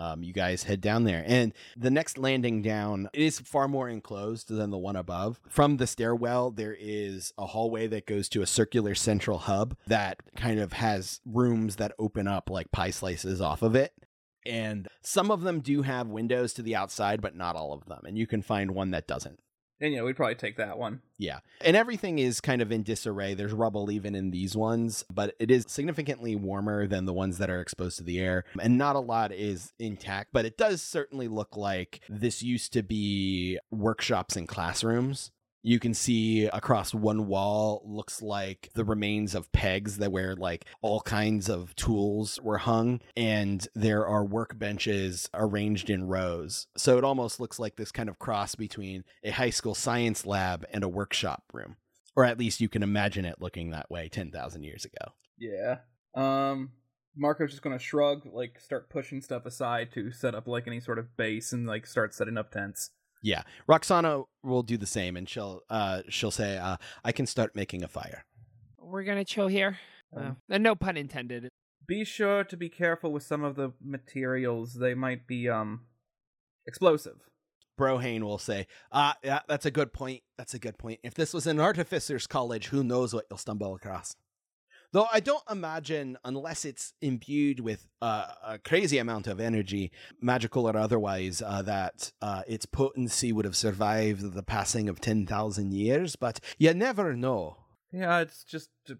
Um, 0.00 0.22
you 0.22 0.32
guys 0.32 0.62
head 0.62 0.80
down 0.80 1.04
there. 1.04 1.22
And 1.26 1.52
the 1.76 1.90
next 1.90 2.16
landing 2.16 2.62
down 2.62 3.10
is 3.12 3.38
far 3.38 3.68
more 3.68 3.86
enclosed 3.86 4.48
than 4.48 4.70
the 4.70 4.78
one 4.78 4.96
above. 4.96 5.40
From 5.46 5.76
the 5.76 5.86
stairwell, 5.86 6.50
there 6.50 6.76
is 6.78 7.34
a 7.36 7.46
hallway 7.46 7.86
that 7.88 8.06
goes 8.06 8.30
to 8.30 8.40
a 8.40 8.46
circular 8.46 8.94
central 8.94 9.36
hub 9.36 9.76
that 9.86 10.22
kind 10.36 10.58
of 10.58 10.72
has 10.72 11.20
rooms 11.26 11.76
that 11.76 11.92
open 11.98 12.26
up 12.26 12.48
like 12.48 12.72
pie 12.72 12.90
slices 12.90 13.42
off 13.42 13.60
of 13.60 13.74
it. 13.74 13.92
And 14.46 14.88
some 15.02 15.30
of 15.30 15.42
them 15.42 15.60
do 15.60 15.82
have 15.82 16.06
windows 16.06 16.54
to 16.54 16.62
the 16.62 16.74
outside, 16.74 17.20
but 17.20 17.36
not 17.36 17.54
all 17.54 17.74
of 17.74 17.84
them. 17.84 18.00
And 18.06 18.16
you 18.16 18.26
can 18.26 18.40
find 18.40 18.70
one 18.70 18.92
that 18.92 19.06
doesn't. 19.06 19.38
And 19.80 19.94
yeah, 19.94 20.02
we'd 20.02 20.16
probably 20.16 20.34
take 20.34 20.56
that 20.58 20.78
one. 20.78 21.00
Yeah. 21.16 21.40
And 21.62 21.76
everything 21.76 22.18
is 22.18 22.40
kind 22.40 22.60
of 22.60 22.70
in 22.70 22.82
disarray. 22.82 23.34
There's 23.34 23.52
rubble 23.52 23.90
even 23.90 24.14
in 24.14 24.30
these 24.30 24.54
ones, 24.56 25.04
but 25.12 25.34
it 25.38 25.50
is 25.50 25.64
significantly 25.68 26.36
warmer 26.36 26.86
than 26.86 27.06
the 27.06 27.12
ones 27.12 27.38
that 27.38 27.50
are 27.50 27.60
exposed 27.60 27.98
to 27.98 28.04
the 28.04 28.20
air. 28.20 28.44
And 28.60 28.76
not 28.76 28.96
a 28.96 29.00
lot 29.00 29.32
is 29.32 29.72
intact, 29.78 30.30
but 30.32 30.44
it 30.44 30.58
does 30.58 30.82
certainly 30.82 31.28
look 31.28 31.56
like 31.56 32.00
this 32.08 32.42
used 32.42 32.72
to 32.74 32.82
be 32.82 33.58
workshops 33.70 34.36
and 34.36 34.46
classrooms. 34.46 35.30
You 35.62 35.78
can 35.78 35.94
see 35.94 36.46
across 36.46 36.94
one 36.94 37.26
wall 37.26 37.82
looks 37.84 38.22
like 38.22 38.70
the 38.74 38.84
remains 38.84 39.34
of 39.34 39.52
pegs 39.52 39.98
that 39.98 40.10
where 40.10 40.34
like 40.34 40.64
all 40.80 41.00
kinds 41.00 41.48
of 41.48 41.74
tools 41.76 42.40
were 42.42 42.58
hung 42.58 43.00
and 43.16 43.66
there 43.74 44.06
are 44.06 44.24
workbenches 44.24 45.28
arranged 45.34 45.90
in 45.90 46.04
rows. 46.04 46.66
So 46.76 46.96
it 46.98 47.04
almost 47.04 47.40
looks 47.40 47.58
like 47.58 47.76
this 47.76 47.92
kind 47.92 48.08
of 48.08 48.18
cross 48.18 48.54
between 48.54 49.04
a 49.22 49.30
high 49.30 49.50
school 49.50 49.74
science 49.74 50.24
lab 50.24 50.64
and 50.72 50.82
a 50.82 50.88
workshop 50.88 51.44
room. 51.52 51.76
Or 52.16 52.24
at 52.24 52.38
least 52.38 52.60
you 52.60 52.68
can 52.68 52.82
imagine 52.82 53.24
it 53.24 53.40
looking 53.40 53.70
that 53.70 53.90
way 53.90 54.08
10,000 54.08 54.62
years 54.62 54.84
ago. 54.84 55.12
Yeah. 55.38 55.78
Um, 56.14 56.70
Marco's 57.16 57.50
just 57.50 57.62
gonna 57.62 57.78
shrug, 57.78 58.26
like 58.26 58.58
start 58.58 58.90
pushing 58.90 59.20
stuff 59.20 59.46
aside 59.46 59.92
to 59.92 60.10
set 60.10 60.34
up 60.34 60.46
like 60.46 60.66
any 60.66 60.80
sort 60.80 60.98
of 60.98 61.16
base 61.16 61.52
and 61.52 61.66
like 61.66 61.86
start 61.86 62.14
setting 62.14 62.38
up 62.38 62.50
tents. 62.50 62.90
Yeah, 63.22 63.42
Roxana 63.66 64.22
will 64.42 64.62
do 64.62 64.76
the 64.76 64.86
same, 64.86 65.16
and 65.16 65.28
she'll 65.28 65.62
uh, 65.68 66.02
she'll 66.08 66.30
say, 66.30 66.56
uh, 66.56 66.76
"I 67.04 67.12
can 67.12 67.26
start 67.26 67.54
making 67.54 67.82
a 67.84 67.88
fire." 67.88 68.24
We're 68.78 69.04
gonna 69.04 69.24
chill 69.24 69.48
here. 69.48 69.78
Um, 70.16 70.38
Uh, 70.50 70.58
no 70.58 70.74
pun 70.74 70.96
intended. 70.96 71.48
Be 71.86 72.04
sure 72.04 72.44
to 72.44 72.56
be 72.56 72.68
careful 72.68 73.12
with 73.12 73.22
some 73.22 73.44
of 73.44 73.56
the 73.56 73.72
materials. 73.80 74.74
They 74.74 74.94
might 74.94 75.26
be 75.26 75.48
um 75.48 75.86
explosive. 76.66 77.28
Brohane 77.78 78.22
will 78.22 78.38
say, 78.38 78.66
"Ah, 78.92 79.16
yeah, 79.22 79.40
that's 79.48 79.64
a 79.66 79.70
good 79.70 79.92
point. 79.92 80.22
That's 80.36 80.54
a 80.54 80.58
good 80.58 80.76
point. 80.78 81.00
If 81.02 81.14
this 81.14 81.32
was 81.32 81.46
an 81.46 81.58
artificer's 81.60 82.26
college, 82.26 82.66
who 82.68 82.82
knows 82.84 83.14
what 83.14 83.26
you'll 83.30 83.38
stumble 83.38 83.74
across." 83.74 84.16
Though 84.92 85.06
I 85.12 85.20
don't 85.20 85.42
imagine, 85.48 86.18
unless 86.24 86.64
it's 86.64 86.94
imbued 87.00 87.60
with 87.60 87.86
uh, 88.02 88.26
a 88.44 88.58
crazy 88.58 88.98
amount 88.98 89.28
of 89.28 89.38
energy, 89.38 89.92
magical 90.20 90.68
or 90.68 90.76
otherwise, 90.76 91.40
uh, 91.40 91.62
that 91.62 92.10
uh, 92.20 92.42
its 92.48 92.66
potency 92.66 93.32
would 93.32 93.44
have 93.44 93.56
survived 93.56 94.32
the 94.32 94.42
passing 94.42 94.88
of 94.88 95.00
10,000 95.00 95.72
years, 95.72 96.16
but 96.16 96.40
you 96.58 96.74
never 96.74 97.14
know. 97.14 97.56
Yeah, 97.92 98.20
it's 98.20 98.42
just 98.42 98.70
uh, 98.88 98.94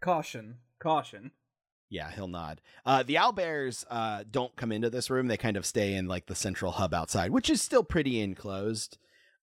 caution, 0.00 0.58
caution. 0.78 1.32
Yeah, 1.90 2.10
he'll 2.12 2.28
nod. 2.28 2.60
Uh, 2.86 3.02
the 3.02 3.16
owlbears 3.16 3.84
uh, 3.90 4.24
don't 4.30 4.54
come 4.56 4.72
into 4.72 4.90
this 4.90 5.10
room. 5.10 5.26
They 5.26 5.36
kind 5.36 5.56
of 5.56 5.66
stay 5.66 5.94
in 5.94 6.06
like 6.06 6.26
the 6.26 6.34
central 6.34 6.72
hub 6.72 6.94
outside, 6.94 7.30
which 7.30 7.50
is 7.50 7.60
still 7.60 7.84
pretty 7.84 8.20
enclosed. 8.20 8.98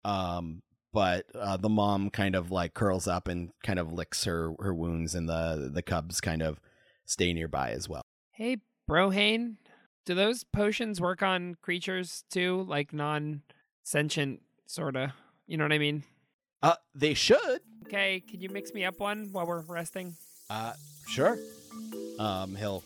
Um, 0.05 0.63
but 0.99 1.27
uh, 1.33 1.57
the 1.57 1.69
mom 1.69 2.11
kind 2.11 2.35
of 2.35 2.51
like 2.51 2.75
curls 2.75 3.07
up 3.07 3.29
and 3.29 3.51
kind 3.63 3.79
of 3.79 3.93
licks 3.93 4.25
her 4.25 4.53
her 4.59 4.75
wounds, 4.75 5.15
and 5.15 5.29
the 5.29 5.71
the 5.73 5.81
cubs 5.81 6.21
kind 6.21 6.43
of 6.43 6.59
stay 7.07 7.33
nearby 7.33 7.71
as 7.71 7.89
well. 7.89 8.03
Hey, 8.33 8.57
Brohane, 8.91 9.59
do 10.05 10.17
those 10.17 10.43
potions 10.43 11.01
work 11.01 11.23
on 11.23 11.55
creatures 11.63 12.25
too? 12.33 12.65
Like 12.67 12.93
non 12.93 13.43
sentient, 13.85 14.43
sorta. 14.67 15.15
You 15.47 15.57
know 15.57 15.65
what 15.67 15.73
I 15.73 15.79
mean? 15.79 16.03
Uh, 16.65 16.75
they 16.97 17.15
should. 17.15 17.61
Okay, 17.87 18.21
can 18.29 18.41
you 18.41 18.49
mix 18.49 18.75
me 18.75 18.85
up 18.85 18.99
one 18.99 19.29
while 19.31 19.47
we're 19.47 19.61
resting? 19.61 20.17
Uh, 20.51 20.73
sure. 21.07 21.39
Um, 22.19 22.57
he'll 22.57 22.83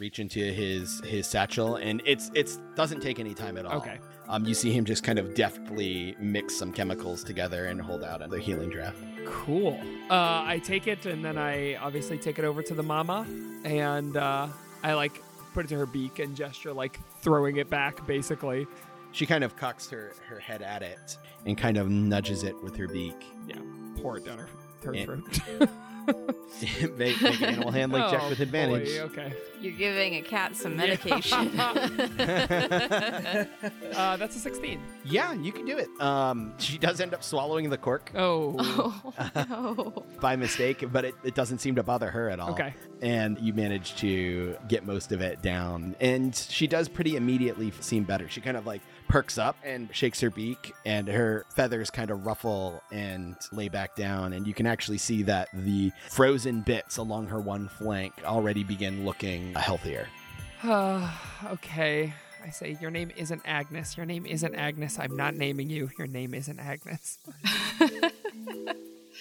reach 0.00 0.18
into 0.18 0.40
his 0.40 1.00
his 1.04 1.26
satchel, 1.26 1.76
and 1.76 2.02
it's 2.04 2.30
it's 2.34 2.56
doesn't 2.74 3.00
take 3.00 3.20
any 3.20 3.34
time 3.34 3.56
at 3.56 3.66
all. 3.66 3.76
Okay. 3.76 3.98
Um, 4.28 4.44
you 4.44 4.54
see 4.54 4.72
him 4.72 4.84
just 4.84 5.02
kind 5.02 5.18
of 5.18 5.34
deftly 5.34 6.16
mix 6.20 6.56
some 6.56 6.72
chemicals 6.72 7.24
together 7.24 7.66
and 7.66 7.80
hold 7.80 8.04
out 8.04 8.28
the 8.30 8.38
healing 8.38 8.70
draft. 8.70 8.96
Cool. 9.26 9.78
Uh, 10.08 10.44
I 10.46 10.60
take 10.64 10.86
it 10.86 11.04
and 11.04 11.24
then 11.24 11.36
I 11.36 11.74
obviously 11.76 12.16
take 12.16 12.38
it 12.38 12.44
over 12.44 12.62
to 12.62 12.72
the 12.72 12.82
mama 12.82 13.26
and 13.64 14.16
uh, 14.16 14.46
I 14.84 14.92
like 14.92 15.20
put 15.52 15.64
it 15.64 15.68
to 15.70 15.78
her 15.78 15.86
beak 15.86 16.20
and 16.20 16.36
gesture 16.36 16.72
like 16.72 17.00
throwing 17.22 17.56
it 17.56 17.68
back 17.68 18.06
basically. 18.06 18.68
She 19.10 19.26
kind 19.26 19.42
of 19.42 19.56
cocks 19.56 19.90
her, 19.90 20.12
her 20.28 20.38
head 20.38 20.62
at 20.62 20.82
it 20.82 21.18
and 21.44 21.58
kind 21.58 21.76
of 21.76 21.90
nudges 21.90 22.44
it 22.44 22.54
with 22.62 22.76
her 22.76 22.86
beak. 22.86 23.16
Yeah, 23.48 23.56
pour 23.96 24.18
it 24.18 24.24
down 24.24 24.38
her, 24.38 24.48
her 24.84 24.94
throat. 24.94 25.40
make, 26.96 27.20
make 27.22 27.40
an 27.40 27.44
animal 27.44 27.70
handling 27.70 28.02
check 28.10 28.20
Oh, 28.22 28.28
with 28.30 28.40
advantage. 28.40 28.88
boy, 28.96 29.00
okay. 29.04 29.32
You're 29.60 29.72
giving 29.72 30.14
a 30.16 30.22
cat 30.22 30.56
some 30.56 30.76
medication. 30.76 31.50
Uh, 33.96 34.16
that's 34.16 34.36
a 34.36 34.38
16. 34.38 34.80
yeah, 35.04 35.32
you 35.34 35.52
can 35.52 35.64
do 35.66 35.76
it. 35.76 35.88
Um, 36.00 36.54
she 36.58 36.78
does 36.78 37.00
end 37.00 37.12
up 37.12 37.22
swallowing 37.22 37.68
the 37.68 37.76
cork 37.76 38.10
Oh. 38.14 38.54
oh 38.58 39.14
no. 39.48 40.04
by 40.20 40.36
mistake, 40.36 40.84
but 40.92 41.04
it, 41.04 41.14
it 41.24 41.34
doesn't 41.34 41.58
seem 41.58 41.74
to 41.76 41.82
bother 41.82 42.10
her 42.10 42.30
at 42.30 42.40
all. 42.40 42.50
Okay. 42.52 42.74
And 43.00 43.38
you 43.38 43.52
manage 43.54 43.96
to 43.96 44.56
get 44.68 44.84
most 44.84 45.12
of 45.12 45.20
it 45.20 45.40
down. 45.42 45.96
And 46.00 46.34
she 46.34 46.66
does 46.66 46.88
pretty 46.88 47.16
immediately 47.16 47.72
seem 47.80 48.04
better. 48.04 48.28
She 48.28 48.40
kind 48.40 48.56
of 48.56 48.66
like 48.66 48.82
perks 49.08 49.38
up 49.38 49.56
and 49.64 49.88
shakes 49.94 50.20
her 50.20 50.30
beak, 50.30 50.72
and 50.84 51.08
her 51.08 51.46
feathers 51.54 51.90
kind 51.90 52.10
of 52.10 52.26
ruffle 52.26 52.82
and 52.92 53.36
lay 53.52 53.68
back 53.68 53.96
down. 53.96 54.32
And 54.32 54.46
you 54.46 54.54
can 54.54 54.66
actually 54.66 54.98
see 54.98 55.22
that 55.24 55.48
the 55.52 55.92
frozen 56.08 56.60
bits 56.60 56.98
along 56.98 57.26
her 57.28 57.40
one 57.40 57.68
flank 57.68 58.12
already 58.24 58.64
begin 58.64 59.04
looking 59.04 59.54
healthier. 59.54 60.06
okay. 60.64 62.12
I 62.42 62.50
say, 62.50 62.78
your 62.80 62.90
name 62.90 63.10
isn't 63.16 63.42
Agnes. 63.44 63.96
Your 63.96 64.06
name 64.06 64.24
isn't 64.24 64.54
Agnes. 64.54 64.98
I'm 64.98 65.16
not 65.16 65.34
naming 65.34 65.68
you. 65.68 65.90
Your 65.98 66.06
name 66.06 66.34
isn't 66.34 66.58
Agnes. 66.58 67.18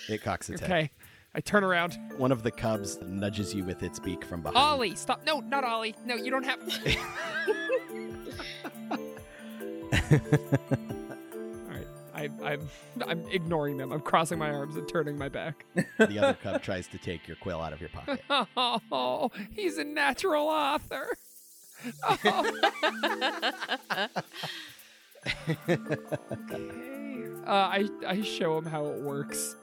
It 0.07 0.23
cocks 0.23 0.49
its 0.49 0.61
head. 0.61 0.69
I 1.35 1.41
turn 1.41 1.63
around. 1.63 1.97
One 2.17 2.31
of 2.31 2.43
the 2.43 2.51
cubs 2.51 2.99
nudges 3.01 3.53
you 3.53 3.63
with 3.63 3.83
its 3.83 3.99
beak 3.99 4.25
from 4.25 4.41
behind. 4.41 4.57
Ollie, 4.57 4.95
stop. 4.95 5.23
No, 5.25 5.39
not 5.41 5.63
Ollie. 5.63 5.95
No, 6.05 6.15
you 6.15 6.31
don't 6.31 6.43
have. 6.43 6.59
All 10.11 10.19
right. 11.69 11.87
I, 12.13 12.29
I'm, 12.43 12.67
I'm 13.05 13.25
ignoring 13.31 13.77
them. 13.77 13.91
I'm 13.91 14.01
crossing 14.01 14.39
my 14.39 14.49
arms 14.49 14.75
and 14.75 14.87
turning 14.89 15.17
my 15.17 15.29
back. 15.29 15.65
the 15.97 16.17
other 16.19 16.37
cub 16.41 16.61
tries 16.63 16.87
to 16.87 16.97
take 16.97 17.27
your 17.27 17.37
quill 17.37 17.61
out 17.61 17.73
of 17.73 17.79
your 17.79 17.89
pocket. 17.89 18.21
Oh, 18.91 19.31
he's 19.55 19.77
a 19.77 19.83
natural 19.83 20.47
author. 20.47 21.15
Oh. 22.03 22.61
okay. 25.69 26.69
Uh, 27.45 27.51
I 27.51 27.87
I 28.05 28.21
show 28.21 28.57
him 28.57 28.65
how 28.65 28.87
it 28.87 29.01
works. 29.01 29.55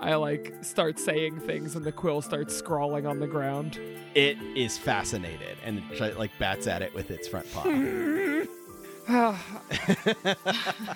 I 0.00 0.14
like 0.16 0.54
start 0.62 0.98
saying 0.98 1.40
things 1.40 1.76
and 1.76 1.84
the 1.84 1.92
quill 1.92 2.22
starts 2.22 2.54
scrawling 2.54 3.06
on 3.06 3.20
the 3.20 3.26
ground. 3.26 3.78
It 4.14 4.38
is 4.56 4.78
fascinated 4.78 5.56
and 5.64 5.82
it 5.92 6.18
like 6.18 6.30
bats 6.38 6.66
at 6.66 6.82
it 6.82 6.94
with 6.94 7.10
its 7.10 7.28
front 7.28 7.50
paw. 7.52 7.64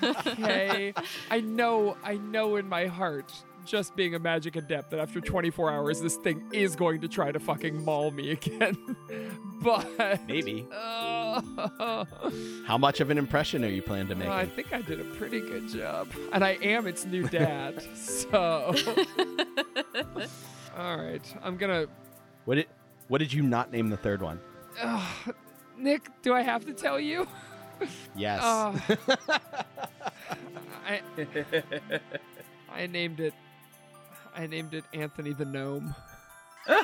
okay. 0.02 0.94
I 1.30 1.40
know, 1.40 1.96
I 2.02 2.16
know 2.16 2.56
in 2.56 2.68
my 2.68 2.86
heart, 2.86 3.32
just 3.68 3.94
being 3.94 4.14
a 4.14 4.18
magic 4.18 4.56
adept, 4.56 4.90
that 4.90 5.00
after 5.00 5.20
24 5.20 5.70
hours, 5.70 6.00
this 6.00 6.16
thing 6.16 6.42
is 6.52 6.74
going 6.74 7.00
to 7.02 7.08
try 7.08 7.30
to 7.30 7.38
fucking 7.38 7.84
maul 7.84 8.10
me 8.10 8.30
again. 8.30 8.76
but. 9.62 9.86
Maybe. 10.26 10.66
Uh, 10.72 11.40
How 12.66 12.78
much 12.78 13.00
of 13.00 13.10
an 13.10 13.18
impression 13.18 13.64
are 13.64 13.68
you 13.68 13.82
planning 13.82 14.08
to 14.08 14.14
make? 14.14 14.28
I 14.28 14.46
think 14.46 14.72
I 14.72 14.80
did 14.82 15.00
a 15.00 15.04
pretty 15.04 15.40
good 15.40 15.68
job. 15.68 16.08
And 16.32 16.44
I 16.44 16.52
am 16.62 16.86
its 16.86 17.04
new 17.04 17.22
dad. 17.28 17.82
so. 17.96 18.74
All 20.76 20.96
right. 20.96 21.34
I'm 21.42 21.56
going 21.56 21.86
to. 21.86 21.90
What 22.44 22.54
did 22.56 22.66
What 23.08 23.18
did 23.18 23.32
you 23.32 23.42
not 23.42 23.70
name 23.72 23.90
the 23.90 23.96
third 23.96 24.22
one? 24.22 24.40
Nick, 25.76 26.08
do 26.22 26.34
I 26.34 26.42
have 26.42 26.64
to 26.66 26.72
tell 26.72 26.98
you? 26.98 27.26
Yes. 28.16 28.42
Uh, 28.42 28.78
I, 30.86 31.00
I 32.72 32.86
named 32.86 33.20
it. 33.20 33.34
I 34.38 34.46
named 34.46 34.72
it 34.72 34.84
Anthony 34.94 35.32
the 35.32 35.44
Gnome. 35.44 35.96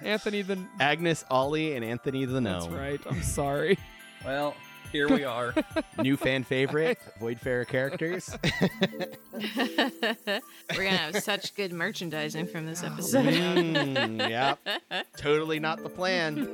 Anthony 0.00 0.42
the. 0.42 0.58
Agnes, 0.80 1.24
Ollie, 1.30 1.76
and 1.76 1.84
Anthony 1.84 2.24
the 2.24 2.40
Gnome. 2.40 2.62
That's 2.62 2.72
right. 2.72 3.00
I'm 3.08 3.22
sorry. 3.22 3.78
well, 4.24 4.56
here 4.90 5.08
we 5.08 5.22
are. 5.22 5.54
New 6.02 6.16
fan 6.16 6.42
favorite, 6.42 6.98
Voidfarer 7.20 7.68
characters. 7.68 8.36
We're 9.32 10.84
gonna 10.84 10.90
have 10.90 11.22
such 11.22 11.54
good 11.54 11.72
merchandising 11.72 12.48
from 12.48 12.66
this 12.66 12.82
episode. 12.82 13.26
mm, 13.26 14.28
yep. 14.28 14.58
Totally 15.16 15.60
not 15.60 15.84
the 15.84 15.88
plan. 15.88 16.48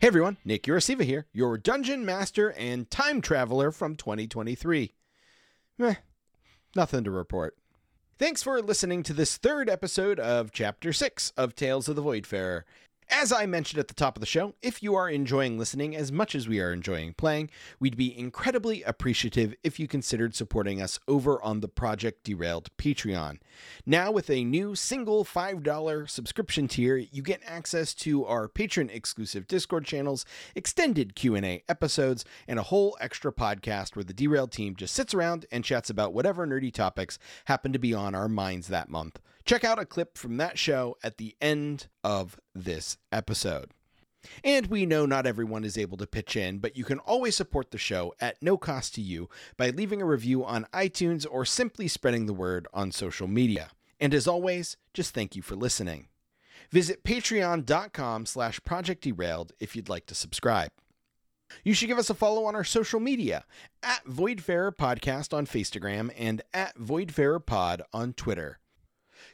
Hey 0.00 0.06
everyone, 0.06 0.38
Nick 0.46 0.62
Urasiva 0.62 1.02
here, 1.02 1.26
your 1.30 1.58
dungeon 1.58 2.06
master 2.06 2.54
and 2.56 2.90
time 2.90 3.20
traveler 3.20 3.70
from 3.70 3.96
2023. 3.96 4.94
Meh, 5.76 5.96
nothing 6.74 7.04
to 7.04 7.10
report. 7.10 7.54
Thanks 8.18 8.42
for 8.42 8.62
listening 8.62 9.02
to 9.02 9.12
this 9.12 9.36
third 9.36 9.68
episode 9.68 10.18
of 10.18 10.52
Chapter 10.52 10.94
6 10.94 11.34
of 11.36 11.54
Tales 11.54 11.86
of 11.86 11.96
the 11.96 12.02
Voidfarer. 12.02 12.62
As 13.12 13.32
I 13.32 13.44
mentioned 13.44 13.80
at 13.80 13.88
the 13.88 13.94
top 13.94 14.16
of 14.16 14.20
the 14.20 14.26
show, 14.26 14.54
if 14.62 14.84
you 14.84 14.94
are 14.94 15.10
enjoying 15.10 15.58
listening 15.58 15.96
as 15.96 16.12
much 16.12 16.36
as 16.36 16.48
we 16.48 16.60
are 16.60 16.72
enjoying 16.72 17.12
playing, 17.12 17.50
we'd 17.80 17.96
be 17.96 18.16
incredibly 18.16 18.84
appreciative 18.84 19.52
if 19.64 19.80
you 19.80 19.88
considered 19.88 20.36
supporting 20.36 20.80
us 20.80 21.00
over 21.08 21.42
on 21.42 21.58
the 21.58 21.66
Project 21.66 22.22
Derailed 22.22 22.70
Patreon. 22.78 23.40
Now, 23.84 24.12
with 24.12 24.30
a 24.30 24.44
new 24.44 24.76
single 24.76 25.24
$5 25.24 26.08
subscription 26.08 26.68
tier, 26.68 26.96
you 26.96 27.22
get 27.22 27.42
access 27.44 27.94
to 27.94 28.24
our 28.26 28.46
patron 28.46 28.88
exclusive 28.88 29.48
Discord 29.48 29.84
channels, 29.84 30.24
extended 30.54 31.16
Q&A 31.16 31.64
episodes, 31.68 32.24
and 32.46 32.60
a 32.60 32.64
whole 32.64 32.96
extra 33.00 33.32
podcast 33.32 33.96
where 33.96 34.04
the 34.04 34.14
Derailed 34.14 34.52
team 34.52 34.76
just 34.76 34.94
sits 34.94 35.14
around 35.14 35.46
and 35.50 35.64
chats 35.64 35.90
about 35.90 36.14
whatever 36.14 36.46
nerdy 36.46 36.72
topics 36.72 37.18
happen 37.46 37.72
to 37.72 37.78
be 37.80 37.92
on 37.92 38.14
our 38.14 38.28
minds 38.28 38.68
that 38.68 38.88
month. 38.88 39.18
Check 39.50 39.64
out 39.64 39.80
a 39.80 39.84
clip 39.84 40.16
from 40.16 40.36
that 40.36 40.60
show 40.60 40.96
at 41.02 41.16
the 41.16 41.34
end 41.40 41.88
of 42.04 42.38
this 42.54 42.98
episode. 43.10 43.72
And 44.44 44.68
we 44.68 44.86
know 44.86 45.06
not 45.06 45.26
everyone 45.26 45.64
is 45.64 45.76
able 45.76 45.96
to 45.96 46.06
pitch 46.06 46.36
in, 46.36 46.58
but 46.58 46.76
you 46.76 46.84
can 46.84 47.00
always 47.00 47.34
support 47.34 47.72
the 47.72 47.76
show 47.76 48.14
at 48.20 48.40
no 48.40 48.56
cost 48.56 48.94
to 48.94 49.00
you 49.00 49.28
by 49.56 49.70
leaving 49.70 50.00
a 50.00 50.06
review 50.06 50.44
on 50.44 50.68
iTunes 50.72 51.26
or 51.28 51.44
simply 51.44 51.88
spreading 51.88 52.26
the 52.26 52.32
word 52.32 52.68
on 52.72 52.92
social 52.92 53.26
media. 53.26 53.70
And 53.98 54.14
as 54.14 54.28
always, 54.28 54.76
just 54.94 55.14
thank 55.14 55.34
you 55.34 55.42
for 55.42 55.56
listening. 55.56 56.06
Visit 56.70 57.02
patreon.com 57.02 58.26
slash 58.26 58.62
project 58.62 59.02
derailed 59.02 59.50
if 59.58 59.74
you'd 59.74 59.88
like 59.88 60.06
to 60.06 60.14
subscribe. 60.14 60.70
You 61.64 61.74
should 61.74 61.88
give 61.88 61.98
us 61.98 62.08
a 62.08 62.14
follow 62.14 62.44
on 62.44 62.54
our 62.54 62.62
social 62.62 63.00
media 63.00 63.44
at 63.82 64.04
Voidfarer 64.04 64.70
Podcast 64.76 65.36
on 65.36 65.44
Facegram 65.44 66.12
and 66.16 66.40
at 66.54 66.78
Voidfarer 66.78 67.44
Pod 67.44 67.82
on 67.92 68.12
Twitter. 68.12 68.59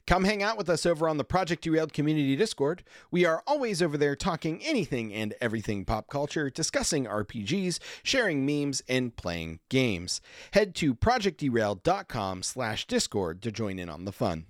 Come 0.07 0.22
hang 0.22 0.40
out 0.40 0.57
with 0.57 0.70
us 0.70 0.86
over 0.86 1.09
on 1.09 1.16
the 1.16 1.24
Project 1.24 1.64
Derailed 1.64 1.92
Community 1.92 2.36
Discord. 2.36 2.84
We 3.11 3.24
are 3.24 3.42
always 3.44 3.82
over 3.82 3.98
there 3.98 4.14
talking 4.14 4.62
anything 4.62 5.12
and 5.12 5.34
everything 5.40 5.84
pop 5.84 6.07
culture, 6.07 6.48
discussing 6.48 7.07
RPGs, 7.07 7.80
sharing 8.04 8.46
memes, 8.46 8.84
and 8.88 9.16
playing 9.16 9.59
games. 9.68 10.20
Head 10.52 10.76
to 10.76 10.94
projectderailed.com 10.94 12.44
slash 12.44 12.86
discord 12.86 13.42
to 13.42 13.50
join 13.50 13.80
in 13.80 13.88
on 13.88 14.04
the 14.04 14.12
fun. 14.12 14.46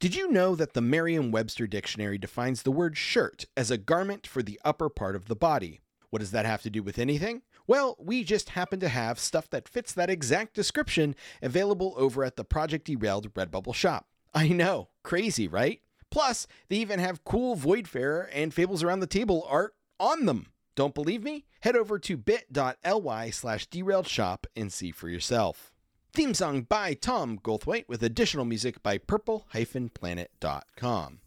Did 0.00 0.16
you 0.16 0.32
know 0.32 0.56
that 0.56 0.72
the 0.74 0.80
Merriam-Webster 0.80 1.68
dictionary 1.68 2.18
defines 2.18 2.62
the 2.62 2.72
word 2.72 2.96
shirt 2.96 3.44
as 3.56 3.70
a 3.70 3.78
garment 3.78 4.26
for 4.26 4.42
the 4.42 4.60
upper 4.64 4.88
part 4.88 5.14
of 5.14 5.26
the 5.26 5.36
body? 5.36 5.80
What 6.10 6.18
does 6.18 6.32
that 6.32 6.44
have 6.44 6.62
to 6.62 6.70
do 6.70 6.82
with 6.82 6.98
anything? 6.98 7.42
Well, 7.68 7.96
we 8.00 8.24
just 8.24 8.50
happen 8.50 8.80
to 8.80 8.88
have 8.88 9.20
stuff 9.20 9.48
that 9.50 9.68
fits 9.68 9.92
that 9.92 10.10
exact 10.10 10.54
description 10.54 11.14
available 11.40 11.94
over 11.96 12.24
at 12.24 12.34
the 12.34 12.42
Project 12.42 12.88
Derailed 12.88 13.32
Redbubble 13.32 13.76
shop. 13.76 14.08
I 14.34 14.48
know, 14.48 14.88
crazy, 15.02 15.48
right? 15.48 15.80
Plus, 16.10 16.46
they 16.68 16.76
even 16.76 16.98
have 16.98 17.24
cool 17.24 17.56
Voidfarer 17.56 18.28
and 18.32 18.52
Fables 18.52 18.82
Around 18.82 19.00
the 19.00 19.06
Table 19.06 19.46
art 19.48 19.74
on 19.98 20.26
them. 20.26 20.48
Don't 20.74 20.94
believe 20.94 21.22
me? 21.22 21.46
Head 21.60 21.76
over 21.76 21.98
to 21.98 22.16
bit.ly 22.16 23.30
slash 23.30 23.66
derailed 23.66 24.08
shop 24.08 24.46
and 24.56 24.72
see 24.72 24.90
for 24.90 25.08
yourself. 25.08 25.70
Theme 26.12 26.34
song 26.34 26.62
by 26.62 26.94
Tom 26.94 27.38
Goldthwait 27.38 27.88
with 27.88 28.02
additional 28.02 28.44
music 28.44 28.82
by 28.82 28.98
purple-planet.com. 28.98 31.20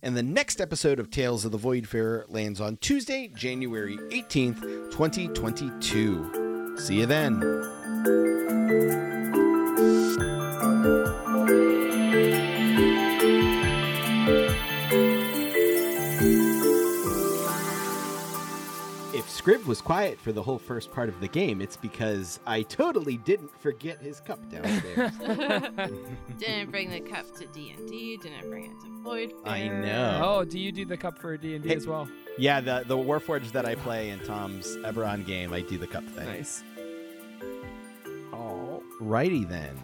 And 0.00 0.16
the 0.16 0.22
next 0.22 0.60
episode 0.60 0.98
of 0.98 1.10
Tales 1.10 1.44
of 1.44 1.52
the 1.52 1.58
Voidfarer 1.58 2.24
lands 2.28 2.58
on 2.60 2.78
Tuesday, 2.78 3.28
January 3.28 3.96
18th, 3.96 4.62
2022. 4.92 6.78
See 6.78 7.00
you 7.00 7.06
then. 7.06 7.40
If 19.42 19.60
Scriv 19.60 19.66
was 19.66 19.80
quiet 19.80 20.20
for 20.20 20.30
the 20.30 20.42
whole 20.42 20.58
first 20.58 20.92
part 20.92 21.08
of 21.08 21.18
the 21.20 21.26
game, 21.26 21.60
it's 21.60 21.76
because 21.76 22.38
I 22.46 22.62
totally 22.62 23.16
didn't 23.16 23.50
forget 23.60 24.00
his 24.00 24.20
cup 24.20 24.38
downstairs. 24.50 25.12
didn't 26.38 26.70
bring 26.70 26.90
the 26.90 27.00
cup 27.00 27.34
to 27.36 27.46
D 27.46 27.74
and 27.76 27.88
D. 27.88 28.18
Didn't 28.18 28.48
bring 28.48 28.66
it 28.66 28.80
to 28.82 29.02
Void. 29.02 29.32
I 29.44 29.66
know. 29.66 30.20
Oh, 30.22 30.44
do 30.44 30.60
you 30.60 30.70
do 30.70 30.84
the 30.84 30.96
cup 30.96 31.18
for 31.18 31.36
D 31.36 31.56
and 31.56 31.64
D 31.64 31.74
as 31.74 31.86
well? 31.86 32.08
yeah, 32.38 32.60
the 32.60 32.84
the 32.86 32.96
Warforged 32.96 33.50
that 33.52 33.66
I 33.66 33.74
play 33.74 34.10
in 34.10 34.20
Tom's 34.20 34.76
Eberron 34.78 35.26
game, 35.26 35.52
I 35.52 35.60
do 35.62 35.76
the 35.76 35.88
cup 35.88 36.04
thing. 36.04 36.26
Nice. 36.26 36.62
All 38.32 38.82
righty 39.00 39.44
then. 39.44 39.76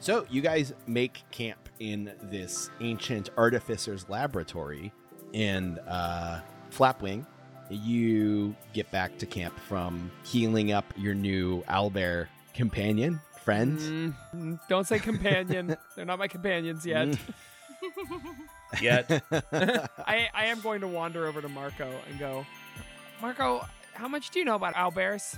So 0.00 0.26
you 0.28 0.42
guys 0.42 0.74
make 0.86 1.22
camp 1.30 1.70
in 1.80 2.12
this 2.24 2.70
ancient 2.80 3.30
artificer's 3.38 4.08
laboratory 4.10 4.92
in 5.32 5.78
uh, 5.80 6.42
Flapwing. 6.70 7.24
You 7.70 8.54
get 8.72 8.90
back 8.90 9.18
to 9.18 9.26
camp 9.26 9.58
from 9.58 10.10
healing 10.24 10.72
up 10.72 10.84
your 10.96 11.14
new 11.14 11.62
owlbear 11.62 12.28
companion 12.54 13.20
friend. 13.44 14.16
Mm, 14.34 14.60
don't 14.68 14.86
say 14.86 14.98
companion. 14.98 15.76
They're 15.96 16.04
not 16.04 16.18
my 16.18 16.28
companions 16.28 16.84
yet. 16.84 17.08
Mm. 17.08 17.18
Yet. 18.80 19.22
I, 19.30 20.28
I 20.34 20.46
am 20.46 20.60
going 20.60 20.80
to 20.80 20.88
wander 20.88 21.26
over 21.26 21.40
to 21.40 21.48
Marco 21.48 21.88
and 22.10 22.18
go, 22.18 22.44
Marco, 23.20 23.64
how 23.92 24.08
much 24.08 24.30
do 24.30 24.38
you 24.38 24.44
know 24.44 24.56
about 24.56 24.74
owlbears? 24.74 25.36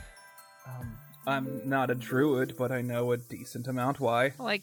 Um, 0.67 0.97
I'm 1.27 1.61
not 1.69 1.91
a 1.91 1.95
druid, 1.95 2.57
but 2.57 2.73
I 2.73 2.81
know 2.81 3.13
a 3.13 3.17
decent 3.17 3.67
amount. 3.67 4.01
Why? 4.01 4.33
Like, 4.39 4.63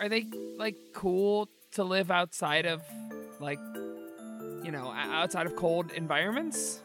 are 0.00 0.08
they 0.08 0.24
like 0.56 0.76
cool 0.94 1.48
to 1.72 1.84
live 1.84 2.10
outside 2.10 2.64
of, 2.64 2.80
like, 3.40 3.58
you 4.62 4.70
know, 4.70 4.90
outside 4.94 5.46
of 5.46 5.56
cold 5.56 5.90
environments? 5.92 6.80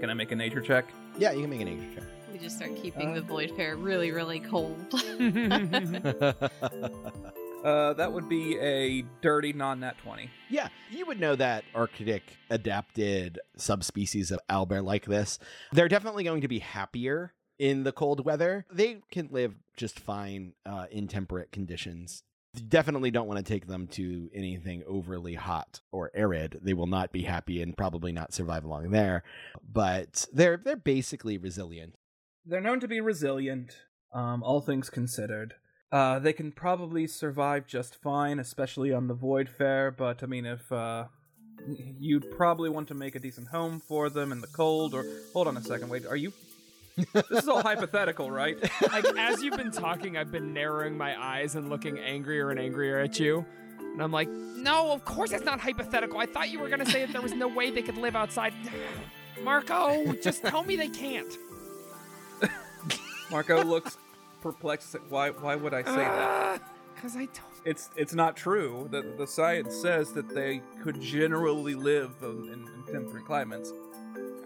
Can 0.00 0.10
I 0.10 0.14
make 0.14 0.32
a 0.32 0.36
nature 0.36 0.60
check? 0.60 0.86
yeah, 1.18 1.32
you 1.32 1.42
can 1.42 1.50
make 1.50 1.60
a 1.60 1.64
nature 1.64 1.86
check. 1.94 2.04
We 2.32 2.38
just 2.38 2.56
start 2.56 2.74
keeping 2.76 3.10
Uh. 3.10 3.14
the 3.14 3.20
Voidfarer 3.22 3.76
really, 3.82 4.10
really 4.10 4.40
cold. 4.40 4.78
Uh, 7.64 7.94
that 7.94 8.12
would 8.12 8.28
be 8.28 8.58
a 8.58 9.02
dirty 9.22 9.50
non-nat 9.54 9.96
20. 10.02 10.28
Yeah, 10.50 10.68
you 10.90 11.06
would 11.06 11.18
know 11.18 11.34
that 11.34 11.64
Arctic 11.74 12.22
adapted 12.50 13.38
subspecies 13.56 14.30
of 14.30 14.38
owlbear 14.50 14.84
like 14.84 15.06
this. 15.06 15.38
They're 15.72 15.88
definitely 15.88 16.24
going 16.24 16.42
to 16.42 16.48
be 16.48 16.58
happier 16.58 17.32
in 17.58 17.84
the 17.84 17.92
cold 17.92 18.22
weather. 18.22 18.66
They 18.70 18.98
can 19.10 19.30
live 19.32 19.54
just 19.78 19.98
fine 19.98 20.52
uh, 20.66 20.88
in 20.90 21.08
temperate 21.08 21.52
conditions. 21.52 22.22
Definitely 22.68 23.10
don't 23.10 23.26
want 23.26 23.44
to 23.44 23.52
take 23.52 23.66
them 23.66 23.86
to 23.88 24.30
anything 24.34 24.82
overly 24.86 25.34
hot 25.34 25.80
or 25.90 26.10
arid. 26.14 26.60
They 26.62 26.74
will 26.74 26.86
not 26.86 27.12
be 27.12 27.22
happy 27.22 27.62
and 27.62 27.76
probably 27.76 28.12
not 28.12 28.32
survive 28.32 28.64
along 28.64 28.90
there. 28.90 29.24
But 29.72 30.26
they're 30.32 30.56
they're 30.56 30.76
basically 30.76 31.38
resilient. 31.38 31.94
They're 32.46 32.60
known 32.60 32.80
to 32.80 32.88
be 32.88 33.00
resilient, 33.00 33.76
um, 34.12 34.42
all 34.42 34.60
things 34.60 34.90
considered. 34.90 35.54
Uh, 35.90 36.18
they 36.18 36.32
can 36.32 36.52
probably 36.52 37.06
survive 37.06 37.66
just 37.66 37.94
fine, 38.02 38.38
especially 38.38 38.92
on 38.92 39.06
the 39.06 39.14
Voidfarer, 39.14 39.96
but 39.96 40.22
I 40.22 40.26
mean, 40.26 40.44
if 40.44 40.70
uh, 40.72 41.04
you'd 42.00 42.30
probably 42.32 42.68
want 42.68 42.88
to 42.88 42.94
make 42.94 43.14
a 43.14 43.20
decent 43.20 43.48
home 43.48 43.80
for 43.80 44.10
them 44.10 44.32
in 44.32 44.40
the 44.40 44.48
cold, 44.48 44.92
or 44.92 45.04
hold 45.32 45.46
on 45.46 45.56
a 45.56 45.62
second, 45.62 45.88
wait, 45.88 46.04
are 46.04 46.16
you? 46.16 46.32
This 46.96 47.42
is 47.42 47.48
all 47.48 47.62
hypothetical, 47.62 48.30
right? 48.30 48.60
like, 48.92 49.04
as 49.18 49.42
you've 49.42 49.56
been 49.56 49.72
talking, 49.72 50.16
I've 50.16 50.30
been 50.30 50.52
narrowing 50.52 50.96
my 50.96 51.20
eyes 51.20 51.56
and 51.56 51.68
looking 51.68 51.98
angrier 51.98 52.50
and 52.50 52.60
angrier 52.60 53.00
at 53.00 53.18
you. 53.18 53.44
And 53.78 54.02
I'm 54.02 54.12
like, 54.12 54.28
no, 54.28 54.92
of 54.92 55.04
course 55.04 55.32
it's 55.32 55.44
not 55.44 55.60
hypothetical. 55.60 56.18
I 56.18 56.26
thought 56.26 56.50
you 56.50 56.58
were 56.58 56.68
going 56.68 56.84
to 56.84 56.90
say 56.90 57.04
that 57.04 57.12
there 57.12 57.22
was 57.22 57.32
no 57.32 57.48
way 57.48 57.70
they 57.70 57.82
could 57.82 57.98
live 57.98 58.16
outside. 58.16 58.52
Marco, 59.42 60.12
just 60.14 60.44
tell 60.44 60.62
me 60.62 60.76
they 60.76 60.88
can't. 60.88 61.36
Marco 63.30 63.64
looks 63.64 63.96
perplexed. 64.40 64.94
Why? 65.08 65.30
Why 65.30 65.56
would 65.56 65.74
I 65.74 65.82
say 65.82 65.96
that? 65.96 66.62
Because 66.94 67.16
I 67.16 67.26
don't. 67.26 67.54
It's 67.64 67.90
it's 67.96 68.14
not 68.14 68.36
true. 68.36 68.88
The 68.90 69.02
the 69.18 69.26
science 69.26 69.74
says 69.74 70.12
that 70.12 70.32
they 70.32 70.62
could 70.80 71.00
generally 71.02 71.74
live 71.74 72.12
in, 72.22 72.48
in, 72.48 72.86
in 72.86 72.92
temperate 72.94 73.26
climates. 73.26 73.72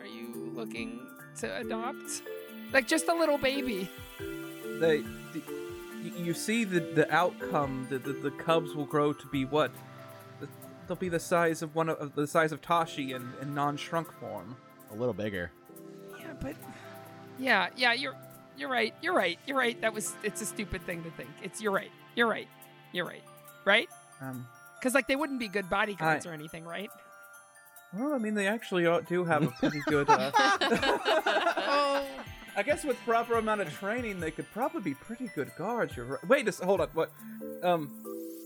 Are 0.00 0.06
you 0.06 0.50
looking 0.54 1.06
to 1.40 1.56
adopt? 1.58 2.22
Like 2.72 2.86
just 2.86 3.08
a 3.08 3.14
little 3.14 3.38
baby. 3.38 3.90
They, 4.80 5.02
the, 5.32 5.42
you, 6.02 6.12
you 6.24 6.34
see 6.34 6.64
the 6.64 6.80
the 6.80 7.12
outcome. 7.14 7.86
The, 7.90 7.98
the 7.98 8.12
the 8.12 8.30
cubs 8.30 8.74
will 8.74 8.84
grow 8.86 9.12
to 9.12 9.26
be 9.28 9.44
what? 9.44 9.70
They'll 10.86 10.96
be 10.96 11.08
the 11.10 11.20
size 11.20 11.62
of 11.62 11.74
one 11.74 11.88
of 11.88 11.98
of 11.98 12.14
the 12.14 12.26
size 12.26 12.52
of 12.52 12.60
Tashi 12.62 13.12
in, 13.12 13.32
in 13.42 13.54
non-shrunk 13.54 14.10
form. 14.12 14.56
A 14.90 14.94
little 14.94 15.12
bigger. 15.14 15.50
Yeah, 16.18 16.32
but 16.40 16.54
yeah, 17.38 17.68
yeah, 17.76 17.92
you're 17.92 18.14
you're 18.56 18.70
right. 18.70 18.94
You're 19.02 19.14
right. 19.14 19.38
You're 19.46 19.56
right. 19.56 19.78
That 19.80 19.92
was 19.92 20.14
it's 20.22 20.40
a 20.40 20.46
stupid 20.46 20.82
thing 20.86 21.02
to 21.04 21.10
think. 21.10 21.28
It's 21.42 21.60
you're 21.60 21.72
right. 21.72 21.90
You're 22.16 22.26
right. 22.28 22.48
You're 22.92 23.04
right. 23.06 23.22
Right? 23.64 23.88
Um, 24.20 24.46
Because 24.78 24.94
like 24.94 25.08
they 25.08 25.16
wouldn't 25.16 25.38
be 25.40 25.48
good 25.48 25.68
bodyguards 25.68 26.26
I- 26.26 26.30
or 26.30 26.32
anything, 26.32 26.64
right? 26.64 26.90
well, 27.94 28.12
I 28.12 28.18
mean, 28.18 28.34
they 28.34 28.46
actually 28.46 28.82
do 29.08 29.24
have 29.24 29.42
a 29.42 29.48
pretty 29.48 29.80
good. 29.86 30.08
Uh, 30.10 30.30
Oh. 31.70 32.06
I 32.58 32.62
guess 32.64 32.82
with 32.84 32.96
proper 33.04 33.38
amount 33.38 33.60
of 33.60 33.72
training, 33.72 34.18
they 34.18 34.32
could 34.32 34.50
probably 34.52 34.80
be 34.80 34.94
pretty 34.94 35.30
good 35.36 35.52
guards. 35.56 35.96
You're 35.96 36.06
right. 36.06 36.28
Wait, 36.28 36.44
just 36.44 36.60
hold 36.60 36.80
on. 36.80 36.88
What? 36.92 37.12
Um, 37.62 37.88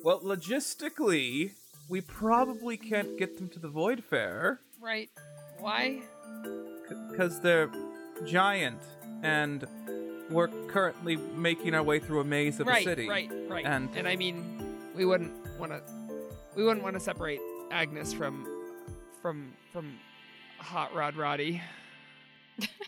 well, 0.04 0.20
logistically, 0.20 1.52
we 1.88 2.02
probably 2.02 2.76
can't 2.76 3.16
get 3.18 3.38
them 3.38 3.48
to 3.48 3.58
the 3.58 3.68
Voidfarer 3.70 4.58
Right. 4.80 5.08
Why? 5.58 6.02
because 7.10 7.40
they're 7.40 7.70
giant, 8.26 8.80
and 9.22 9.66
we're 10.28 10.48
currently 10.68 11.16
making 11.16 11.74
our 11.74 11.82
way 11.82 11.98
through 11.98 12.20
a 12.20 12.24
maze 12.24 12.60
of 12.60 12.66
right, 12.66 12.82
a 12.82 12.84
city. 12.84 13.08
right, 13.08 13.30
right. 13.48 13.64
And- 13.64 13.88
and 13.96 14.06
I 14.06 14.16
mean, 14.16 14.44
we 14.94 15.06
wouldn't 15.06 15.32
want 15.58 15.72
to 15.72 15.80
we 16.54 16.64
wouldn't 16.64 16.82
want 16.82 16.94
to 16.96 17.00
separate 17.00 17.40
Agnes 17.70 18.12
from 18.12 18.46
from 19.22 19.54
from 19.72 19.98
Hot 20.58 20.94
Rod 20.94 21.16
Roddy. 21.16 21.62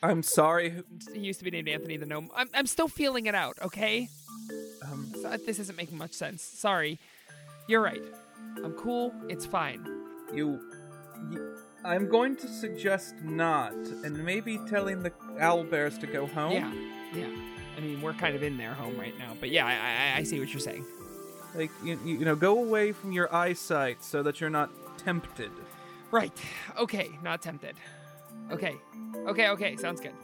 I'm 0.02 0.22
sorry. 0.22 0.82
He 1.12 1.20
used 1.30 1.38
to 1.40 1.44
be 1.44 1.50
named 1.50 1.68
Anthony 1.68 1.96
the 1.96 2.06
Gnome. 2.06 2.30
I'm 2.36 2.48
I'm 2.54 2.66
still 2.66 2.88
feeling 2.88 3.26
it 3.26 3.34
out, 3.34 3.56
okay? 3.62 4.08
Um, 4.84 5.12
So, 5.22 5.36
this 5.46 5.58
isn't 5.58 5.76
making 5.76 5.96
much 5.98 6.12
sense. 6.12 6.42
Sorry. 6.42 6.98
You're 7.68 7.80
right. 7.80 8.02
I'm 8.62 8.72
cool. 8.74 9.12
It's 9.28 9.46
fine. 9.46 9.84
you, 10.34 10.60
you, 11.30 11.56
I'm 11.84 12.08
going 12.08 12.36
to 12.36 12.46
suggest 12.48 13.14
not, 13.22 13.72
and 13.72 14.22
maybe 14.24 14.58
telling 14.68 15.02
the 15.02 15.10
owlbears 15.40 15.98
to 16.00 16.06
go 16.06 16.26
home. 16.26 16.52
Yeah, 16.52 16.72
yeah. 17.14 17.30
I 17.76 17.80
mean, 17.80 18.00
we're 18.02 18.12
kind 18.12 18.36
of 18.36 18.42
in 18.42 18.56
their 18.58 18.74
home 18.74 18.96
right 18.98 19.16
now, 19.18 19.32
but 19.40 19.48
yeah, 19.50 19.66
I, 19.66 20.16
I, 20.16 20.20
I 20.20 20.22
see 20.24 20.38
what 20.38 20.52
you're 20.52 20.60
saying. 20.60 20.84
Like 21.54 21.70
you 21.82 21.98
you 22.04 22.24
know, 22.24 22.36
go 22.36 22.58
away 22.58 22.92
from 22.92 23.12
your 23.12 23.34
eyesight 23.34 24.02
so 24.04 24.22
that 24.22 24.40
you're 24.40 24.50
not 24.50 24.70
tempted. 24.98 25.50
Right. 26.10 26.32
Okay. 26.78 27.10
Not 27.22 27.42
tempted. 27.42 27.74
Okay. 28.50 28.76
Okay. 29.26 29.48
Okay. 29.48 29.76
Sounds 29.76 30.00
good. 30.00 30.14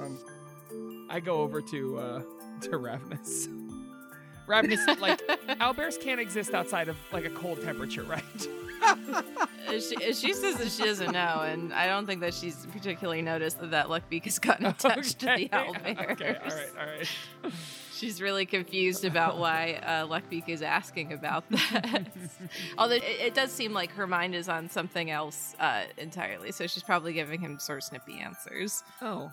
Um, 0.00 1.06
I 1.10 1.20
go 1.20 1.40
over 1.40 1.60
to 1.62 1.98
uh 1.98 2.22
to 2.62 2.76
Ravenous. 2.76 3.48
Ravenous, 4.46 4.84
like 5.00 5.24
owlbears 5.60 6.00
can't 6.00 6.20
exist 6.20 6.52
outside 6.52 6.88
of 6.88 6.96
like 7.12 7.24
a 7.24 7.30
cold 7.30 7.62
temperature, 7.62 8.02
right? 8.02 8.48
She, 9.70 10.12
she 10.12 10.32
says 10.34 10.56
that 10.56 10.70
she 10.70 10.84
doesn't 10.84 11.12
know, 11.12 11.40
and 11.42 11.72
I 11.72 11.86
don't 11.86 12.06
think 12.06 12.20
that 12.20 12.34
she's 12.34 12.66
particularly 12.72 13.22
noticed 13.22 13.60
that 13.60 13.70
that 13.70 13.86
Luckbeak 13.86 14.24
has 14.24 14.38
gotten 14.38 14.66
attached 14.66 15.20
to 15.20 15.26
the 15.26 15.48
owlbear. 15.48 16.10
Okay. 16.12 16.36
All 16.42 16.50
right. 16.50 16.68
All 16.78 16.86
right. 16.86 17.52
She's 17.94 18.20
really 18.20 18.46
confused 18.46 19.04
about 19.04 19.38
why 19.38 19.74
uh, 19.84 20.06
Luckbeak 20.06 20.48
is 20.48 20.60
asking 20.62 21.12
about 21.12 21.48
that. 21.50 22.06
Although 22.78 22.96
it, 22.96 23.04
it 23.04 23.34
does 23.34 23.52
seem 23.52 23.72
like 23.72 23.92
her 23.92 24.06
mind 24.08 24.34
is 24.34 24.48
on 24.48 24.68
something 24.68 25.10
else 25.10 25.54
uh, 25.60 25.84
entirely, 25.98 26.50
so 26.50 26.66
she's 26.66 26.82
probably 26.82 27.12
giving 27.12 27.40
him 27.40 27.58
sort 27.60 27.78
of 27.78 27.84
snippy 27.84 28.18
answers. 28.18 28.82
Oh. 29.00 29.30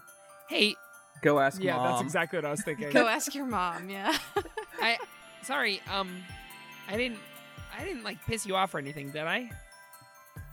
Hey. 0.47 0.75
go 1.21 1.39
ask 1.39 1.61
Yeah, 1.61 1.77
mom. 1.77 1.85
that's 1.91 2.01
exactly 2.03 2.37
what 2.37 2.45
I 2.45 2.51
was 2.51 2.63
thinking. 2.63 2.91
Go 2.91 3.07
ask 3.07 3.33
your 3.33 3.45
mom, 3.45 3.89
yeah. 3.89 4.15
I. 4.81 4.97
Sorry. 5.43 5.81
Um. 5.91 6.21
I 6.87 6.97
didn't. 6.97 7.19
I 7.77 7.83
didn't 7.83 8.03
like 8.03 8.23
piss 8.25 8.45
you 8.45 8.55
off 8.55 8.73
or 8.73 8.79
anything, 8.79 9.09
did 9.11 9.23
I? 9.25 9.49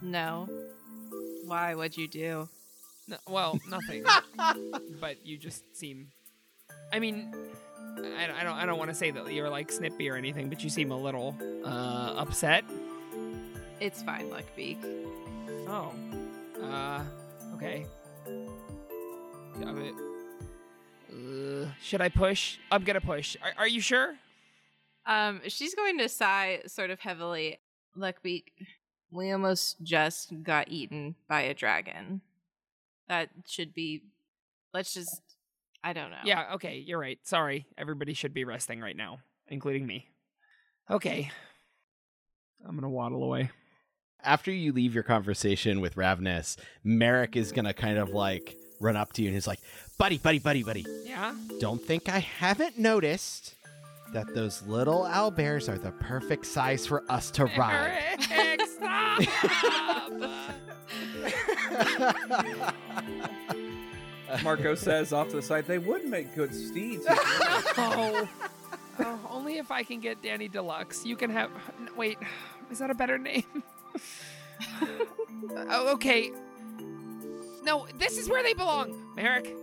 no. 0.02 0.48
Why? 1.44 1.74
What'd 1.76 1.96
you 1.96 2.08
do? 2.08 2.48
No, 3.08 3.16
well, 3.28 3.58
nothing. 3.68 4.04
but 5.00 5.24
you 5.24 5.36
just 5.38 5.62
seem. 5.76 6.08
I 6.92 6.98
mean, 6.98 7.32
I, 7.98 8.40
I 8.40 8.44
don't. 8.44 8.56
I 8.56 8.66
don't 8.66 8.78
want 8.78 8.90
to 8.90 8.96
say 8.96 9.10
that 9.12 9.32
you're 9.32 9.48
like 9.48 9.70
snippy 9.70 10.08
or 10.10 10.16
anything, 10.16 10.48
but 10.48 10.64
you 10.64 10.70
seem 10.70 10.90
a 10.90 10.96
little 10.96 11.36
uh, 11.64 12.14
upset. 12.16 12.64
It's 13.80 14.02
fine, 14.02 14.28
Luckbeak. 14.30 14.78
Oh. 15.68 15.92
Uh. 16.62 17.02
Okay. 17.54 17.86
I 19.64 19.72
mean, 19.72 19.94
uh, 21.64 21.68
should 21.80 22.00
I 22.00 22.08
push? 22.08 22.58
I'm 22.70 22.82
gonna 22.82 23.00
push. 23.00 23.36
Are, 23.42 23.52
are 23.58 23.68
you 23.68 23.80
sure? 23.80 24.16
Um, 25.06 25.40
she's 25.48 25.74
going 25.74 25.98
to 25.98 26.08
sigh 26.08 26.62
sort 26.66 26.90
of 26.90 27.00
heavily. 27.00 27.58
Luckbeak, 27.96 28.44
we 29.10 29.30
almost 29.32 29.82
just 29.82 30.32
got 30.42 30.68
eaten 30.68 31.14
by 31.28 31.42
a 31.42 31.54
dragon. 31.54 32.20
That 33.08 33.30
should 33.46 33.72
be. 33.74 34.02
Let's 34.74 34.92
just. 34.92 35.22
I 35.84 35.92
don't 35.92 36.10
know. 36.10 36.16
Yeah. 36.24 36.54
Okay. 36.54 36.82
You're 36.84 36.98
right. 36.98 37.18
Sorry. 37.22 37.66
Everybody 37.78 38.12
should 38.14 38.34
be 38.34 38.44
resting 38.44 38.80
right 38.80 38.96
now, 38.96 39.20
including 39.48 39.86
me. 39.86 40.08
Okay. 40.90 41.30
I'm 42.66 42.74
gonna 42.74 42.88
waddle 42.90 43.22
away. 43.22 43.50
After 44.22 44.50
you 44.50 44.72
leave 44.72 44.92
your 44.94 45.04
conversation 45.04 45.80
with 45.80 45.94
Ravnus, 45.94 46.56
Merrick 46.82 47.36
is 47.36 47.52
gonna 47.52 47.72
kind 47.74 47.98
of 47.98 48.10
like 48.10 48.56
run 48.80 48.96
up 48.96 49.12
to 49.14 49.22
you 49.22 49.28
and 49.28 49.34
he's 49.36 49.46
like, 49.46 49.60
"Buddy, 49.98 50.18
buddy, 50.18 50.38
buddy, 50.40 50.62
buddy, 50.64 50.84
Yeah. 51.04 51.34
don't 51.60 51.80
think 51.82 52.08
I 52.08 52.18
haven't 52.18 52.78
noticed 52.78 53.54
that 54.12 54.34
those 54.34 54.62
little 54.62 55.02
owlbears 55.02 55.68
are 55.68 55.78
the 55.78 55.92
perfect 55.92 56.46
size 56.46 56.86
for 56.86 57.04
us 57.10 57.30
to 57.32 57.46
ride." 57.56 58.18
Eric, 58.30 58.60
stop! 58.66 59.22
Marco 64.42 64.74
says 64.74 65.12
off 65.12 65.28
to 65.28 65.36
the 65.36 65.42
side, 65.42 65.66
they 65.66 65.78
would 65.78 66.04
make 66.04 66.34
good 66.34 66.54
steeds. 66.54 67.04
oh. 67.10 68.28
oh, 68.98 69.20
only 69.30 69.58
if 69.58 69.70
I 69.70 69.82
can 69.82 70.00
get 70.00 70.22
Danny 70.22 70.48
Deluxe. 70.48 71.04
You 71.04 71.16
can 71.16 71.30
have. 71.30 71.50
Wait, 71.96 72.18
is 72.70 72.78
that 72.78 72.90
a 72.90 72.94
better 72.94 73.18
name? 73.18 73.44
oh, 75.56 75.92
okay. 75.94 76.32
No, 77.62 77.86
this 77.98 78.18
is 78.18 78.28
where 78.28 78.42
they 78.42 78.54
belong, 78.54 79.14
Merrick. 79.16 79.54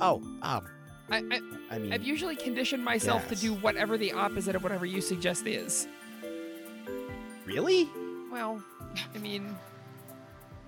oh, 0.00 0.22
um, 0.42 0.66
I, 1.12 1.18
I, 1.30 1.40
I 1.70 1.78
mean, 1.78 1.92
I've 1.92 2.02
usually 2.02 2.36
conditioned 2.36 2.84
myself 2.84 3.24
Yes. 3.28 3.38
to 3.40 3.46
do 3.46 3.54
whatever 3.54 3.96
the 3.98 4.12
opposite 4.12 4.54
of 4.56 4.62
whatever 4.62 4.86
you 4.86 5.00
suggest 5.00 5.46
is. 5.46 5.86
really? 7.44 7.88
Well, 8.30 8.62
I 9.14 9.18
mean, 9.18 9.54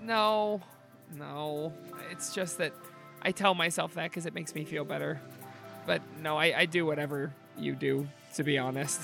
no, 0.01 0.61
no. 1.17 1.73
It's 2.11 2.33
just 2.33 2.57
that 2.59 2.73
I 3.21 3.31
tell 3.31 3.55
myself 3.55 3.95
that 3.95 4.09
because 4.11 4.25
it 4.25 4.33
makes 4.35 4.53
me 4.53 4.65
feel 4.65 4.85
better. 4.85 5.19
But 5.87 6.01
no, 6.21 6.37
I, 6.37 6.59
I 6.59 6.65
do 6.65 6.85
whatever 6.85 7.33
you 7.57 7.73
do, 7.73 8.07
to 8.35 8.43
be 8.43 8.57
honest. 8.57 9.01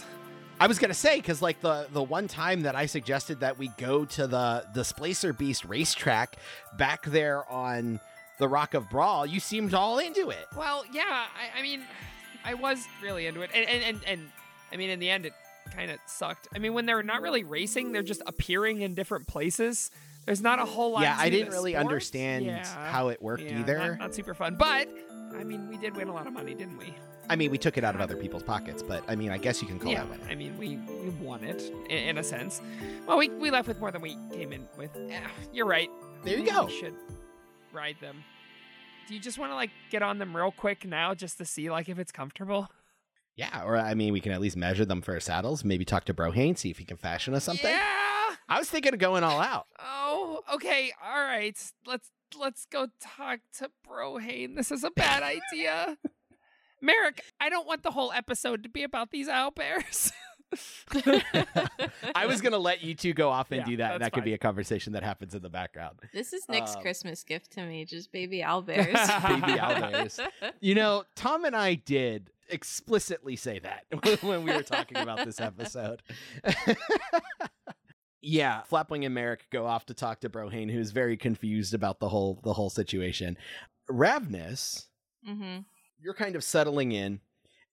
I 0.60 0.68
was 0.68 0.78
gonna 0.78 0.94
say 0.94 1.16
because 1.16 1.42
like 1.42 1.60
the 1.62 1.88
the 1.92 2.04
one 2.04 2.28
time 2.28 2.62
that 2.64 2.76
I 2.76 2.86
suggested 2.86 3.40
that 3.40 3.58
we 3.58 3.70
go 3.80 4.06
to 4.06 4.28
the 4.28 4.64
Displacer 4.76 5.34
Beast 5.34 5.66
racetrack 5.66 6.36
back 6.78 7.04
there 7.06 7.50
on 7.52 8.00
the 8.42 8.50
Rock 8.50 8.74
of 8.74 8.90
Brawl, 8.90 9.26
you 9.26 9.40
seemed 9.40 9.74
all 9.76 10.00
into 10.00 10.32
it. 10.32 10.48
Well, 10.58 10.84
yeah, 10.92 11.04
I, 11.08 11.60
I 11.60 11.62
mean, 11.62 11.84
I 12.44 12.56
was 12.56 12.86
really 13.02 13.28
into 13.28 13.42
it. 13.42 13.52
And, 13.54 13.70
and, 13.70 13.84
and, 13.84 14.00
and 14.08 14.32
I 14.74 14.78
mean, 14.78 14.90
in 14.90 15.00
the 15.00 15.12
end, 15.12 15.28
it 15.28 15.34
kind 15.76 15.92
of 15.92 16.00
sucked. 16.08 16.48
I 16.54 16.58
mean, 16.58 16.74
when 16.74 16.88
they're 16.88 17.04
not 17.04 17.22
really 17.22 17.44
racing, 17.44 17.92
they're 17.92 18.02
just 18.02 18.24
appearing 18.26 18.82
in 18.82 18.96
different 18.96 19.28
places. 19.28 19.92
There's 20.26 20.42
not 20.42 20.58
a 20.58 20.66
whole 20.66 20.94
lot 20.94 21.04
yeah, 21.04 21.16
I 21.18 21.30
didn't 21.30 21.52
really 21.52 21.74
sport. 21.74 21.86
understand 21.86 22.46
Yeah. 22.46 22.66
how 22.90 23.10
it 23.10 23.22
worked 23.22 23.44
Yeah, 23.44 23.60
either. 23.60 23.78
Not, 23.78 24.00
not 24.00 24.16
super 24.16 24.34
fun. 24.34 24.56
But, 24.56 24.90
I 25.38 25.44
mean, 25.44 25.70
we 25.70 25.78
did 25.78 25.96
win 25.96 26.08
a 26.08 26.14
lot 26.14 26.26
of 26.26 26.34
money, 26.34 26.56
didn't 26.56 26.80
we? 26.80 26.96
I 27.30 27.36
mean, 27.36 27.52
we 27.52 27.60
took 27.60 27.78
it 27.78 27.84
out 27.84 27.94
of 27.94 28.02
other 28.02 28.18
people's 28.18 28.44
pockets, 28.44 28.82
but 28.82 29.04
I 29.08 29.16
mean, 29.16 29.30
I 29.30 29.38
guess 29.38 29.62
you 29.62 29.68
can 29.68 29.78
call 29.78 29.92
yeah, 29.92 30.00
that 30.02 30.10
winning. 30.10 30.28
I 30.30 30.36
mean, 30.36 30.58
we, 30.58 30.78
we 31.04 31.10
won 31.24 31.44
it 31.44 31.62
in, 31.90 31.98
in 31.98 32.18
a 32.18 32.24
sense. 32.24 32.60
Well, 33.08 33.18
we, 33.20 33.30
we 33.30 33.52
left 33.52 33.68
with 33.68 33.80
more 33.80 33.92
than 33.92 34.02
we 34.02 34.18
came 34.34 34.52
in 34.52 34.68
with. 34.78 34.90
Yeah, 35.08 35.28
you're 35.54 35.68
right. 35.68 35.90
There 36.24 36.38
you 36.38 36.46
go. 36.46 36.68
Should 36.68 36.96
ride 37.74 37.98
them. 38.02 38.24
Do 39.08 39.14
you 39.14 39.20
just 39.20 39.38
want 39.38 39.52
to 39.52 39.56
like 39.56 39.72
get 39.90 40.02
on 40.02 40.20
them 40.20 40.36
real 40.36 40.52
quick 40.52 40.86
now, 40.86 41.14
just 41.14 41.38
to 41.40 41.46
see 41.46 41.70
like 41.70 41.90
if 41.90 42.00
it's 42.00 42.12
comfortable? 42.12 42.70
Yeah, 43.36 43.64
or 43.64 43.78
I 43.78 43.94
mean, 43.94 44.14
we 44.14 44.20
can 44.20 44.32
at 44.32 44.42
least 44.42 44.58
measure 44.58 44.86
them 44.86 45.02
for 45.02 45.14
our 45.14 45.20
saddles. 45.20 45.64
Maybe 45.64 45.86
talk 45.86 46.06
to 46.06 46.14
Brohane, 46.14 46.58
see 46.58 46.70
if 46.70 46.78
he 46.78 46.86
can 46.86 46.98
fashion 46.98 47.34
us 47.34 47.44
something. 47.44 47.70
Yeah. 47.70 48.36
I 48.50 48.60
was 48.60 48.70
thinking 48.70 48.94
of 48.94 49.00
going 49.00 49.24
all 49.24 49.40
out. 49.42 49.68
Oh, 50.14 50.42
okay. 50.56 50.92
All 51.04 51.24
right. 51.24 51.58
Let's 51.88 52.10
let's 52.38 52.66
go 52.66 52.88
talk 53.00 53.40
to 53.60 53.70
Brohane. 53.88 54.58
This 54.58 54.70
is 54.72 54.84
a 54.84 54.92
bad 54.92 55.24
idea. 55.54 55.98
Merrick, 56.82 57.24
I 57.40 57.48
don't 57.50 57.66
want 57.66 57.84
the 57.84 57.92
whole 57.92 58.12
episode 58.12 58.64
to 58.64 58.70
be 58.70 58.84
about 58.84 59.12
these 59.12 59.30
owlbears. 59.30 60.12
I 62.16 62.26
was 62.28 62.42
gonna 62.42 62.58
let 62.58 62.82
you 62.82 62.94
two 62.96 63.14
go 63.14 63.30
off 63.30 63.52
and 63.52 63.60
Yeah, 63.60 63.66
do 63.66 63.78
that. 63.78 63.94
and 63.94 64.02
that's 64.02 64.10
that 64.12 64.14
could 64.16 64.24
be 64.26 64.34
a 64.34 64.38
conversation 64.38 64.94
that 64.94 65.04
happens 65.04 65.34
in 65.36 65.42
the 65.42 65.50
background. 65.50 66.00
This 66.14 66.34
is 66.34 66.48
Nick's 66.50 66.76
Um, 66.76 66.82
Christmas 66.82 67.24
gift 67.24 67.52
to 67.54 67.66
me, 67.66 67.86
just 67.86 68.12
baby 68.12 68.40
owlbears. 68.46 68.94
Baby 69.28 69.60
owlbears. 69.60 70.20
You 70.60 70.76
know, 70.76 71.04
Tom 71.16 71.46
and 71.46 71.56
I 71.56 71.76
did 71.76 72.30
explicitly 72.50 73.36
say 73.36 73.60
that 73.60 73.86
when 74.24 74.44
we 74.44 74.52
were 74.54 74.64
talking 74.64 74.98
about 74.98 75.26
this 75.26 75.40
episode. 75.40 76.02
yeah, 78.22 78.62
Flapwing 78.70 79.06
and 79.06 79.16
Merrick 79.16 79.48
go 79.52 79.66
off 79.66 79.86
to 79.88 79.94
talk 79.94 80.20
to 80.22 80.30
Brohane, 80.30 80.72
who's 80.72 80.92
very 80.92 81.18
confused 81.18 81.74
about 81.74 82.00
the 82.00 82.10
whole 82.10 82.40
the 82.44 82.54
whole 82.54 82.70
situation. 82.70 83.38
Ravnus, 83.90 84.88
hmm 85.26 85.60
you're 86.04 86.14
kind 86.16 86.36
of 86.36 86.44
settling 86.44 86.92
in, 86.92 87.20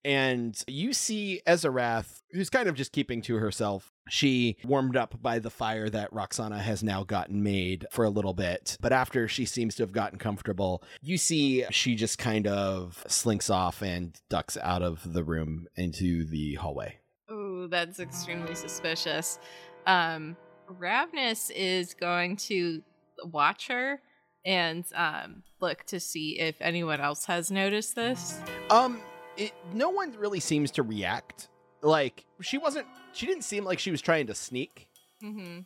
and 0.09 0.59
you 0.67 0.95
see 0.95 1.43
Ezarath, 1.47 2.23
who's 2.33 2.49
kind 2.49 2.67
of 2.67 2.75
just 2.75 2.93
keeping 2.93 3.21
to 3.23 3.37
herself. 3.37 3.93
She 4.09 4.57
warmed 4.65 4.97
up 4.97 5.21
by 5.21 5.39
the 5.39 5.51
fire 5.51 5.91
that 5.91 6.11
Roxana 6.15 6.59
has 6.61 6.83
now 6.83 7.05
gotten 7.05 7.43
made 7.43 7.85
for 7.91 8.07
a 8.07 8.09
little 8.09 8.33
bit, 8.33 8.79
but 8.81 8.91
after 8.91 9.29
she 9.29 9.45
seems 9.45 9.75
to 9.75 9.83
have 9.83 9.93
gotten 9.93 10.19
comfortable, 10.19 10.83
you 11.03 11.19
see 11.19 11.67
she 11.71 11.95
just 11.95 12.17
kind 12.17 12.47
of 12.47 13.05
slinks 13.07 13.51
off 13.51 13.83
and 13.83 14.19
ducks 14.31 14.57
out 14.63 14.81
of 14.81 15.13
the 15.13 15.23
room 15.23 15.67
into 15.77 16.25
the 16.25 16.55
hallway. 16.55 16.97
Ooh, 17.31 17.69
that's 17.71 18.01
extremely 18.01 18.55
suspicious. 18.55 19.39
Um, 19.87 20.39
Ravnus 20.81 21.51
is 21.55 21.93
going 21.93 22.37
to 22.37 22.83
watch 23.25 23.69
her 23.69 24.01
and 24.43 24.87
um, 24.95 25.43
look 25.61 25.85
to 25.85 26.01
see 26.01 26.41
if 26.41 26.57
anyone 26.63 27.03
else 27.03 27.27
has 27.27 27.51
noticed 27.51 27.95
this. 27.95 28.41
Um, 28.71 29.03
it, 29.39 29.53
no 29.73 29.89
one 29.91 30.13
really 30.19 30.41
seems 30.41 30.71
to 30.73 30.83
react. 30.83 31.49
Like 31.81 32.25
she 32.41 32.59
wasn't. 32.59 32.87
She 33.13 33.25
didn't 33.27 33.45
seem 33.45 33.65
like 33.65 33.79
she 33.79 33.91
was 33.91 34.01
trying 34.03 34.27
to 34.27 34.35
sneak. 34.35 34.89
hmm 35.21 35.61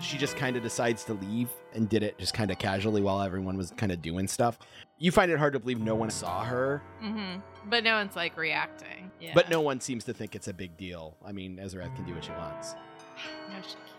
she 0.00 0.18
just 0.18 0.36
kind 0.36 0.56
of 0.56 0.62
decides 0.64 1.04
to 1.04 1.12
leave 1.12 1.48
and 1.72 1.88
did 1.88 2.02
it 2.02 2.18
just 2.18 2.34
kind 2.34 2.50
of 2.50 2.58
casually 2.58 3.00
while 3.00 3.22
everyone 3.22 3.56
was 3.56 3.70
kind 3.76 3.92
of 3.92 4.02
doing 4.02 4.26
stuff. 4.26 4.58
You 4.98 5.12
find 5.12 5.30
it 5.30 5.38
hard 5.38 5.52
to 5.52 5.60
believe 5.60 5.78
no 5.78 5.94
one 5.94 6.10
saw 6.10 6.42
her, 6.42 6.82
hmm 7.00 7.36
But 7.70 7.84
no 7.84 7.94
one's 7.94 8.16
like 8.16 8.36
reacting. 8.36 9.12
Yeah. 9.20 9.32
but 9.36 9.48
no 9.50 9.60
one 9.60 9.80
seems 9.80 10.02
to 10.06 10.12
think 10.12 10.34
it's 10.34 10.48
a 10.48 10.52
big 10.52 10.76
deal. 10.76 11.16
I 11.24 11.30
mean, 11.30 11.58
Ezrath 11.62 11.94
can 11.94 12.04
do 12.06 12.12
what 12.14 12.24
she 12.24 12.32
wants. 12.32 12.74
no, 13.50 13.54
she 13.62 13.74
can't. 13.74 13.97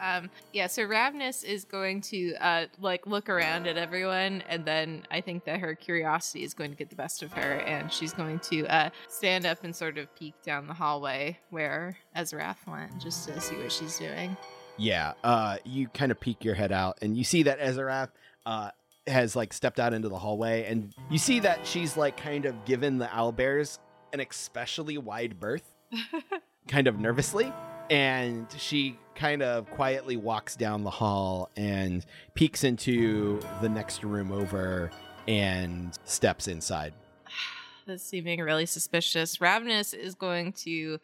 Um, 0.00 0.30
yeah, 0.52 0.66
so 0.66 0.86
Ravnus 0.86 1.44
is 1.44 1.64
going 1.64 2.00
to 2.02 2.34
uh, 2.40 2.66
like 2.80 3.06
look 3.06 3.28
around 3.28 3.66
at 3.66 3.76
everyone, 3.76 4.42
and 4.48 4.64
then 4.64 5.06
I 5.10 5.20
think 5.20 5.44
that 5.44 5.60
her 5.60 5.74
curiosity 5.74 6.44
is 6.44 6.54
going 6.54 6.70
to 6.70 6.76
get 6.76 6.90
the 6.90 6.96
best 6.96 7.22
of 7.22 7.32
her, 7.32 7.54
and 7.58 7.92
she's 7.92 8.12
going 8.12 8.38
to 8.40 8.66
uh, 8.66 8.90
stand 9.08 9.46
up 9.46 9.64
and 9.64 9.74
sort 9.74 9.98
of 9.98 10.14
peek 10.16 10.34
down 10.42 10.66
the 10.66 10.74
hallway 10.74 11.38
where 11.50 11.96
Ezrath 12.16 12.66
went, 12.66 13.00
just 13.00 13.28
to 13.28 13.40
see 13.40 13.56
what 13.56 13.72
she's 13.72 13.98
doing. 13.98 14.36
Yeah, 14.76 15.12
uh, 15.22 15.58
you 15.64 15.88
kind 15.88 16.10
of 16.10 16.20
peek 16.20 16.44
your 16.44 16.54
head 16.54 16.72
out 16.72 16.98
and 17.00 17.16
you 17.16 17.22
see 17.22 17.44
that 17.44 17.60
Ezerath 17.60 18.08
uh, 18.44 18.70
has 19.06 19.36
like 19.36 19.52
stepped 19.52 19.78
out 19.78 19.92
into 19.92 20.08
the 20.08 20.18
hallway, 20.18 20.64
and 20.64 20.94
you 21.10 21.18
see 21.18 21.40
that 21.40 21.66
she's 21.66 21.96
like 21.96 22.16
kind 22.16 22.44
of 22.46 22.64
given 22.64 22.98
the 22.98 23.06
owlbears 23.06 23.78
an 24.12 24.20
especially 24.20 24.96
wide 24.98 25.38
berth, 25.40 25.74
kind 26.68 26.86
of 26.86 26.98
nervously, 26.98 27.52
and 27.90 28.46
she 28.56 28.98
kind 29.14 29.42
of 29.42 29.70
quietly 29.70 30.16
walks 30.16 30.56
down 30.56 30.84
the 30.84 30.90
hall 30.90 31.50
and 31.56 32.04
peeks 32.34 32.64
into 32.64 33.40
the 33.60 33.68
next 33.68 34.04
room 34.04 34.32
over 34.32 34.90
and 35.28 35.98
steps 36.04 36.48
inside. 36.48 36.94
That's 37.86 38.02
seeming 38.02 38.40
really 38.40 38.66
suspicious. 38.66 39.38
Ravnus 39.38 39.94
is 39.94 40.14
going 40.14 40.52
to 40.64 40.98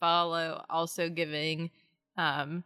follow, 0.00 0.64
also 0.68 1.08
giving 1.08 1.70
um, 2.16 2.62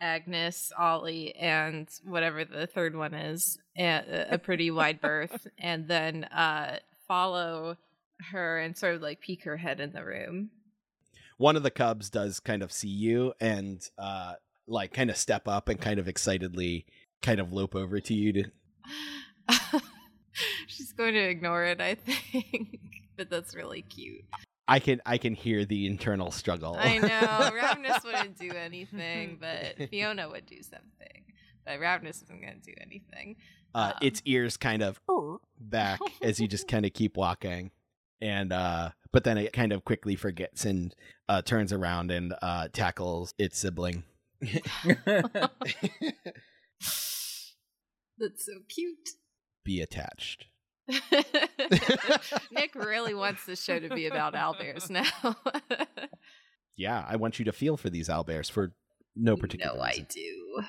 Agnes, 0.00 0.72
Ollie, 0.78 1.34
and 1.36 1.88
whatever 2.04 2.44
the 2.44 2.66
third 2.66 2.96
one 2.96 3.14
is 3.14 3.58
a, 3.78 4.26
a 4.30 4.38
pretty 4.38 4.70
wide 4.70 5.00
berth, 5.00 5.46
and 5.58 5.86
then 5.88 6.24
uh, 6.24 6.78
follow 7.06 7.76
her 8.30 8.58
and 8.58 8.76
sort 8.76 8.94
of 8.94 9.02
like 9.02 9.20
peek 9.20 9.44
her 9.44 9.56
head 9.56 9.80
in 9.80 9.92
the 9.92 10.04
room. 10.04 10.50
One 11.36 11.56
of 11.56 11.62
the 11.62 11.70
cubs 11.70 12.10
does 12.10 12.40
kind 12.40 12.62
of 12.62 12.72
see 12.72 12.88
you 12.88 13.32
and 13.40 13.86
uh, 13.98 14.34
like 14.66 14.92
kind 14.92 15.10
of 15.10 15.16
step 15.16 15.46
up 15.48 15.68
and 15.68 15.80
kind 15.80 15.98
of 15.98 16.08
excitedly 16.08 16.86
kind 17.22 17.40
of 17.40 17.52
lope 17.52 17.74
over 17.74 18.00
to 18.00 18.14
you 18.14 18.32
to 18.32 18.44
She's 20.66 20.92
going 20.92 21.14
to 21.14 21.20
ignore 21.20 21.64
it, 21.64 21.80
I 21.80 21.94
think, 21.94 22.80
but 23.16 23.30
that's 23.30 23.54
really 23.54 23.82
cute. 23.82 24.24
I 24.66 24.78
can 24.78 25.00
I 25.04 25.18
can 25.18 25.34
hear 25.34 25.64
the 25.64 25.86
internal 25.86 26.30
struggle. 26.30 26.74
I 26.78 26.98
know. 26.98 27.06
Ravnus 27.08 28.02
wouldn't 28.04 28.38
do 28.38 28.50
anything, 28.50 29.38
but 29.40 29.90
Fiona 29.90 30.28
would 30.28 30.46
do 30.46 30.62
something. 30.62 31.24
But 31.66 31.80
Ravnus 31.80 32.22
isn't 32.24 32.40
going 32.40 32.60
to 32.60 32.70
do 32.70 32.74
anything. 32.80 33.36
uh, 33.74 33.92
Um. 33.94 33.98
its 34.02 34.22
ears 34.24 34.56
kind 34.56 34.82
of 34.82 34.98
back 35.60 36.00
as 36.22 36.40
you 36.40 36.48
just 36.48 36.66
kind 36.66 36.84
of 36.86 36.92
keep 36.94 37.16
walking, 37.16 37.70
and 38.20 38.52
uh, 38.52 38.90
but 39.14 39.22
then 39.22 39.38
it 39.38 39.52
kind 39.52 39.72
of 39.72 39.84
quickly 39.84 40.16
forgets 40.16 40.64
and 40.64 40.92
uh, 41.28 41.40
turns 41.40 41.72
around 41.72 42.10
and 42.10 42.34
uh, 42.42 42.66
tackles 42.72 43.32
its 43.38 43.56
sibling. 43.56 44.02
That's 44.42 45.30
so 48.38 48.54
cute. 48.68 49.10
Be 49.64 49.80
attached. 49.80 50.46
Nick 52.50 52.74
really 52.74 53.14
wants 53.14 53.46
this 53.46 53.62
show 53.62 53.78
to 53.78 53.88
be 53.88 54.08
about 54.08 54.34
owlbears 54.34 54.90
now. 54.90 55.06
Yeah, 56.76 57.04
I 57.08 57.14
want 57.14 57.38
you 57.38 57.44
to 57.44 57.52
feel 57.52 57.76
for 57.76 57.88
these 57.88 58.08
owlbears 58.08 58.50
for 58.50 58.72
no 59.14 59.36
particular 59.36 59.76
No, 59.76 59.80
I 59.80 60.04
do. 60.08 60.64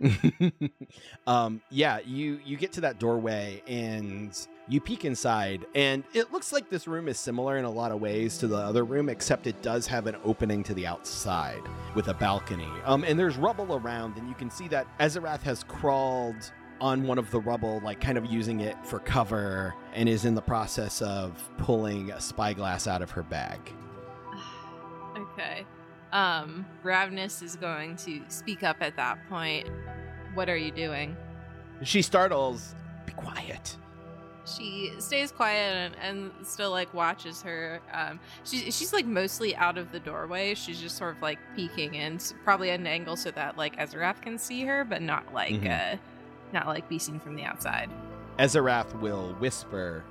um 1.26 1.60
yeah 1.70 1.98
you 2.06 2.40
you 2.44 2.56
get 2.56 2.72
to 2.72 2.80
that 2.80 2.98
doorway 2.98 3.62
and 3.66 4.46
you 4.68 4.80
peek 4.80 5.04
inside 5.04 5.66
and 5.74 6.04
it 6.14 6.32
looks 6.32 6.52
like 6.52 6.70
this 6.70 6.86
room 6.86 7.08
is 7.08 7.18
similar 7.18 7.56
in 7.56 7.64
a 7.64 7.70
lot 7.70 7.90
of 7.90 8.00
ways 8.00 8.38
to 8.38 8.46
the 8.46 8.56
other 8.56 8.84
room 8.84 9.08
except 9.08 9.46
it 9.46 9.60
does 9.60 9.86
have 9.86 10.06
an 10.06 10.16
opening 10.24 10.62
to 10.62 10.72
the 10.74 10.86
outside 10.86 11.62
with 11.94 12.08
a 12.08 12.14
balcony 12.14 12.68
um 12.84 13.02
and 13.04 13.18
there's 13.18 13.36
rubble 13.36 13.74
around 13.74 14.16
and 14.16 14.28
you 14.28 14.34
can 14.34 14.50
see 14.50 14.68
that 14.68 14.86
Ezerath 15.00 15.42
has 15.42 15.64
crawled 15.64 16.52
on 16.80 17.04
one 17.04 17.18
of 17.18 17.28
the 17.32 17.40
rubble 17.40 17.80
like 17.82 18.00
kind 18.00 18.16
of 18.16 18.24
using 18.26 18.60
it 18.60 18.76
for 18.86 19.00
cover 19.00 19.74
and 19.94 20.08
is 20.08 20.24
in 20.24 20.34
the 20.34 20.42
process 20.42 21.02
of 21.02 21.50
pulling 21.58 22.12
a 22.12 22.20
spyglass 22.20 22.86
out 22.86 23.02
of 23.02 23.10
her 23.10 23.24
bag 23.24 23.58
okay. 25.16 25.66
Um, 26.12 26.64
Ravnus 26.84 27.42
is 27.42 27.56
going 27.56 27.96
to 27.96 28.20
speak 28.28 28.62
up 28.62 28.78
at 28.80 28.96
that 28.96 29.18
point. 29.28 29.68
What 30.34 30.48
are 30.48 30.56
you 30.56 30.70
doing? 30.70 31.16
she 31.82 32.02
startles 32.02 32.74
be 33.06 33.12
quiet 33.12 33.76
She 34.44 34.90
stays 34.98 35.30
quiet 35.30 35.92
and, 36.02 36.30
and 36.36 36.46
still 36.46 36.70
like 36.72 36.92
watches 36.92 37.40
her. 37.42 37.80
Um, 37.92 38.18
she's 38.44 38.74
she's 38.76 38.92
like 38.92 39.06
mostly 39.06 39.54
out 39.54 39.76
of 39.78 39.92
the 39.92 40.00
doorway. 40.00 40.54
She's 40.54 40.80
just 40.80 40.96
sort 40.96 41.14
of 41.14 41.22
like 41.22 41.38
peeking 41.54 41.94
in, 41.94 42.18
probably 42.44 42.70
at 42.70 42.80
an 42.80 42.86
angle 42.86 43.14
so 43.16 43.30
that 43.32 43.56
like 43.58 43.76
Ezrath 43.76 44.20
can 44.22 44.38
see 44.38 44.64
her, 44.64 44.84
but 44.84 45.02
not 45.02 45.32
like 45.34 45.52
Mhm. 45.60 45.94
uh, 45.94 45.96
not 46.52 46.66
like 46.66 46.88
be 46.88 46.98
seen 46.98 47.20
from 47.20 47.36
the 47.36 47.44
outside. 47.44 47.90
Ezerath 48.38 48.98
will 49.00 49.34
whisper. 49.34 50.02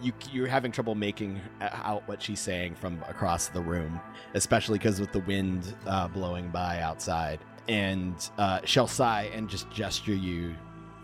You 0.00 0.12
you're 0.30 0.46
having 0.46 0.72
trouble 0.72 0.94
making 0.94 1.40
out 1.60 2.06
what 2.06 2.22
she's 2.22 2.40
saying 2.40 2.74
from 2.74 3.02
across 3.08 3.48
the 3.48 3.60
room, 3.60 4.00
especially 4.34 4.78
because 4.78 5.00
with 5.00 5.12
the 5.12 5.20
wind 5.20 5.74
uh, 5.86 6.08
blowing 6.08 6.48
by 6.48 6.80
outside. 6.80 7.40
And 7.68 8.14
uh, 8.38 8.60
she'll 8.64 8.86
sigh 8.86 9.30
and 9.34 9.48
just 9.48 9.70
gesture 9.70 10.14
you 10.14 10.54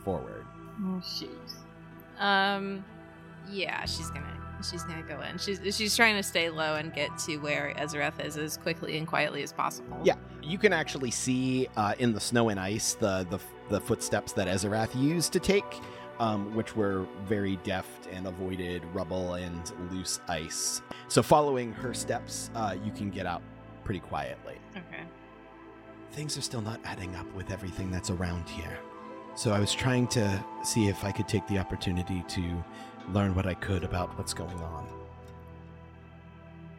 forward. 0.04 0.46
Oh 0.84 1.00
shoot. 1.00 1.30
Um, 2.18 2.84
yeah, 3.50 3.84
she's 3.84 4.10
gonna 4.10 4.38
she's 4.68 4.84
gonna 4.84 5.02
go 5.02 5.20
in. 5.22 5.38
She's 5.38 5.60
she's 5.76 5.96
trying 5.96 6.16
to 6.16 6.22
stay 6.22 6.50
low 6.50 6.76
and 6.76 6.92
get 6.92 7.16
to 7.20 7.38
where 7.38 7.74
Ezrath 7.78 8.24
is 8.24 8.36
as 8.36 8.56
quickly 8.56 8.96
and 8.98 9.06
quietly 9.06 9.42
as 9.42 9.52
possible. 9.52 9.98
Yeah. 10.04 10.16
You 10.42 10.58
can 10.58 10.72
actually 10.72 11.10
see 11.10 11.68
uh, 11.76 11.94
in 11.98 12.12
the 12.12 12.20
snow 12.20 12.48
and 12.48 12.58
ice 12.58 12.94
the 12.94 13.26
the, 13.30 13.38
the 13.70 13.80
footsteps 13.80 14.32
that 14.32 14.48
Ezerath 14.48 14.94
used 15.00 15.32
to 15.32 15.40
take, 15.40 15.80
um, 16.22 16.54
which 16.54 16.76
were 16.76 17.04
very 17.26 17.56
deft 17.64 18.06
and 18.12 18.28
avoided 18.28 18.84
rubble 18.94 19.34
and 19.34 19.72
loose 19.90 20.20
ice. 20.28 20.80
So 21.08 21.20
following 21.20 21.72
her 21.72 21.92
steps, 21.92 22.48
uh, 22.54 22.76
you 22.84 22.92
can 22.92 23.10
get 23.10 23.26
out 23.26 23.42
pretty 23.82 23.98
quietly. 23.98 24.54
Okay. 24.70 25.02
things 26.12 26.38
are 26.38 26.42
still 26.42 26.60
not 26.60 26.78
adding 26.84 27.16
up 27.16 27.26
with 27.34 27.50
everything 27.50 27.90
that's 27.90 28.10
around 28.10 28.48
here. 28.48 28.78
So 29.34 29.50
I 29.50 29.58
was 29.58 29.74
trying 29.74 30.06
to 30.08 30.44
see 30.62 30.86
if 30.86 31.04
I 31.04 31.10
could 31.10 31.26
take 31.26 31.44
the 31.48 31.58
opportunity 31.58 32.22
to 32.28 32.64
learn 33.12 33.34
what 33.34 33.46
I 33.46 33.54
could 33.54 33.82
about 33.82 34.16
what's 34.16 34.32
going 34.32 34.58
on. 34.58 34.86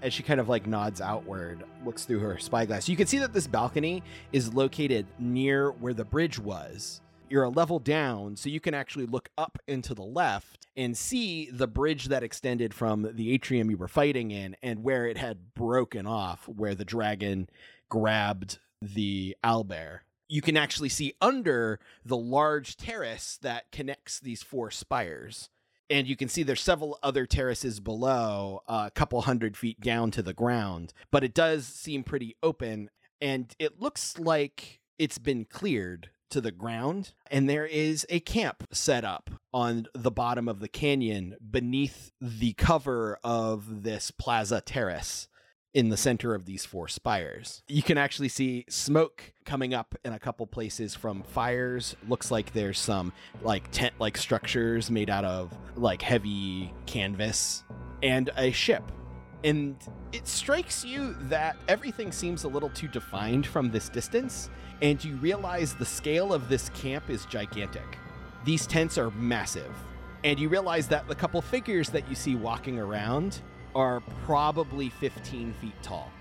As 0.02 0.14
she 0.14 0.24
kind 0.24 0.40
of 0.40 0.48
like 0.48 0.68
nods 0.68 1.02
outward, 1.02 1.66
looks 1.84 2.06
through 2.06 2.20
her 2.20 2.38
spyglass, 2.38 2.88
you 2.88 2.96
can 2.96 3.08
see 3.08 3.18
that 3.18 3.34
this 3.34 3.48
balcony 3.48 4.04
is 4.32 4.54
located 4.54 5.06
near 5.20 5.72
where 5.72 5.94
the 5.94 6.06
bridge 6.06 6.40
was. 6.40 7.02
You're 7.34 7.42
a 7.42 7.50
level 7.50 7.80
down, 7.80 8.36
so 8.36 8.48
you 8.48 8.60
can 8.60 8.76
actually 8.76 9.08
look 9.08 9.30
up 9.40 9.58
into 9.68 9.96
the 9.96 10.04
left 10.04 10.68
and 10.78 10.96
see 10.96 11.50
the 11.50 11.68
bridge 11.68 12.10
that 12.10 12.22
extended 12.22 12.76
from 12.76 13.10
the 13.12 13.34
atrium 13.34 13.72
you 13.72 13.78
were 13.78 13.88
fighting 13.88 14.30
in 14.30 14.56
and 14.62 14.84
where 14.84 15.08
it 15.08 15.18
had 15.18 15.56
broken 15.56 16.06
off, 16.06 16.48
where 16.48 16.76
the 16.76 16.86
dragon 16.86 17.50
grabbed 17.90 18.60
the 18.84 19.36
owlbear. 19.44 20.02
You 20.28 20.44
can 20.44 20.56
actually 20.56 20.90
see 20.90 21.16
under 21.22 21.80
the 22.06 22.18
large 22.18 22.78
terrace 22.78 23.40
that 23.42 23.72
connects 23.72 24.20
these 24.20 24.44
four 24.44 24.70
spires. 24.70 25.50
And 25.90 26.06
you 26.06 26.16
can 26.16 26.30
see 26.30 26.44
there's 26.44 26.62
several 26.62 27.00
other 27.02 27.26
terraces 27.26 27.80
below, 27.80 28.62
uh, 28.68 28.84
a 28.86 28.92
couple 28.92 29.20
hundred 29.24 29.58
feet 29.58 29.82
down 29.82 30.12
to 30.12 30.22
the 30.22 30.36
ground. 30.36 30.94
But 31.10 31.24
it 31.24 31.34
does 31.34 31.66
seem 31.66 32.04
pretty 32.04 32.36
open, 32.44 32.92
and 33.20 33.56
it 33.58 33.82
looks 33.82 34.20
like 34.20 34.82
it's 35.00 35.18
been 35.18 35.46
cleared 35.46 36.12
to 36.34 36.42
the 36.42 36.52
ground. 36.52 37.14
And 37.32 37.50
there 37.50 37.66
is 37.66 38.06
a 38.10 38.20
camp 38.20 38.68
set 38.72 39.06
up 39.06 39.30
on 39.54 39.88
the 39.94 40.12
bottom 40.12 40.48
of 40.48 40.60
the 40.60 40.68
canyon 40.68 41.36
beneath 41.50 42.12
the 42.20 42.54
cover 42.54 43.20
of 43.24 43.84
this 43.84 44.12
plaza 44.12 44.62
terrace 44.62 45.28
in 45.74 45.90
the 45.90 45.98
center 45.98 46.36
of 46.36 46.46
these 46.46 46.66
four 46.66 46.88
spires. 46.88 47.64
You 47.68 47.82
can 47.82 47.98
actually 47.98 48.30
see 48.30 48.66
smoke 48.70 49.34
coming 49.44 49.74
up 49.74 49.96
in 50.06 50.14
a 50.14 50.20
couple 50.20 50.46
places 50.46 50.94
from 50.94 51.24
fires. 51.24 51.96
Looks 52.08 52.30
like 52.30 52.54
there's 52.54 52.80
some 52.80 53.12
like 53.42 53.70
tent 53.72 53.94
like 54.00 54.18
structures 54.18 54.92
made 54.92 55.10
out 55.10 55.26
of 55.26 55.56
like 55.76 56.02
heavy 56.02 56.74
canvas 56.86 57.64
and 58.04 58.30
a 58.38 58.52
ship. 58.52 58.92
And 59.44 59.76
it 60.12 60.28
strikes 60.28 60.86
you 60.86 61.16
that 61.24 61.58
everything 61.68 62.12
seems 62.12 62.44
a 62.44 62.48
little 62.48 62.70
too 62.70 62.88
defined 62.88 63.46
from 63.46 63.72
this 63.72 63.90
distance, 63.90 64.50
and 64.82 65.04
you 65.04 65.16
realize 65.18 65.76
the 65.76 65.86
scale 65.86 66.34
of 66.34 66.50
this 66.50 66.70
camp 66.70 67.10
is 67.10 67.26
gigantic. 67.26 67.98
These 68.46 68.68
tents 68.68 68.98
are 68.98 69.12
massive, 69.12 69.74
and 70.24 70.40
you 70.40 70.50
realize 70.50 70.88
that 70.90 71.08
the 71.08 71.16
couple 71.16 71.42
figures 71.42 71.90
that 71.90 72.08
you 72.10 72.16
see 72.16 72.36
walking 72.36 72.80
around 72.80 73.42
are 73.76 74.02
probably 74.26 74.90
15 74.90 75.54
feet 75.54 75.74
tall. 75.82 76.12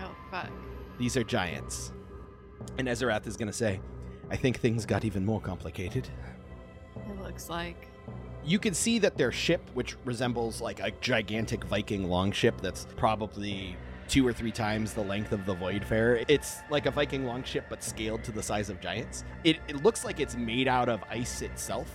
Oh 0.00 0.14
fuck. 0.30 0.50
These 0.98 1.16
are 1.16 1.24
giants. 1.24 1.92
And 2.78 2.88
Ezerath 2.88 3.26
is 3.26 3.36
going 3.36 3.48
to 3.48 3.52
say, 3.52 3.80
I 4.30 4.36
think 4.36 4.58
things 4.58 4.86
got 4.86 5.04
even 5.04 5.24
more 5.24 5.40
complicated. 5.40 6.08
It 6.96 7.22
looks 7.22 7.50
like. 7.50 7.88
You 8.44 8.58
can 8.58 8.74
see 8.74 8.98
that 8.98 9.16
their 9.16 9.30
ship, 9.30 9.60
which 9.74 9.96
resembles 10.04 10.60
like 10.60 10.80
a 10.80 10.90
gigantic 11.00 11.64
Viking 11.64 12.08
longship 12.08 12.60
that's 12.60 12.86
probably 12.96 13.76
two 14.08 14.26
or 14.26 14.32
three 14.32 14.52
times 14.52 14.92
the 14.92 15.02
length 15.02 15.32
of 15.32 15.46
the 15.46 15.54
Voidfarer. 15.54 16.24
It's 16.28 16.60
like 16.70 16.86
a 16.86 16.90
Viking 16.90 17.24
longship, 17.26 17.66
but 17.68 17.82
scaled 17.82 18.24
to 18.24 18.32
the 18.32 18.42
size 18.42 18.70
of 18.70 18.80
giants. 18.80 19.24
It, 19.44 19.58
it 19.68 19.82
looks 19.82 20.04
like 20.04 20.20
it's 20.20 20.36
made 20.36 20.68
out 20.68 20.88
of 20.88 21.02
ice 21.10 21.42
itself, 21.42 21.88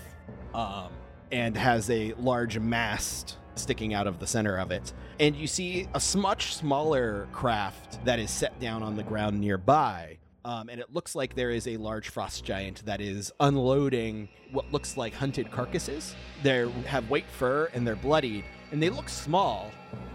um, 0.53 0.89
and 1.31 1.55
has 1.57 1.89
a 1.89 2.13
large 2.13 2.57
mast 2.59 3.37
sticking 3.55 3.93
out 3.93 4.07
of 4.07 4.19
the 4.19 4.27
center 4.27 4.57
of 4.57 4.71
it. 4.71 4.93
And 5.19 5.35
you 5.35 5.47
see 5.47 5.87
a 5.93 6.17
much 6.17 6.55
smaller 6.55 7.27
craft 7.31 8.03
that 8.05 8.19
is 8.19 8.31
set 8.31 8.59
down 8.59 8.83
on 8.83 8.95
the 8.95 9.03
ground 9.03 9.39
nearby. 9.39 10.17
Um, 10.45 10.69
and 10.69 10.79
it 10.79 10.93
looks 10.93 11.13
like 11.13 11.35
there 11.35 11.51
is 11.51 11.67
a 11.67 11.75
large 11.75 12.07
frost 12.09 12.45
giant 12.45 12.85
that 12.85 13.01
is 13.01 13.33
unloading 13.39 14.29
what 14.51 14.71
looks 14.71 14.95
like 14.95 15.13
hunted 15.13 15.51
carcasses. 15.51 16.15
They 16.41 16.69
have 16.85 17.09
white 17.09 17.29
fur 17.29 17.69
and 17.73 17.85
they're 17.85 17.97
bloodied, 17.97 18.45
and 18.71 18.81
they 18.81 18.89
look 18.89 19.09
small 19.09 19.71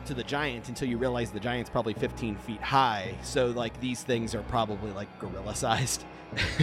to 0.07 0.15
the 0.15 0.25
giant 0.25 0.69
until 0.69 0.89
you 0.89 0.99
realize 0.99 1.31
the 1.31 1.41
giant's 1.41 1.71
probably 1.71 1.95
15 1.95 2.37
feet 2.37 2.61
high. 2.61 3.15
So 3.23 3.47
like 3.47 3.79
these 3.81 4.03
things 4.03 4.35
are 4.35 4.43
probably 4.43 4.91
like 4.93 5.09
gorilla 5.19 5.55
sized. 5.55 6.05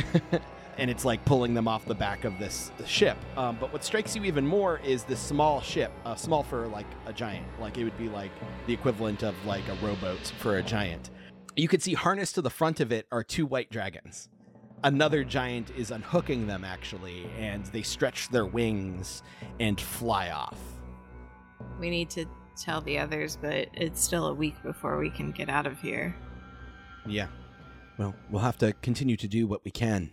and 0.78 0.90
it's 0.90 1.06
like 1.06 1.24
pulling 1.26 1.54
them 1.54 1.68
off 1.68 1.86
the 1.86 1.96
back 1.96 2.26
of 2.26 2.38
this 2.40 2.72
ship. 2.86 3.18
Um, 3.38 3.58
but 3.60 3.72
what 3.72 3.84
strikes 3.84 4.16
you 4.16 4.24
even 4.24 4.46
more 4.46 4.80
is 4.84 5.04
this 5.04 5.20
small 5.20 5.62
ship, 5.62 5.92
uh, 6.06 6.16
small 6.16 6.44
for 6.44 6.68
like 6.68 6.88
a 7.06 7.14
giant. 7.14 7.46
Like 7.60 7.78
it 7.78 7.84
would 7.84 7.98
be 7.98 8.10
like 8.10 8.32
the 8.66 8.74
equivalent 8.74 9.24
of 9.24 9.36
like 9.46 9.68
a 9.68 9.86
rowboat 9.86 10.32
for 10.40 10.58
a 10.58 10.64
giant. 10.64 11.10
You 11.56 11.68
could 11.68 11.82
see 11.82 11.94
harnessed 11.94 12.36
to 12.36 12.42
the 12.42 12.50
front 12.50 12.80
of 12.80 12.92
it 12.92 13.08
are 13.12 13.24
two 13.24 13.46
white 13.46 13.70
dragons. 13.70 14.30
Another 14.84 15.26
giant 15.26 15.72
is 15.72 15.92
unhooking 15.92 16.48
them 16.48 16.64
actually, 16.64 17.30
and 17.38 17.66
they 17.68 17.82
stretch 17.82 18.30
their 18.30 18.46
wings 18.46 19.24
and 19.60 19.80
fly 19.80 20.30
off. 20.30 20.58
We 21.80 21.90
need 21.90 22.10
to 22.12 22.26
tell 22.58 22.82
the 22.82 23.00
others, 23.00 23.38
but 23.42 23.68
it's 23.74 24.02
still 24.02 24.28
a 24.28 24.34
week 24.34 24.56
before 24.64 25.00
we 25.00 25.10
can 25.10 25.32
get 25.32 25.50
out 25.50 25.66
of 25.66 25.80
here. 25.80 26.16
Yeah. 27.06 27.28
Well, 27.98 28.16
we'll 28.30 28.42
have 28.42 28.58
to 28.60 28.74
continue 28.74 29.18
to 29.18 29.28
do 29.28 29.48
what 29.48 29.64
we 29.64 29.72
can. 29.72 30.12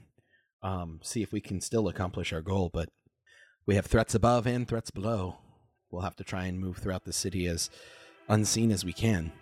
Um, 0.63 1.01
see 1.03 1.23
if 1.23 1.33
we 1.33 1.41
can 1.41 1.61
still 1.61 1.89
accomplish 1.89 2.33
our 2.33 2.41
goal, 2.41 2.71
but 2.73 2.89
we 3.67 3.75
have 3.75 3.87
threats 3.87 4.15
above 4.15 4.47
and 4.47 4.67
threats 4.67 4.91
below. 4.91 5.39
We'll 5.91 6.03
have 6.03 6.17
to 6.17 6.25
try 6.25 6.47
and 6.47 6.59
move 6.59 6.79
throughout 6.79 7.05
the 7.05 7.13
city 7.13 7.47
as 7.47 7.71
unseen 8.29 8.71
as 8.73 8.85
we 8.85 8.93
can. 8.93 9.33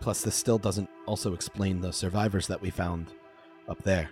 Plus, 0.00 0.22
this 0.22 0.34
still 0.34 0.58
doesn't 0.58 0.88
also 1.06 1.34
explain 1.34 1.80
the 1.80 1.92
survivors 1.92 2.46
that 2.46 2.60
we 2.60 2.70
found 2.70 3.12
up 3.68 3.82
there. 3.82 4.10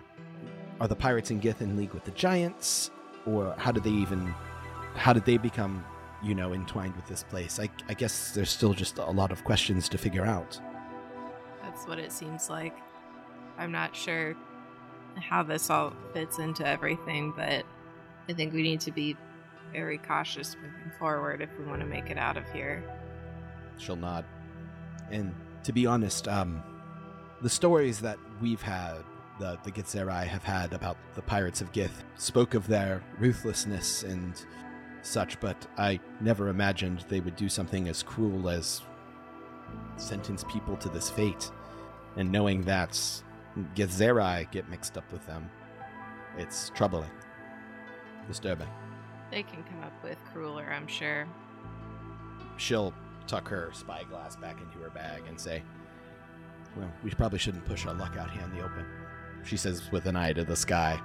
Are 0.81 0.89
the 0.89 0.97
pirates 0.97 1.31
in 1.31 1.41
Gith 1.41 1.61
in 1.61 1.77
league 1.77 1.93
with 1.93 2.05
the 2.05 2.11
giants? 2.13 2.91
Or 3.27 3.55
how 3.59 3.71
did 3.71 3.85
they 3.85 3.91
even. 3.91 4.35
How 4.95 5.13
did 5.13 5.25
they 5.25 5.37
become, 5.37 5.85
you 6.23 6.35
know, 6.35 6.53
entwined 6.53 6.97
with 6.97 7.07
this 7.07 7.23
place? 7.23 7.59
I, 7.59 7.69
I 7.89 7.95
guess 7.95 8.33
there's 8.33 8.51
still 8.51 8.75
just 8.75 8.99
a 8.99 9.11
lot 9.11 9.33
of 9.33 9.45
questions 9.45 9.89
to 9.91 9.99
figure 9.99 10.25
out. 10.25 10.61
That's 11.63 11.87
what 11.87 11.99
it 11.99 12.13
seems 12.13 12.49
like. 12.49 12.77
I'm 13.59 13.73
not 13.73 13.95
sure 13.95 14.37
how 15.17 15.43
this 15.43 15.69
all 15.71 15.93
fits 16.13 16.39
into 16.39 16.67
everything, 16.67 17.33
but 17.37 17.65
I 18.29 18.33
think 18.33 18.53
we 18.53 18.63
need 18.63 18.81
to 18.81 18.93
be 18.93 19.17
very 19.73 19.99
cautious 19.99 20.57
moving 20.57 20.93
forward 20.99 21.41
if 21.41 21.51
we 21.59 21.65
want 21.65 21.81
to 21.81 21.87
make 21.87 22.11
it 22.11 22.19
out 22.19 22.37
of 22.37 22.51
here. 22.53 22.85
She'll 23.79 23.97
nod. 23.97 24.25
And 25.11 25.35
to 25.65 25.73
be 25.73 25.87
honest, 25.87 26.29
um, 26.29 26.63
the 27.41 27.51
stories 27.51 28.01
that 28.01 28.19
we've 28.41 28.63
had, 28.63 28.99
the, 29.39 29.59
the 29.65 29.73
Githzerai 29.73 30.27
have 30.27 30.45
had 30.45 30.73
about 30.73 30.97
the 31.15 31.23
pirates 31.23 31.61
of 31.61 31.73
Gith, 31.73 32.05
spoke 32.17 32.55
of 32.55 32.67
their 32.67 33.03
ruthlessness 33.19 34.03
and 34.03 34.45
such, 35.03 35.39
but 35.41 35.67
I 35.77 36.01
never 36.21 36.49
imagined 36.49 37.05
they 37.09 37.21
would 37.21 37.37
do 37.37 37.49
something 37.49 37.89
as 37.89 38.03
cruel 38.03 38.49
as 38.49 38.83
sentence 39.97 40.45
people 40.51 40.77
to 40.79 40.89
this 40.89 41.11
fate. 41.11 41.51
And 42.17 42.31
knowing 42.31 42.63
that 42.63 43.01
Githzerai 43.75 44.51
get 44.51 44.69
mixed 44.69 44.97
up 44.97 45.11
with 45.13 45.27
them, 45.27 45.51
it's 46.39 46.71
troubling, 46.71 47.11
disturbing. 48.29 48.69
They 49.31 49.43
can 49.43 49.63
come 49.65 49.83
up 49.83 49.93
with 50.03 50.19
crueler, 50.33 50.71
I'm 50.73 50.87
sure. 50.87 51.27
She'll 52.57 52.93
tuck 53.27 53.49
her 53.49 53.71
spyglass 53.73 54.37
back 54.37 54.61
into 54.61 54.79
her 54.79 54.91
bag 54.91 55.23
and 55.27 55.41
say, 55.41 55.63
Well, 56.77 56.93
we 57.03 57.11
probably 57.11 57.39
shouldn't 57.39 57.65
push 57.65 57.87
our 57.87 57.95
luck 57.95 58.17
out 58.17 58.31
here 58.31 58.43
in 58.43 58.55
the 58.55 58.63
open. 58.63 58.85
She 59.45 59.57
says 59.57 59.91
with 59.91 60.07
an 60.07 60.17
eye 60.17 60.33
to 60.35 60.45
the 60.45 60.57
sky. 60.57 61.01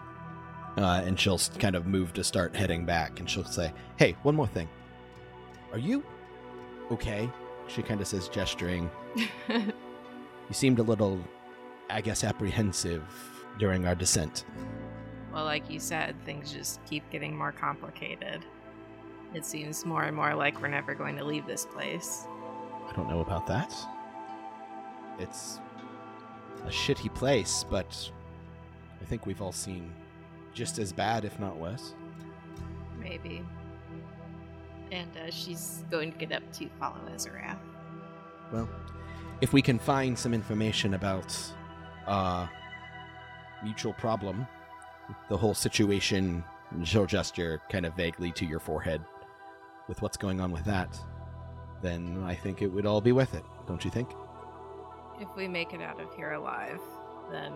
Uh, 0.77 1.01
and 1.05 1.19
she'll 1.19 1.39
kind 1.57 1.75
of 1.75 1.87
move 1.87 2.13
to 2.13 2.23
start 2.23 2.55
heading 2.55 2.85
back. 2.85 3.19
And 3.19 3.29
she'll 3.29 3.43
say, 3.43 3.73
Hey, 3.97 4.15
one 4.23 4.35
more 4.35 4.47
thing. 4.47 4.69
Are 5.71 5.79
you 5.79 6.03
okay? 6.91 7.29
She 7.67 7.81
kind 7.81 7.99
of 7.99 8.07
says, 8.07 8.29
gesturing. 8.29 8.89
you 9.49 9.73
seemed 10.51 10.79
a 10.79 10.83
little, 10.83 11.19
I 11.89 11.99
guess, 12.01 12.23
apprehensive 12.23 13.03
during 13.59 13.85
our 13.85 13.95
descent. 13.95 14.45
well, 15.33 15.43
like 15.43 15.69
you 15.69 15.79
said, 15.79 16.15
things 16.25 16.53
just 16.53 16.83
keep 16.85 17.09
getting 17.09 17.35
more 17.35 17.51
complicated. 17.51 18.45
It 19.33 19.45
seems 19.45 19.85
more 19.85 20.03
and 20.03 20.15
more 20.15 20.33
like 20.33 20.61
we're 20.61 20.69
never 20.69 20.95
going 20.95 21.17
to 21.17 21.25
leave 21.25 21.45
this 21.45 21.65
place. 21.65 22.25
I 22.87 22.93
don't 22.95 23.09
know 23.09 23.19
about 23.19 23.45
that. 23.47 23.73
It's 25.19 25.59
a 26.63 26.69
shitty 26.69 27.13
place, 27.13 27.65
but 27.69 28.09
I 29.01 29.05
think 29.05 29.25
we've 29.25 29.41
all 29.41 29.51
seen 29.51 29.91
just 30.57 30.79
as 30.79 30.91
bad, 30.91 31.23
if 31.23 31.39
not 31.39 31.55
worse. 31.57 31.93
Maybe. 32.99 33.43
And 34.91 35.09
uh, 35.15 35.29
she's 35.29 35.83
going 35.91 36.11
to 36.11 36.17
get 36.17 36.31
up 36.31 36.51
to 36.53 36.67
follow 36.79 36.99
Azarath. 37.13 37.59
Well, 38.51 38.67
if 39.39 39.53
we 39.53 39.61
can 39.61 39.77
find 39.77 40.17
some 40.17 40.33
information 40.33 40.95
about 40.95 41.37
uh 42.07 42.47
mutual 43.63 43.93
problem, 43.93 44.47
the 45.29 45.37
whole 45.37 45.53
situation, 45.53 46.43
she'll 46.83 47.05
gesture 47.05 47.61
kind 47.69 47.85
of 47.85 47.95
vaguely 47.95 48.31
to 48.31 48.45
your 48.45 48.59
forehead 48.59 49.01
with 49.87 50.01
what's 50.01 50.17
going 50.17 50.39
on 50.39 50.51
with 50.51 50.63
that, 50.65 50.97
then 51.81 52.23
I 52.25 52.35
think 52.35 52.61
it 52.61 52.67
would 52.67 52.85
all 52.85 53.01
be 53.01 53.11
worth 53.11 53.33
it, 53.33 53.43
don't 53.67 53.83
you 53.83 53.91
think? 53.91 54.09
If 55.19 55.27
we 55.35 55.47
make 55.47 55.73
it 55.73 55.81
out 55.81 55.99
of 55.99 56.13
here 56.15 56.33
alive, 56.33 56.79
then 57.31 57.53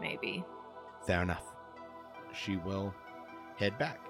maybe. 0.00 0.44
Fair 1.06 1.22
enough. 1.22 1.51
She 2.34 2.56
will 2.56 2.94
head 3.56 3.78
back. 3.78 4.00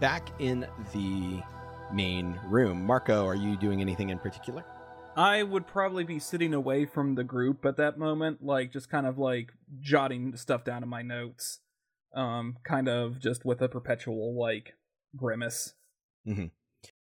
Back 0.00 0.28
in 0.40 0.66
the 0.92 1.42
main 1.92 2.38
room. 2.46 2.84
Marco, 2.84 3.26
are 3.26 3.34
you 3.34 3.56
doing 3.56 3.80
anything 3.80 4.10
in 4.10 4.18
particular? 4.18 4.64
I 5.16 5.42
would 5.42 5.66
probably 5.66 6.04
be 6.04 6.18
sitting 6.18 6.54
away 6.54 6.86
from 6.86 7.14
the 7.14 7.24
group 7.24 7.64
at 7.66 7.76
that 7.76 7.98
moment, 7.98 8.42
like 8.42 8.72
just 8.72 8.88
kind 8.88 9.06
of 9.06 9.18
like 9.18 9.50
jotting 9.80 10.36
stuff 10.36 10.64
down 10.64 10.82
in 10.82 10.88
my 10.88 11.02
notes, 11.02 11.58
um, 12.14 12.56
kind 12.64 12.88
of 12.88 13.18
just 13.18 13.44
with 13.44 13.60
a 13.60 13.68
perpetual 13.68 14.38
like 14.38 14.74
grimace. 15.16 15.74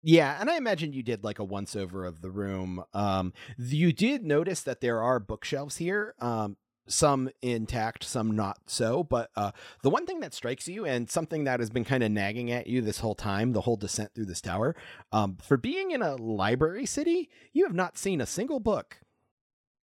Yeah, 0.03 0.37
and 0.39 0.49
I 0.49 0.57
imagine 0.57 0.93
you 0.93 1.03
did 1.03 1.23
like 1.23 1.37
a 1.37 1.43
once 1.43 1.75
over 1.75 2.05
of 2.05 2.21
the 2.21 2.31
room. 2.31 2.83
Um, 2.93 3.33
you 3.57 3.93
did 3.93 4.23
notice 4.25 4.63
that 4.63 4.81
there 4.81 5.01
are 5.01 5.19
bookshelves 5.19 5.77
here, 5.77 6.15
um, 6.19 6.57
some 6.91 7.29
intact, 7.41 8.03
some 8.03 8.31
not 8.31 8.59
so. 8.67 9.03
But 9.03 9.29
uh, 9.35 9.51
the 9.83 9.89
one 9.89 10.05
thing 10.05 10.19
that 10.21 10.33
strikes 10.33 10.67
you, 10.67 10.85
and 10.85 11.09
something 11.09 11.45
that 11.45 11.59
has 11.59 11.69
been 11.69 11.85
kind 11.85 12.03
of 12.03 12.11
nagging 12.11 12.51
at 12.51 12.67
you 12.67 12.81
this 12.81 12.99
whole 12.99 13.15
time, 13.15 13.53
the 13.53 13.61
whole 13.61 13.77
descent 13.77 14.13
through 14.13 14.25
this 14.25 14.41
tower, 14.41 14.75
um, 15.11 15.37
for 15.41 15.57
being 15.57 15.91
in 15.91 16.01
a 16.01 16.15
library 16.15 16.85
city, 16.85 17.29
you 17.53 17.65
have 17.65 17.75
not 17.75 17.97
seen 17.97 18.21
a 18.21 18.25
single 18.25 18.59
book. 18.59 18.97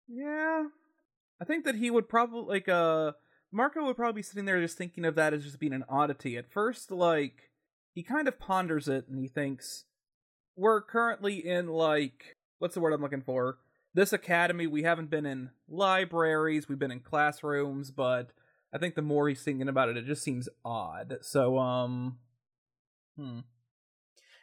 Yeah, 0.09 0.65
I 1.41 1.45
think 1.45 1.65
that 1.65 1.77
he 1.77 1.91
would 1.91 2.09
probably 2.09 2.49
like 2.49 2.69
uh 2.69 3.13
Marco 3.53 3.85
would 3.85 3.97
probably 3.97 4.21
be 4.21 4.23
sitting 4.23 4.45
there 4.45 4.61
just 4.61 4.79
thinking 4.79 5.05
of 5.05 5.15
that 5.15 5.33
as 5.33 5.45
just 5.45 5.59
being 5.59 5.73
an 5.73 5.85
oddity. 5.89 6.37
At 6.37 6.51
first, 6.51 6.91
like 6.91 7.51
he 7.95 8.03
kind 8.03 8.29
of 8.29 8.39
ponders 8.39 8.89
it 8.89 9.07
and 9.09 9.19
he 9.19 9.29
thinks 9.29 9.85
we're 10.57 10.81
currently 10.81 11.47
in 11.47 11.69
like 11.69 12.37
what's 12.59 12.75
the 12.75 12.81
word 12.81 12.93
I'm 12.93 13.03
looking 13.03 13.23
for? 13.23 13.59
This 13.95 14.13
academy, 14.13 14.67
we 14.67 14.83
haven't 14.83 15.11
been 15.11 15.27
in 15.27 15.51
libraries, 15.69 16.69
we've 16.69 16.79
been 16.79 16.91
in 16.91 17.01
classrooms, 17.01 17.91
but 17.91 18.31
I 18.73 18.79
think 18.79 18.95
the 18.95 19.03
more 19.03 19.29
he's 19.29 19.43
thinking 19.43 19.69
about 19.69 19.89
it, 19.89 19.97
it 19.97 20.07
just 20.07 20.23
seems 20.23 20.49
odd. 20.65 21.19
So 21.23 21.59
um 21.59 22.19
hmm. 23.17 23.41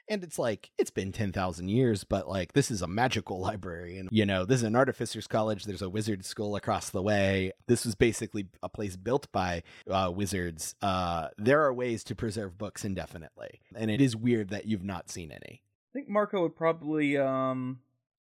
And 0.08 0.24
it's 0.24 0.38
like, 0.38 0.70
it's 0.78 0.91
been 0.91 1.12
10,000 1.12 1.68
years, 1.68 2.04
but 2.04 2.28
like, 2.28 2.54
this 2.54 2.70
is 2.70 2.84
a 2.84 2.88
magical 2.88 3.39
library. 3.39 3.98
And, 3.98 4.08
you 4.12 4.26
know, 4.26 4.46
this 4.46 4.58
is 4.58 4.64
an 4.64 4.76
artificer's 4.76 5.26
college. 5.26 5.64
There's 5.64 5.82
a 5.82 5.89
wizard 5.89 6.24
school 6.26 6.56
across 6.56 6.91
the 6.91 7.02
way. 7.02 7.54
This 7.68 7.86
was 7.86 7.96
basically 7.96 8.48
a 8.62 8.70
place 8.70 8.98
built 8.98 9.32
by 9.32 9.64
uh, 9.89 10.12
wizards. 10.14 10.76
Uh, 10.80 11.30
there 11.39 11.64
are 11.64 11.74
ways 11.74 12.04
to 12.04 12.16
preserve 12.16 12.56
books 12.58 12.86
indefinitely. 12.86 13.62
And 13.76 13.89
it 13.89 14.00
is 14.00 14.16
weird 14.16 14.50
that 14.50 14.66
you've 14.66 14.84
not 14.84 15.10
seen 15.10 15.32
any. 15.32 15.64
I 15.64 15.91
think 15.93 16.08
Marco 16.08 16.41
would 16.41 16.56
probably 16.56 17.18
um 17.18 17.80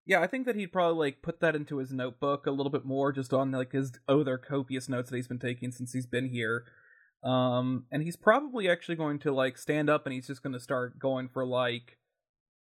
yeah, 0.06 0.20
I 0.20 0.26
think 0.26 0.46
that 0.46 0.56
he'd 0.56 0.72
probably 0.72 0.98
like 0.98 1.22
put 1.22 1.40
that 1.40 1.54
into 1.54 1.78
his 1.78 1.92
notebook 1.92 2.46
a 2.46 2.50
little 2.50 2.70
bit 2.70 2.84
more 2.84 3.12
just 3.12 3.32
on 3.32 3.50
like 3.50 3.72
his 3.72 3.92
other 4.08 4.38
copious 4.38 4.88
notes 4.88 5.10
that 5.10 5.16
he's 5.16 5.28
been 5.28 5.38
taking 5.38 5.72
since 5.72 5.92
he's 5.92 6.06
been 6.06 6.28
here. 6.28 6.64
Um 7.22 7.84
and 7.92 8.02
he's 8.02 8.16
probably 8.16 8.68
actually 8.68 8.96
going 8.96 9.18
to 9.20 9.32
like 9.32 9.58
stand 9.58 9.90
up 9.90 10.06
and 10.06 10.14
he's 10.14 10.26
just 10.26 10.42
going 10.42 10.54
to 10.54 10.60
start 10.60 10.98
going 10.98 11.28
for 11.28 11.44
like 11.44 11.98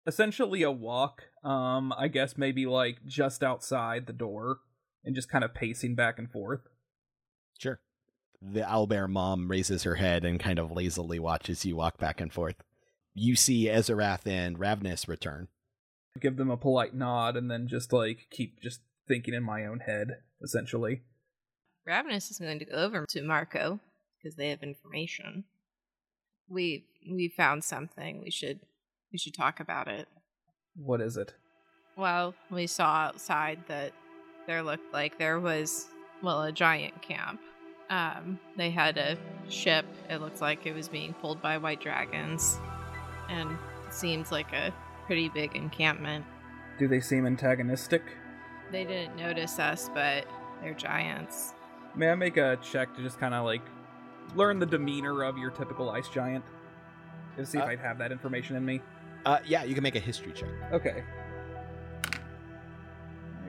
essentially 0.08 0.64
a 0.64 0.72
walk. 0.72 1.24
Um, 1.44 1.94
I 1.96 2.08
guess 2.08 2.38
maybe 2.38 2.66
like 2.66 3.06
just 3.06 3.44
outside 3.44 4.08
the 4.08 4.14
door 4.14 4.60
and 5.04 5.14
just 5.14 5.30
kind 5.30 5.44
of 5.44 5.54
pacing 5.54 5.96
back 5.96 6.18
and 6.18 6.32
forth. 6.32 6.62
Sure. 7.60 7.80
The 8.42 8.62
owlbear 8.62 9.10
mom 9.10 9.50
raises 9.50 9.84
her 9.84 9.96
head 9.96 10.24
and 10.24 10.40
kind 10.40 10.60
of 10.60 10.72
lazily 10.72 11.20
watches 11.20 11.66
you 11.66 11.76
walk 11.76 11.98
back 11.98 12.22
and 12.22 12.32
forth. 12.32 12.56
You 13.14 13.36
see 13.36 13.66
Ezerath 13.66 14.26
and 14.26 14.58
Ravnus 14.58 15.08
return. 15.08 15.50
Give 16.22 16.38
them 16.38 16.50
a 16.50 16.58
polite 16.58 16.94
nod 16.94 17.38
and 17.38 17.50
then 17.50 17.68
just 17.68 17.94
like 17.94 18.28
keep 18.32 18.62
just 18.62 18.82
thinking 19.08 19.34
in 19.34 19.44
my 19.44 19.66
own 19.66 19.80
head, 19.80 20.18
essentially. 20.42 21.02
Ravnus 21.88 22.30
is 22.30 22.40
going 22.40 22.60
to 22.60 22.66
go 22.66 22.76
over 22.76 23.06
to 23.10 23.22
Marco 23.22 23.80
because 24.18 24.36
they 24.36 24.50
have 24.50 24.62
information. 24.62 25.46
We 26.50 26.86
we 27.10 27.30
found 27.30 27.64
something. 27.64 28.22
We 28.22 28.32
should 28.32 28.60
we 29.12 29.18
should 29.18 29.34
talk 29.34 29.60
about 29.60 29.88
it. 29.88 30.08
What 30.76 31.02
is 31.02 31.18
it? 31.18 31.34
Well, 31.96 32.36
we 32.52 32.68
saw 32.68 33.08
outside 33.08 33.60
that 33.68 33.94
there 34.46 34.62
looked 34.62 34.94
like 34.94 35.18
there 35.18 35.40
was 35.40 35.88
well 36.22 36.44
a 36.44 36.52
giant 36.52 37.02
camp. 37.02 37.40
Um, 37.90 38.38
they 38.58 38.70
had 38.70 38.98
a 38.98 39.18
ship. 39.50 39.86
It 40.10 40.20
looked 40.20 40.42
like 40.42 40.66
it 40.66 40.76
was 40.76 40.90
being 40.90 41.14
pulled 41.14 41.42
by 41.42 41.58
white 41.58 41.80
dragons, 41.80 42.60
and 43.30 43.52
it 43.52 43.94
seems 43.94 44.32
like 44.32 44.52
a 44.52 44.74
pretty 45.08 45.30
big 45.30 45.56
encampment. 45.56 46.24
Do 46.78 46.88
they 46.88 47.00
seem 47.00 47.26
antagonistic? 47.26 48.04
They 48.72 48.84
didn't 48.84 49.16
notice 49.16 49.58
us, 49.58 49.90
but 49.94 50.26
they're 50.62 50.74
giants. 50.76 51.54
May 51.96 52.12
I 52.12 52.16
make 52.16 52.38
a 52.38 52.58
check 52.62 52.94
to 52.96 53.02
just 53.02 53.18
kind 53.20 53.34
of 53.34 53.46
like 53.46 53.62
learn 54.36 54.60
the 54.60 54.66
demeanor 54.66 55.24
of 55.24 55.38
your 55.38 55.50
typical 55.50 55.90
ice 55.90 56.10
giant? 56.10 56.44
To 57.38 57.46
see 57.46 57.58
if 57.58 57.64
Uh, 57.64 57.68
I'd 57.68 57.80
have 57.80 57.98
that 58.00 58.12
information 58.12 58.56
in 58.58 58.66
me. 58.66 58.82
Uh, 59.26 59.40
yeah, 59.46 59.64
you 59.64 59.74
can 59.74 59.82
make 59.84 59.96
a 59.96 60.00
history 60.00 60.34
check. 60.34 60.50
Okay. 60.72 61.04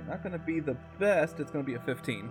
Not 0.07 0.23
gonna 0.23 0.39
be 0.39 0.61
the 0.61 0.77
best. 0.99 1.39
It's 1.39 1.51
gonna 1.51 1.65
be 1.65 1.75
a 1.75 1.81
15. 1.81 2.31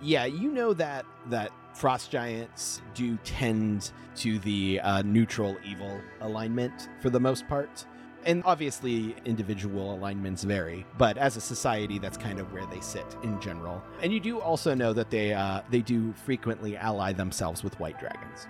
Yeah, 0.00 0.24
you 0.24 0.50
know 0.50 0.72
that 0.74 1.04
that 1.26 1.50
frost 1.74 2.10
giants 2.10 2.80
do 2.94 3.16
tend 3.24 3.92
to 4.16 4.38
the 4.38 4.80
uh, 4.80 5.02
neutral 5.02 5.56
evil 5.64 6.00
alignment 6.20 6.88
for 7.02 7.10
the 7.10 7.20
most 7.20 7.46
part. 7.48 7.84
And 8.26 8.42
obviously, 8.44 9.14
individual 9.24 9.94
alignments 9.94 10.44
vary, 10.44 10.86
but 10.98 11.18
as 11.18 11.36
a 11.36 11.40
society, 11.40 11.98
that's 11.98 12.16
kind 12.16 12.38
of 12.38 12.52
where 12.52 12.66
they 12.66 12.80
sit 12.80 13.04
in 13.22 13.40
general. 13.40 13.82
And 14.02 14.12
you 14.12 14.20
do 14.20 14.40
also 14.40 14.74
know 14.74 14.92
that 14.92 15.10
they 15.10 15.34
uh, 15.34 15.62
they 15.70 15.80
do 15.80 16.12
frequently 16.24 16.76
ally 16.76 17.12
themselves 17.12 17.62
with 17.62 17.78
white 17.80 17.98
dragons. 17.98 18.46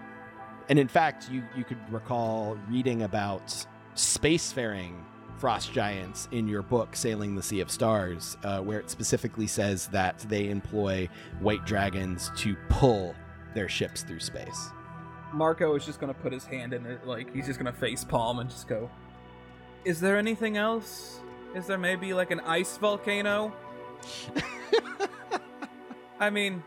And 0.69 0.79
in 0.79 0.89
fact, 0.89 1.31
you 1.31 1.43
you 1.57 1.65
could 1.65 1.79
recall 1.93 2.59
reading 2.69 3.03
about 3.03 3.67
spacefaring 3.97 4.95
frost 5.39 5.73
giants 5.73 6.29
in 6.31 6.47
your 6.47 6.63
book 6.63 6.95
sailing 6.95 7.35
the 7.35 7.43
sea 7.43 7.61
of 7.61 7.71
stars 7.71 8.37
uh, 8.45 8.61
where 8.61 8.79
it 8.79 8.89
specifically 8.89 9.49
says 9.49 9.89
that 9.89 10.19
they 10.29 10.49
employ 10.49 11.09
white 11.41 11.67
dragons 11.67 12.31
to 12.37 12.57
pull 12.69 13.15
their 13.55 13.69
ships 13.69 14.03
through 14.03 14.21
space 14.21 14.71
Marco 15.35 15.75
is 15.75 15.85
just 15.85 16.01
gonna 16.01 16.15
put 16.15 16.33
his 16.33 16.45
hand 16.45 16.73
in 16.73 16.87
it, 16.87 17.07
like 17.07 17.33
he's 17.35 17.47
just 17.47 17.59
gonna 17.59 17.73
face 17.73 18.05
palm 18.05 18.39
and 18.39 18.49
just 18.49 18.69
go. 18.69 18.89
Is 19.85 20.01
there 20.01 20.17
anything 20.17 20.57
else? 20.57 21.21
Is 21.55 21.67
there 21.67 21.79
maybe 21.79 22.15
like 22.15 22.31
an 22.31 22.41
ice 22.41 22.77
volcano? 22.79 23.53
I 26.21 26.31
mean, 26.31 26.63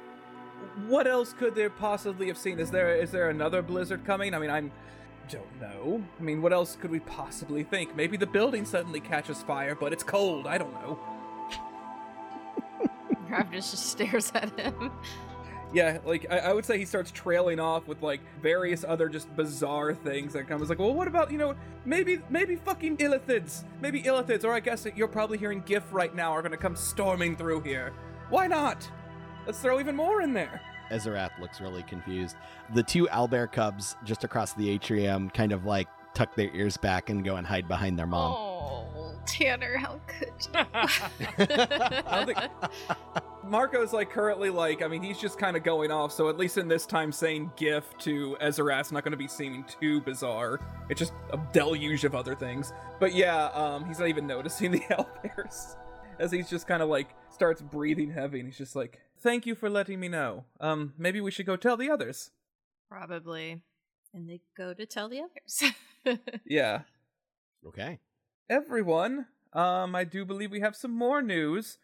what 0.88 1.08
else 1.08 1.34
could 1.34 1.56
there 1.56 1.70
possibly 1.70 2.28
have 2.28 2.38
seen? 2.38 2.60
Is 2.60 2.70
there 2.70 2.96
is 2.96 3.12
there 3.12 3.30
another 3.30 3.62
blizzard 3.62 4.06
coming? 4.06 4.34
I 4.34 4.40
mean, 4.40 4.52
I'm 4.52 4.72
don't 5.30 5.60
know. 5.60 6.04
I 6.20 6.24
mean, 6.24 6.42
what 6.42 6.54
else 6.54 6.76
could 6.76 6.92
we 6.92 7.00
possibly 7.02 7.64
think? 7.64 7.96
Maybe 7.96 8.18
the 8.18 8.28
building 8.28 8.66
suddenly 8.66 9.00
catches 9.00 9.44
fire, 9.44 9.76
but 9.76 9.92
it's 9.92 10.04
cold. 10.04 10.48
I 10.48 10.58
don't 10.58 10.74
know. 10.74 11.00
Ravnus 13.30 13.72
just 13.72 13.88
stares 13.88 14.32
at 14.34 14.58
him. 14.58 14.92
Yeah, 15.74 15.98
like 16.06 16.26
I, 16.30 16.38
I 16.40 16.54
would 16.54 16.66
say 16.66 16.78
he 16.78 16.86
starts 16.86 17.12
trailing 17.12 17.60
off 17.60 17.88
with 17.88 18.02
like 18.02 18.22
various 18.42 18.86
other 18.88 19.10
just 19.10 19.34
bizarre 19.36 19.94
things 19.94 20.34
that 20.34 20.48
come. 20.48 20.60
comes 20.60 20.70
like, 20.70 20.80
well, 20.80 20.94
what 20.94 21.08
about 21.08 21.32
you 21.32 21.38
know 21.38 21.56
maybe 21.86 22.20
maybe 22.30 22.56
fucking 22.56 22.98
illithids, 22.98 23.64
maybe 23.82 24.02
illithids, 24.04 24.44
or 24.46 24.54
I 24.54 24.60
guess 24.62 24.88
you're 24.96 25.08
probably 25.08 25.38
hearing 25.38 25.62
Gith 25.64 25.92
right 25.92 26.16
now 26.16 26.32
are 26.32 26.42
gonna 26.42 26.58
come 26.58 26.76
storming 26.76 27.36
through 27.36 27.62
here. 27.62 27.94
Why 28.30 28.48
not? 28.48 28.90
Let's 29.46 29.60
throw 29.60 29.80
even 29.80 29.96
more 29.96 30.22
in 30.22 30.34
there. 30.34 30.62
ezerath 30.92 31.38
looks 31.40 31.60
really 31.60 31.84
confused 31.84 32.38
the 32.74 32.84
two 32.84 33.08
owlbear 33.08 33.52
cubs 33.52 33.98
just 34.06 34.24
across 34.24 34.54
the 34.54 34.70
atrium 34.70 35.30
kind 35.32 35.52
of 35.52 35.66
like 35.66 35.88
tuck 36.14 36.34
their 36.36 36.50
ears 36.56 36.78
back 36.78 37.10
and 37.10 37.24
go 37.26 37.36
and 37.36 37.46
hide 37.46 37.68
behind 37.68 38.00
their 38.00 38.08
mom 38.08 38.34
Oh, 38.34 39.16
Tanner, 39.26 39.78
how 39.78 40.00
could 40.08 40.32
I 40.54 42.26
don't 42.26 42.26
think 42.26 43.24
Marco's 43.50 43.94
like 43.94 44.10
currently 44.10 44.50
like 44.50 44.82
I 44.82 44.88
mean 44.88 45.02
he's 45.02 45.20
just 45.20 45.38
kind 45.38 45.58
of 45.58 45.64
going 45.64 45.92
off, 45.92 46.12
so 46.12 46.30
at 46.30 46.38
least 46.38 46.58
in 46.58 46.68
this 46.68 46.86
time 46.86 47.12
saying 47.12 47.52
Gith 47.58 47.98
to 48.00 48.38
Ezerath's 48.42 48.92
not 48.92 49.04
going 49.04 49.12
to 49.12 49.18
be 49.18 49.28
seeming 49.28 49.64
too 49.64 50.02
bizarre. 50.02 50.60
It's 50.90 51.00
just 51.00 51.14
a 51.32 51.40
deluge 51.54 52.04
of 52.04 52.16
other 52.16 52.36
things. 52.36 52.74
But 53.00 53.14
yeah, 53.14 53.46
um, 53.48 53.86
he's 53.86 54.00
not 54.00 54.08
even 54.08 54.28
noticing 54.28 54.72
the 54.72 54.80
owlbears 54.80 55.76
as 56.20 56.32
he's 56.32 56.50
just 56.50 56.68
kind 56.68 56.82
of 56.82 56.90
like 56.90 57.10
starts 57.30 57.62
breathing 57.62 58.12
heavy 58.12 58.40
and 58.40 58.48
he's 58.48 58.58
just 58.58 58.76
like, 58.76 59.00
"Thank 59.20 59.46
you 59.46 59.56
for 59.56 59.70
letting 59.70 60.00
me 60.00 60.08
know. 60.08 60.46
Um, 60.60 60.94
maybe 60.98 61.22
we 61.22 61.32
should 61.32 61.46
go 61.46 61.56
tell 61.56 61.78
the 61.78 61.90
others." 61.90 62.32
Probably. 62.90 63.62
And 64.14 64.30
they 64.30 64.42
go 64.56 64.74
to 64.74 64.86
tell 64.86 65.10
the 65.10 65.22
others. 65.22 65.74
Yeah, 66.46 66.84
okay 67.68 68.00
everyone. 68.50 69.28
Um, 69.54 69.96
I 69.96 70.04
do 70.04 70.26
believe 70.26 70.52
we 70.52 70.60
have 70.60 70.76
some 70.76 70.92
more 70.92 71.22
news 71.22 71.78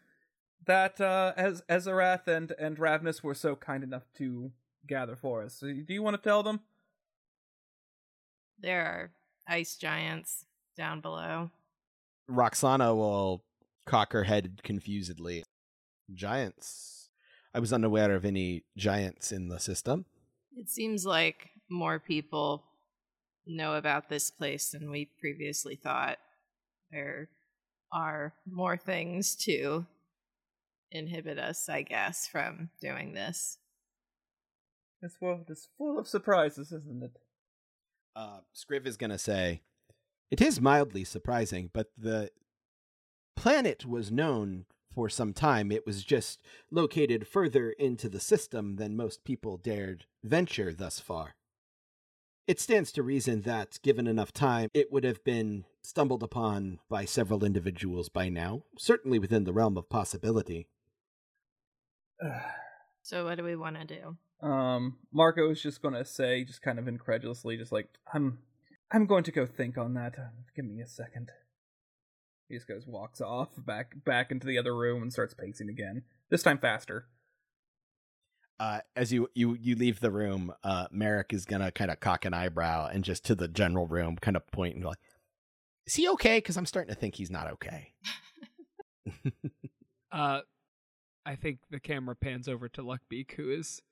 that 0.66 1.00
uh, 1.00 1.32
as 1.36 1.62
Ezerath 1.68 2.26
and 2.28 2.52
and 2.58 2.76
Ravnus 2.78 3.22
were 3.22 3.34
so 3.34 3.56
kind 3.56 3.82
enough 3.84 4.04
to 4.18 4.52
gather 4.86 5.16
for 5.16 5.42
us. 5.42 5.54
So 5.54 5.66
do 5.66 5.92
you 5.94 6.02
want 6.02 6.16
to 6.16 6.22
tell 6.22 6.42
them? 6.42 6.60
there 8.60 8.84
are 8.86 9.10
ice 9.48 9.76
giants 9.76 10.46
down 10.76 11.00
below. 11.00 11.50
roxana 12.28 12.94
will 12.94 13.44
cock 13.84 14.12
her 14.12 14.24
head 14.24 14.60
confusedly 14.62 15.44
giants 16.14 17.10
i 17.54 17.58
was 17.58 17.72
unaware 17.72 18.14
of 18.14 18.24
any 18.24 18.64
giants 18.76 19.32
in 19.32 19.48
the 19.48 19.58
system 19.58 20.04
It 20.56 20.70
seems 20.70 21.04
like 21.04 21.50
more 21.68 21.98
people 21.98 22.62
know 23.46 23.74
about 23.74 24.08
this 24.08 24.30
place 24.30 24.70
than 24.70 24.88
we 24.88 25.10
previously 25.20 25.74
thought. 25.76 26.18
There 26.92 27.28
are 27.92 28.32
more 28.46 28.76
things 28.76 29.34
to 29.46 29.84
inhibit 30.90 31.38
us, 31.38 31.68
I 31.68 31.82
guess, 31.82 32.26
from 32.26 32.70
doing 32.80 33.14
this. 33.14 33.58
This 35.02 35.16
world 35.20 35.50
is 35.50 35.68
full 35.76 35.98
of 35.98 36.08
surprises, 36.08 36.72
isn't 36.72 37.02
it? 37.02 37.18
uh, 38.16 38.38
Scriv 38.54 38.86
is 38.86 38.96
going 38.96 39.10
to 39.10 39.18
say, 39.18 39.62
It 40.30 40.40
is 40.40 40.60
mildly 40.60 41.04
surprising, 41.04 41.70
but 41.72 41.90
the 41.98 42.30
planet 43.36 43.84
was 43.84 44.12
known 44.12 44.66
for 44.94 45.08
some 45.08 45.32
time. 45.32 45.72
It 45.72 45.84
was 45.86 46.04
just 46.04 46.40
located 46.70 47.26
further 47.26 47.70
into 47.70 48.08
the 48.08 48.20
system 48.20 48.76
than 48.76 48.96
most 48.96 49.24
people 49.24 49.56
dared 49.56 50.06
venture 50.22 50.72
thus 50.72 51.00
far. 51.00 51.34
It 52.46 52.60
stands 52.60 52.92
to 52.92 53.02
reason 53.02 53.40
that, 53.42 53.78
given 53.82 54.06
enough 54.06 54.32
time, 54.32 54.68
it 54.74 54.92
would 54.92 55.04
have 55.04 55.24
been 55.24 55.64
stumbled 55.82 56.22
upon 56.22 56.78
by 56.88 57.04
several 57.06 57.42
individuals 57.44 58.08
by 58.08 58.28
now, 58.28 58.62
certainly 58.78 59.18
within 59.18 59.44
the 59.44 59.52
realm 59.52 59.76
of 59.76 59.88
possibility. 59.88 60.68
So, 63.06 63.26
what 63.26 63.36
do 63.36 63.44
we 63.44 63.54
want 63.54 63.76
to 63.76 63.84
do? 63.84 64.16
um, 64.46 64.96
Marco 65.12 65.50
is 65.50 65.60
just 65.62 65.82
gonna 65.82 66.06
say, 66.06 66.42
just 66.42 66.62
kind 66.62 66.78
of 66.78 66.88
incredulously, 66.88 67.56
just 67.58 67.70
like 67.70 67.88
I'm, 68.14 68.38
I'm 68.90 69.04
going 69.06 69.24
to 69.24 69.32
go 69.32 69.46
think 69.46 69.76
on 69.76 69.92
that. 69.94 70.18
Uh, 70.18 70.28
Give 70.56 70.64
me 70.64 70.80
a 70.80 70.86
second. 70.86 71.30
He 72.48 72.54
just 72.56 72.66
goes, 72.66 72.86
walks 72.86 73.20
off 73.20 73.50
back 73.58 73.92
back 74.06 74.30
into 74.30 74.46
the 74.46 74.56
other 74.56 74.74
room 74.74 75.02
and 75.02 75.12
starts 75.12 75.34
pacing 75.34 75.68
again. 75.68 76.04
This 76.30 76.42
time 76.42 76.56
faster. 76.58 77.08
uh, 78.58 78.80
as 78.96 79.12
you, 79.12 79.28
you 79.34 79.54
you 79.60 79.76
leave 79.76 80.00
the 80.00 80.10
room, 80.10 80.52
uh, 80.62 80.86
Merrick 80.90 81.34
is 81.34 81.44
gonna 81.44 81.70
kind 81.72 81.90
of 81.90 82.00
cock 82.00 82.24
an 82.24 82.32
eyebrow 82.32 82.88
and 82.90 83.04
just 83.04 83.24
to 83.26 83.34
the 83.34 83.48
general 83.48 83.86
room, 83.86 84.16
kind 84.16 84.36
of 84.36 84.46
point 84.50 84.74
and 84.74 84.82
go 84.82 84.88
like, 84.90 84.98
"Is 85.86 85.94
he 85.94 86.08
okay?" 86.10 86.38
Because 86.38 86.56
I'm 86.56 86.64
starting 86.66 86.94
to 86.94 86.98
think 86.98 87.16
he's 87.16 87.30
not 87.30 87.50
okay. 87.52 87.92
Uh, 90.12 90.40
I 91.26 91.36
think 91.36 91.60
the 91.70 91.80
camera 91.80 92.14
pans 92.14 92.48
over 92.48 92.68
to 92.70 92.82
Luckbeak, 92.82 93.32
who 93.32 93.50
is 93.50 93.82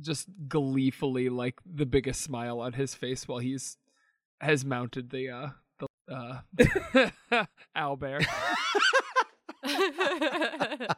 just 0.00 0.28
gleefully 0.48 1.28
like 1.28 1.60
the 1.64 1.86
biggest 1.86 2.20
smile 2.20 2.60
on 2.60 2.72
his 2.74 2.94
face 2.94 3.28
while 3.28 3.38
he's 3.38 3.76
has 4.40 4.64
mounted 4.64 5.10
the 5.10 5.30
uh 5.30 5.48
the 5.78 5.86
uh 7.30 7.46
owlbear. 7.76 8.24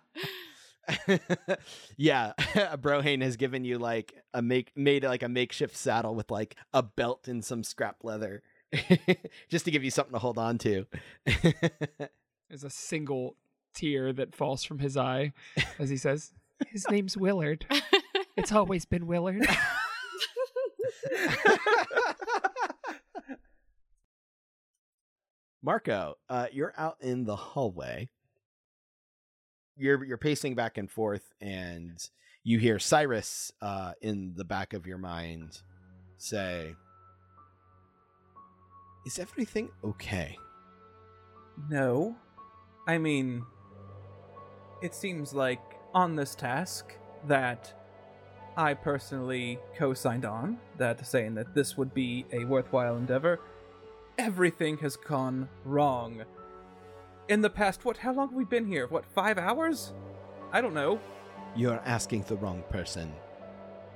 yeah, 1.96 2.32
Brohane 2.38 3.22
has 3.22 3.36
given 3.36 3.64
you 3.64 3.78
like 3.78 4.14
a 4.34 4.42
make 4.42 4.72
made 4.76 5.04
like 5.04 5.22
a 5.22 5.28
makeshift 5.28 5.76
saddle 5.76 6.14
with 6.14 6.30
like 6.30 6.56
a 6.72 6.82
belt 6.82 7.28
and 7.28 7.44
some 7.44 7.62
scrap 7.62 8.02
leather. 8.02 8.42
just 9.48 9.64
to 9.64 9.70
give 9.70 9.84
you 9.84 9.90
something 9.90 10.12
to 10.12 10.18
hold 10.18 10.38
on 10.38 10.58
to. 10.58 10.86
There's 12.48 12.64
a 12.64 12.70
single 12.70 13.36
tear 13.76 14.12
that 14.14 14.34
falls 14.34 14.64
from 14.64 14.80
his 14.80 14.96
eye 14.96 15.32
as 15.78 15.88
he 15.90 15.96
says, 15.96 16.32
His 16.68 16.88
name's 16.90 17.16
Willard. 17.16 17.66
It's 18.38 18.52
always 18.52 18.84
been 18.84 19.06
Willard. 19.06 19.48
Marco, 25.62 26.16
uh, 26.28 26.48
you're 26.52 26.74
out 26.76 26.96
in 27.00 27.24
the 27.24 27.34
hallway. 27.34 28.10
You're 29.78 30.04
you're 30.04 30.18
pacing 30.18 30.54
back 30.54 30.76
and 30.76 30.90
forth, 30.90 31.32
and 31.40 31.98
you 32.44 32.58
hear 32.58 32.78
Cyrus 32.78 33.52
uh, 33.62 33.92
in 34.02 34.34
the 34.36 34.44
back 34.44 34.74
of 34.74 34.86
your 34.86 34.98
mind 34.98 35.62
say, 36.18 36.74
"Is 39.06 39.18
everything 39.18 39.70
okay?" 39.82 40.36
No. 41.70 42.16
I 42.86 42.98
mean, 42.98 43.44
it 44.82 44.94
seems 44.94 45.32
like 45.32 45.60
on 45.94 46.16
this 46.16 46.34
task 46.34 46.92
that 47.26 47.72
I 48.56 48.74
personally 48.74 49.58
co 49.76 49.94
signed 49.94 50.24
on, 50.24 50.58
that 50.78 51.06
saying 51.06 51.34
that 51.34 51.54
this 51.54 51.76
would 51.76 51.92
be 51.92 52.24
a 52.32 52.44
worthwhile 52.44 52.96
endeavor, 52.96 53.40
everything 54.18 54.78
has 54.78 54.96
gone 54.96 55.48
wrong. 55.64 56.22
In 57.28 57.42
the 57.42 57.50
past, 57.50 57.84
what, 57.84 57.98
how 57.98 58.12
long 58.12 58.28
have 58.28 58.36
we 58.36 58.44
been 58.44 58.66
here? 58.66 58.86
What, 58.86 59.04
five 59.04 59.36
hours? 59.36 59.92
I 60.52 60.60
don't 60.60 60.74
know. 60.74 61.00
You're 61.54 61.80
asking 61.84 62.22
the 62.22 62.36
wrong 62.36 62.62
person. 62.70 63.12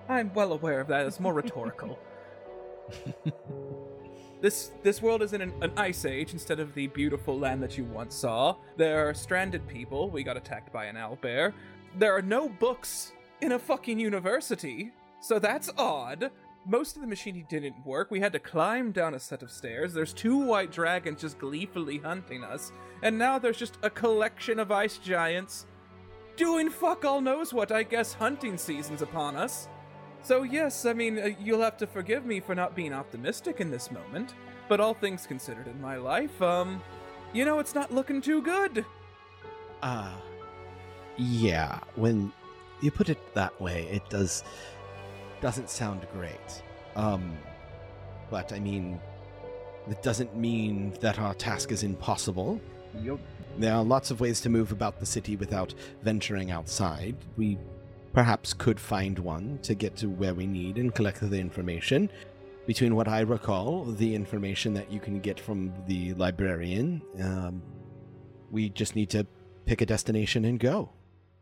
I'm 0.08 0.32
well 0.34 0.52
aware 0.52 0.80
of 0.80 0.88
that. 0.88 1.06
It's 1.06 1.20
more 1.20 1.32
rhetorical. 1.32 1.98
This 4.40 4.72
this 4.82 5.02
world 5.02 5.22
is 5.22 5.32
in 5.32 5.42
an, 5.42 5.52
an, 5.60 5.72
ice 5.76 6.04
age 6.04 6.32
instead 6.32 6.60
of 6.60 6.74
the 6.74 6.86
beautiful 6.88 7.38
land 7.38 7.62
that 7.62 7.76
you 7.76 7.84
once 7.84 8.14
saw. 8.14 8.56
There 8.76 9.08
are 9.08 9.12
stranded 9.12 9.66
people. 9.68 10.08
We 10.08 10.22
got 10.22 10.36
attacked 10.36 10.72
by 10.72 10.86
an 10.86 10.96
owlbear. 10.96 11.52
There 11.98 12.16
are 12.16 12.22
no 12.22 12.48
books 12.48 13.12
in 13.40 13.52
a 13.52 13.58
fucking 13.58 13.98
university, 13.98 14.92
so 15.20 15.38
that's 15.38 15.70
odd. 15.76 16.30
Most 16.66 16.96
of 16.96 17.02
the 17.02 17.08
machinery 17.08 17.44
didn't 17.48 17.84
work. 17.84 18.10
We 18.10 18.20
had 18.20 18.32
to 18.32 18.38
climb 18.38 18.92
down 18.92 19.14
a 19.14 19.20
set 19.20 19.42
of 19.42 19.50
stairs. 19.50 19.92
There's 19.92 20.12
two 20.12 20.36
white 20.36 20.72
dragons 20.72 21.20
just 21.20 21.38
gleefully 21.38 21.98
hunting 21.98 22.44
us, 22.44 22.72
and 23.02 23.18
now 23.18 23.38
there's 23.38 23.58
just 23.58 23.78
a 23.82 23.90
collection 23.90 24.58
of 24.58 24.70
ice 24.70 24.98
giants 24.98 25.66
doing 26.36 26.70
fuck 26.70 27.04
all 27.04 27.20
knows 27.20 27.52
what. 27.52 27.70
I 27.70 27.82
guess 27.82 28.14
hunting 28.14 28.56
season's 28.56 29.02
upon 29.02 29.36
us. 29.36 29.68
So, 30.22 30.42
yes, 30.42 30.86
I 30.86 30.92
mean, 30.92 31.18
uh, 31.18 31.30
you'll 31.42 31.62
have 31.62 31.76
to 31.78 31.86
forgive 31.86 32.24
me 32.24 32.40
for 32.40 32.54
not 32.54 32.74
being 32.74 32.92
optimistic 32.92 33.60
in 33.60 33.70
this 33.70 33.90
moment, 33.90 34.34
but 34.68 34.80
all 34.80 34.94
things 34.94 35.26
considered 35.26 35.66
in 35.66 35.80
my 35.80 35.96
life, 35.96 36.40
um, 36.42 36.82
you 37.32 37.44
know, 37.44 37.58
it's 37.58 37.74
not 37.74 37.92
looking 37.92 38.20
too 38.20 38.42
good. 38.42 38.84
Uh, 39.82 40.12
yeah, 41.16 41.80
when 41.96 42.32
you 42.80 42.90
put 42.90 43.08
it 43.08 43.34
that 43.34 43.58
way, 43.60 43.88
it 43.90 44.08
does, 44.10 44.44
doesn't 45.40 45.70
sound 45.70 46.06
great. 46.12 46.62
Um, 46.96 47.36
but 48.30 48.52
I 48.52 48.60
mean, 48.60 49.00
it 49.88 50.02
doesn't 50.02 50.36
mean 50.36 50.94
that 51.00 51.18
our 51.18 51.34
task 51.34 51.72
is 51.72 51.82
impossible. 51.82 52.60
Yep. 53.02 53.18
There 53.58 53.74
are 53.74 53.82
lots 53.82 54.10
of 54.10 54.20
ways 54.20 54.40
to 54.42 54.48
move 54.48 54.72
about 54.72 55.00
the 55.00 55.06
city 55.06 55.36
without 55.36 55.74
venturing 56.02 56.50
outside. 56.50 57.16
We 57.36 57.58
perhaps 58.12 58.52
could 58.52 58.80
find 58.80 59.18
one 59.18 59.58
to 59.62 59.74
get 59.74 59.96
to 59.96 60.08
where 60.08 60.34
we 60.34 60.46
need 60.46 60.76
and 60.78 60.94
collect 60.94 61.20
the 61.20 61.38
information. 61.38 62.10
Between 62.66 62.94
what 62.94 63.08
I 63.08 63.20
recall, 63.20 63.84
the 63.84 64.14
information 64.14 64.74
that 64.74 64.92
you 64.92 65.00
can 65.00 65.20
get 65.20 65.40
from 65.40 65.72
the 65.86 66.14
librarian, 66.14 67.02
um, 67.22 67.62
we 68.50 68.68
just 68.68 68.94
need 68.96 69.10
to 69.10 69.26
pick 69.66 69.80
a 69.80 69.86
destination 69.86 70.44
and 70.44 70.58
go. 70.58 70.90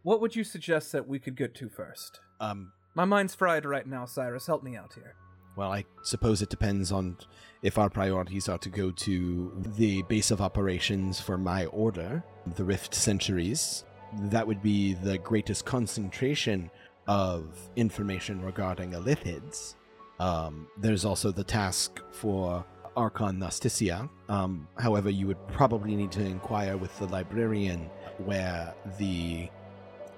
What 0.02 0.20
would 0.20 0.36
you 0.36 0.44
suggest 0.44 0.92
that 0.92 1.06
we 1.08 1.18
could 1.18 1.36
get 1.36 1.54
to 1.56 1.68
first? 1.68 2.20
Um, 2.40 2.72
My 2.94 3.04
mind's 3.04 3.34
fried 3.34 3.64
right 3.64 3.86
now, 3.86 4.04
Cyrus. 4.06 4.46
Help 4.46 4.62
me 4.62 4.76
out 4.76 4.94
here. 4.94 5.14
well, 5.56 5.72
I 5.72 5.84
suppose 6.02 6.40
it 6.40 6.50
depends 6.50 6.92
on 6.92 7.16
if 7.62 7.78
our 7.78 7.90
priorities 7.90 8.48
are 8.48 8.58
to 8.58 8.68
go 8.68 8.90
to 8.92 9.52
the 9.76 10.02
base 10.02 10.30
of 10.30 10.40
operations 10.40 11.20
for 11.20 11.36
my 11.36 11.66
order, 11.66 12.22
the 12.54 12.64
Rift 12.64 12.94
Centuries. 12.94 13.84
That 14.14 14.46
would 14.46 14.62
be 14.62 14.94
the 14.94 15.18
greatest 15.18 15.64
concentration 15.64 16.70
of 17.06 17.58
information 17.76 18.42
regarding 18.42 18.92
Illithids. 18.92 19.74
Um, 20.20 20.68
there's 20.76 21.04
also 21.04 21.30
the 21.30 21.44
task 21.44 22.00
for 22.10 22.64
Archon 22.96 23.38
Nasticia. 23.38 24.08
Um, 24.28 24.66
however, 24.78 25.10
you 25.10 25.26
would 25.26 25.46
probably 25.48 25.94
need 25.94 26.10
to 26.12 26.24
inquire 26.24 26.76
with 26.76 26.96
the 26.98 27.06
librarian 27.06 27.88
where 28.18 28.74
the 28.98 29.48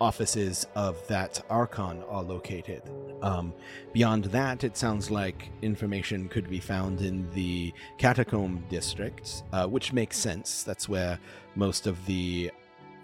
offices 0.01 0.67
of 0.75 0.97
that 1.09 1.43
Archon 1.51 2.03
are 2.09 2.23
located. 2.23 2.83
Um, 3.23 3.53
beyond 3.93 4.25
that, 4.27 4.65
it 4.65 4.77
sounds 4.77 5.11
like 5.11 5.51
information 5.61 6.29
could 6.29 6.49
be 6.49 6.59
found 6.59 7.03
in 7.03 7.31
the 7.33 7.73
Catacomb 7.99 8.65
district, 8.71 9.43
uh, 9.53 9.67
which 9.67 9.93
makes 9.93 10.17
sense. 10.17 10.62
That's 10.62 10.89
where 10.89 11.19
most 11.55 11.87
of 11.87 12.05
the 12.07 12.51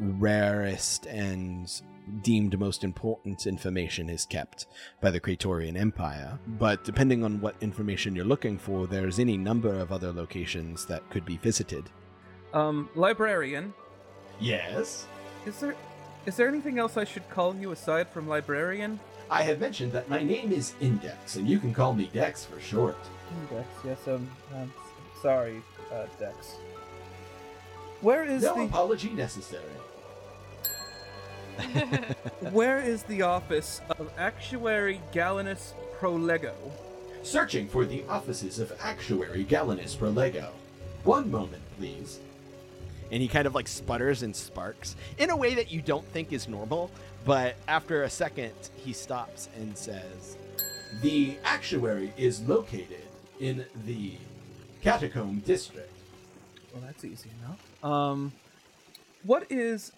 rarest 0.01 1.07
and 1.07 1.71
deemed 2.23 2.59
most 2.59 2.85
important 2.85 3.47
information 3.47 4.09
is 4.09 4.25
kept 4.27 4.67
by 5.01 5.11
the 5.11 5.21
Praetorian 5.21 5.77
Empire. 5.77 6.39
But 6.47 6.85
depending 6.85 7.25
on 7.25 7.41
what 7.41 7.57
information 7.61 8.15
you're 8.15 8.25
looking 8.25 8.59
for, 8.59 8.87
there's 8.87 9.19
any 9.19 9.37
number 9.37 9.75
of 9.75 9.93
other 9.93 10.13
locations 10.13 10.87
that 10.87 11.09
could 11.11 11.25
be 11.25 11.37
visited. 11.39 11.91
Um, 12.55 12.89
librarian, 12.95 13.75
Yes? 14.39 15.07
is 15.47 15.59
there 15.61 15.75
is 16.27 16.37
there 16.37 16.49
anything 16.49 16.79
else 16.79 16.97
I 16.97 17.05
should 17.05 17.29
call 17.31 17.55
you 17.55 17.71
aside 17.71 18.09
from 18.09 18.29
librarian? 18.29 18.99
I 19.31 19.43
have 19.43 19.61
mentioned 19.61 19.93
that 19.93 20.09
my 20.09 20.23
name 20.23 20.53
is 20.53 20.75
Index, 20.81 21.37
and 21.37 21.49
you 21.49 21.59
can 21.59 21.73
call 21.73 21.95
me 21.95 22.11
Dex 22.13 22.45
for 22.45 22.61
short. 22.61 22.97
Dex, 23.51 23.67
yes, 23.85 23.99
um, 24.09 24.29
um 24.55 24.73
sorry, 25.23 25.63
uh, 25.93 26.07
Dex. 26.19 26.57
Where 28.01 28.25
is 28.25 28.43
No 28.43 28.55
the 28.55 28.65
apology 28.65 29.11
necessary. 29.11 29.63
where 32.53 32.79
is 32.81 33.03
the 33.05 33.23
office 33.23 33.81
of 33.99 34.11
Actuary 34.19 35.01
Galenus 35.13 35.73
Prolego? 35.99 36.55
Searching 37.23 37.69
for 37.69 37.85
the 37.85 38.05
offices 38.09 38.59
of 38.59 38.73
Actuary 38.81 39.45
Galenus 39.45 39.97
Prolego. 39.97 40.51
One 41.05 41.31
moment, 41.31 41.63
please. 41.79 42.21
and 43.11 43.23
he 43.23 43.29
kind 43.29 43.47
of 43.47 43.55
like 43.55 43.69
sputters 43.69 44.23
and 44.23 44.35
sparks 44.35 44.97
in 45.19 45.31
a 45.31 45.37
way 45.37 45.55
that 45.55 45.71
you 45.71 45.81
don't 45.81 46.05
think 46.07 46.33
is 46.33 46.49
normal. 46.49 46.91
But 47.25 47.57
after 47.69 48.03
a 48.05 48.11
second, 48.11 48.53
he 48.77 48.93
stops 48.93 49.49
and 49.57 49.77
says, 49.77 50.37
The 51.03 51.37
actuary 51.45 52.13
is 52.17 52.41
located 52.43 53.03
in 53.41 53.65
the 53.85 54.15
Catacomb 54.83 55.41
District. 55.41 55.91
Well, 56.73 56.83
that's 56.85 57.05
easy 57.05 57.31
enough. 57.43 57.85
Um, 57.85 58.33
what 59.25 59.47
is 59.51 59.93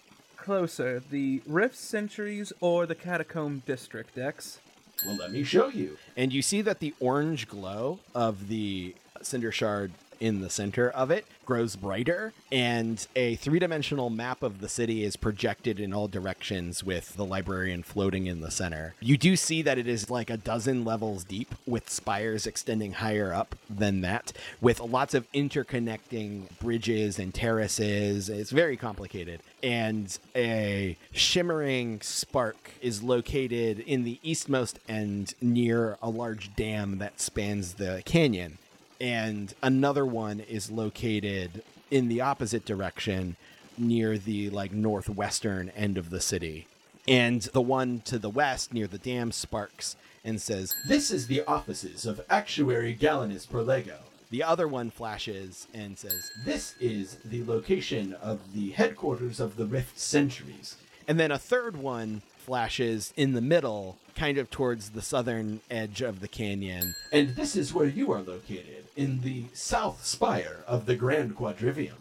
closer, 0.49 0.99
the 1.11 1.43
Rift 1.45 1.75
Centuries 1.75 2.51
or 2.59 2.87
the 2.87 2.95
Catacomb 2.95 3.61
District, 3.67 4.15
Dex? 4.15 4.57
Well, 5.05 5.15
let 5.15 5.31
me 5.31 5.43
show 5.43 5.67
you. 5.67 5.99
and 6.17 6.33
you 6.33 6.41
see 6.41 6.63
that 6.63 6.79
the 6.79 6.95
orange 6.99 7.47
glow 7.47 7.99
of 8.15 8.47
the 8.47 8.95
cinder 9.21 9.51
shard 9.51 9.91
in 10.19 10.41
the 10.41 10.49
center 10.49 10.89
of 10.89 11.11
it 11.11 11.25
grows 11.49 11.75
brighter, 11.75 12.31
and 12.51 13.07
a 13.15 13.33
three 13.37 13.57
dimensional 13.57 14.11
map 14.11 14.43
of 14.43 14.61
the 14.61 14.69
city 14.69 15.03
is 15.03 15.15
projected 15.15 15.79
in 15.79 15.91
all 15.91 16.07
directions 16.07 16.83
with 16.83 17.15
the 17.15 17.25
librarian 17.25 17.81
floating 17.81 18.27
in 18.27 18.39
the 18.39 18.51
center. 18.51 18.93
You 18.99 19.17
do 19.17 19.35
see 19.35 19.63
that 19.63 19.79
it 19.79 19.87
is 19.87 20.11
like 20.11 20.29
a 20.29 20.37
dozen 20.37 20.85
levels 20.85 21.23
deep, 21.23 21.55
with 21.65 21.89
spires 21.89 22.45
extending 22.45 22.93
higher 22.93 23.33
up 23.33 23.55
than 23.67 24.01
that, 24.01 24.31
with 24.61 24.79
lots 24.79 25.15
of 25.15 25.25
interconnecting 25.31 26.43
bridges 26.59 27.17
and 27.17 27.33
terraces. 27.33 28.29
It's 28.29 28.51
very 28.51 28.77
complicated. 28.77 29.41
And 29.63 30.15
a 30.35 30.97
shimmering 31.11 32.01
spark 32.01 32.73
is 32.79 33.01
located 33.01 33.79
in 33.79 34.03
the 34.03 34.19
eastmost 34.21 34.77
end 34.87 35.33
near 35.41 35.97
a 35.99 36.11
large 36.11 36.55
dam 36.55 36.99
that 36.99 37.19
spans 37.19 37.73
the 37.73 38.03
canyon 38.05 38.59
and 38.99 39.53
another 39.61 40.05
one 40.05 40.39
is 40.41 40.71
located 40.71 41.63
in 41.89 42.07
the 42.07 42.21
opposite 42.21 42.65
direction 42.65 43.35
near 43.77 44.17
the 44.17 44.49
like 44.49 44.71
northwestern 44.71 45.69
end 45.69 45.97
of 45.97 46.09
the 46.09 46.19
city 46.19 46.67
and 47.07 47.41
the 47.53 47.61
one 47.61 48.01
to 48.05 48.19
the 48.19 48.29
west 48.29 48.73
near 48.73 48.87
the 48.87 48.97
dam 48.97 49.31
sparks 49.31 49.95
and 50.23 50.41
says 50.41 50.75
This 50.87 51.11
is 51.11 51.27
the 51.27 51.43
offices 51.45 52.05
of 52.05 52.21
Actuary 52.29 52.93
Galenus 52.95 53.47
Prolego. 53.47 53.99
the 54.29 54.43
other 54.43 54.67
one 54.67 54.91
flashes 54.91 55.67
and 55.73 55.97
says 55.97 56.29
This 56.45 56.75
is 56.79 57.17
the 57.25 57.43
location 57.45 58.13
of 58.21 58.53
the 58.53 58.71
headquarters 58.71 59.39
of 59.39 59.55
the 59.55 59.65
Rift 59.65 59.97
Centuries. 59.97 60.75
And 61.07 61.19
then 61.19 61.31
a 61.31 61.39
third 61.39 61.77
one 61.77 62.21
flashes 62.37 63.13
in 63.15 63.33
the 63.33 63.41
middle, 63.41 63.97
kind 64.19 64.37
of 64.37 64.49
towards 64.49 64.89
the 64.89 65.01
southern 65.01 65.61
edge 65.71 66.01
of 66.01 66.19
the 66.19 66.27
canyon. 66.27 66.93
And 67.11 67.37
this 67.37 67.55
is 67.55 67.73
where 67.73 67.87
you 67.87 68.11
are 68.11 68.21
located, 68.21 68.85
in 68.97 69.21
the 69.21 69.45
south 69.53 70.05
spire 70.05 70.57
of 70.67 70.85
the 70.85 70.95
Grand 70.95 71.37
Quadrivium. 71.37 71.93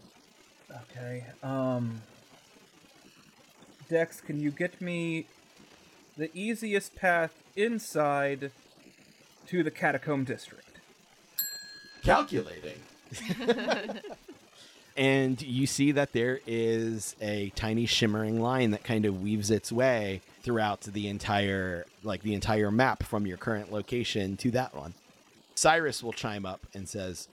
Okay. 0.71 1.25
Um. 1.43 2.03
Dex, 3.89 4.21
can 4.21 4.41
you 4.41 4.51
get 4.51 4.83
me 4.83 5.27
the 6.17 6.31
easiest 6.37 6.95
path 6.95 7.33
inside 7.57 8.51
to 9.47 9.63
the 9.63 9.71
catacomb 9.71 10.25
district? 10.25 10.81
Calculating. 12.03 12.81
and 14.97 15.41
you 15.41 15.67
see 15.67 15.93
that 15.93 16.13
there 16.13 16.41
is 16.47 17.17
a 17.23 17.51
tiny 17.51 17.87
shimmering 17.87 18.43
line 18.43 18.73
that 18.73 18.85
kind 18.85 19.07
of 19.07 19.23
weaves 19.23 19.51
its 19.51 19.73
way 19.73 20.21
throughout 20.49 20.81
the 20.81 21.09
entire 21.09 21.85
like 22.03 22.23
the 22.23 22.33
entire 22.33 22.71
map 22.71 23.03
from 23.03 23.27
your 23.27 23.37
current 23.37 23.71
location 23.71 24.35
to 24.35 24.51
that 24.51 24.75
one. 24.75 24.95
Cyrus 25.55 26.03
will 26.03 26.15
chime 26.15 26.47
up 26.47 26.67
and 26.73 26.89
says, 26.89 27.29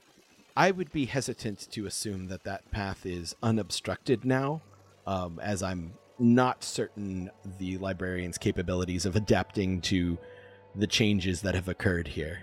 "I 0.54 0.70
would 0.70 0.92
be 0.92 1.06
hesitant 1.06 1.66
to 1.70 1.86
assume 1.86 2.26
that 2.26 2.44
that 2.44 2.70
path 2.70 3.06
is 3.06 3.34
unobstructed 3.42 4.26
now, 4.26 4.60
um, 5.06 5.40
as 5.42 5.62
I'm 5.62 5.94
not 6.18 6.62
certain 6.62 7.30
the 7.58 7.78
librarian's 7.78 8.36
capabilities 8.36 9.06
of 9.06 9.16
adapting 9.16 9.80
to 9.92 10.18
the 10.74 10.86
changes 10.86 11.40
that 11.40 11.54
have 11.54 11.68
occurred 11.70 12.08
here." 12.08 12.40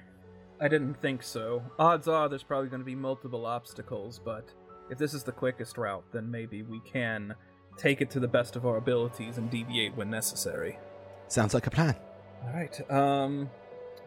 I 0.59 0.67
didn't 0.69 0.95
think 0.95 1.21
so. 1.21 1.61
Odds 1.77 2.07
are 2.07 2.27
there's 2.27 2.41
probably 2.41 2.69
going 2.69 2.81
to 2.81 2.85
be 2.85 2.95
multiple 2.95 3.45
obstacles, 3.45 4.19
but 4.25 4.49
if 4.89 4.97
this 4.97 5.13
is 5.13 5.21
the 5.21 5.31
quickest 5.31 5.77
route, 5.77 6.05
then 6.11 6.31
maybe 6.31 6.63
we 6.63 6.79
can 6.79 7.35
take 7.77 8.01
it 8.01 8.09
to 8.11 8.19
the 8.19 8.27
best 8.27 8.55
of 8.55 8.65
our 8.65 8.77
abilities 8.77 9.37
and 9.37 9.49
deviate 9.49 9.95
when 9.95 10.09
necessary. 10.09 10.79
Sounds 11.27 11.53
like 11.53 11.67
a 11.67 11.71
plan. 11.71 11.95
All 12.43 12.53
right. 12.53 12.91
Um, 12.91 13.49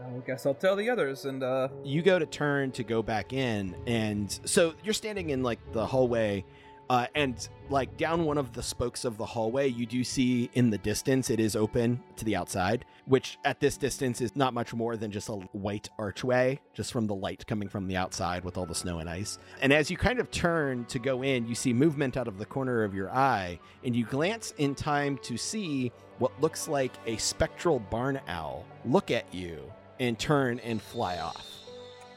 I 0.00 0.18
guess 0.26 0.46
I'll 0.46 0.54
tell 0.54 0.76
the 0.76 0.90
others. 0.90 1.24
And 1.24 1.42
uh, 1.42 1.68
you 1.84 2.02
go 2.02 2.18
to 2.18 2.26
turn 2.26 2.72
to 2.72 2.84
go 2.84 3.02
back 3.02 3.32
in, 3.32 3.74
and 3.86 4.38
so 4.44 4.74
you're 4.84 4.94
standing 4.94 5.30
in 5.30 5.42
like 5.42 5.58
the 5.72 5.86
hallway, 5.86 6.44
uh, 6.88 7.06
and 7.14 7.48
like 7.68 7.96
down 7.96 8.24
one 8.24 8.38
of 8.38 8.52
the 8.52 8.62
spokes 8.62 9.04
of 9.04 9.16
the 9.18 9.26
hallway, 9.26 9.68
you 9.68 9.86
do 9.86 10.04
see 10.04 10.50
in 10.54 10.70
the 10.70 10.78
distance 10.78 11.30
it 11.30 11.40
is 11.40 11.56
open 11.56 12.00
to 12.16 12.24
the 12.24 12.36
outside, 12.36 12.84
which 13.06 13.38
at 13.44 13.58
this 13.60 13.76
distance 13.76 14.20
is 14.20 14.36
not 14.36 14.54
much 14.54 14.72
more 14.72 14.96
than 14.96 15.10
just 15.10 15.28
a 15.28 15.32
white 15.52 15.88
archway, 15.98 16.60
just 16.74 16.92
from 16.92 17.06
the 17.06 17.14
light 17.14 17.46
coming 17.46 17.68
from 17.68 17.88
the 17.88 17.96
outside 17.96 18.44
with 18.44 18.56
all 18.56 18.66
the 18.66 18.74
snow 18.74 19.00
and 19.00 19.10
ice. 19.10 19.38
And 19.60 19.72
as 19.72 19.90
you 19.90 19.96
kind 19.96 20.20
of 20.20 20.30
turn 20.30 20.84
to 20.86 20.98
go 20.98 21.22
in, 21.22 21.46
you 21.46 21.54
see 21.54 21.72
movement 21.72 22.16
out 22.16 22.28
of 22.28 22.38
the 22.38 22.46
corner 22.46 22.84
of 22.84 22.94
your 22.94 23.10
eye, 23.10 23.58
and 23.84 23.96
you 23.96 24.04
glance 24.04 24.52
in 24.58 24.74
time 24.74 25.18
to 25.22 25.36
see 25.36 25.90
what 26.18 26.32
looks 26.40 26.68
like 26.68 26.92
a 27.06 27.16
spectral 27.16 27.78
barn 27.78 28.20
owl 28.28 28.64
look 28.84 29.10
at 29.10 29.32
you 29.34 29.60
and 29.98 30.18
turn 30.18 30.60
and 30.60 30.80
fly 30.80 31.18
off. 31.18 31.46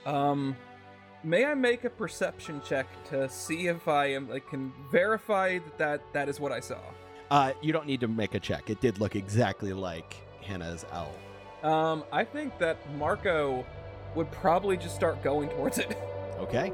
Um, 0.06 0.56
may 1.24 1.46
I 1.46 1.54
make 1.54 1.84
a 1.84 1.90
perception 1.90 2.62
check 2.66 2.88
to 3.10 3.30
see 3.30 3.68
if 3.68 3.88
I 3.88 4.08
am 4.08 4.30
like 4.30 4.48
can 4.50 4.72
verify 4.92 5.60
that 5.60 5.78
that, 5.78 6.14
that 6.14 6.30
is 6.30 6.40
what 6.40 6.52
I 6.52 6.60
saw? 6.60 6.80
Uh, 7.32 7.54
you 7.62 7.72
don't 7.72 7.86
need 7.86 8.00
to 8.00 8.08
make 8.08 8.34
a 8.34 8.40
check. 8.40 8.70
It 8.70 8.82
did 8.82 9.00
look 9.00 9.16
exactly 9.16 9.74
like 9.74 10.16
Hannah's 10.42 10.86
owl. 10.92 11.16
Um, 11.64 12.04
I 12.12 12.24
think 12.24 12.58
that 12.60 12.78
Marco 12.98 13.66
would 14.16 14.32
probably 14.32 14.78
just 14.78 14.96
start 14.96 15.22
going 15.24 15.50
towards 15.50 15.78
it. 15.78 15.98
Okay. 16.40 16.72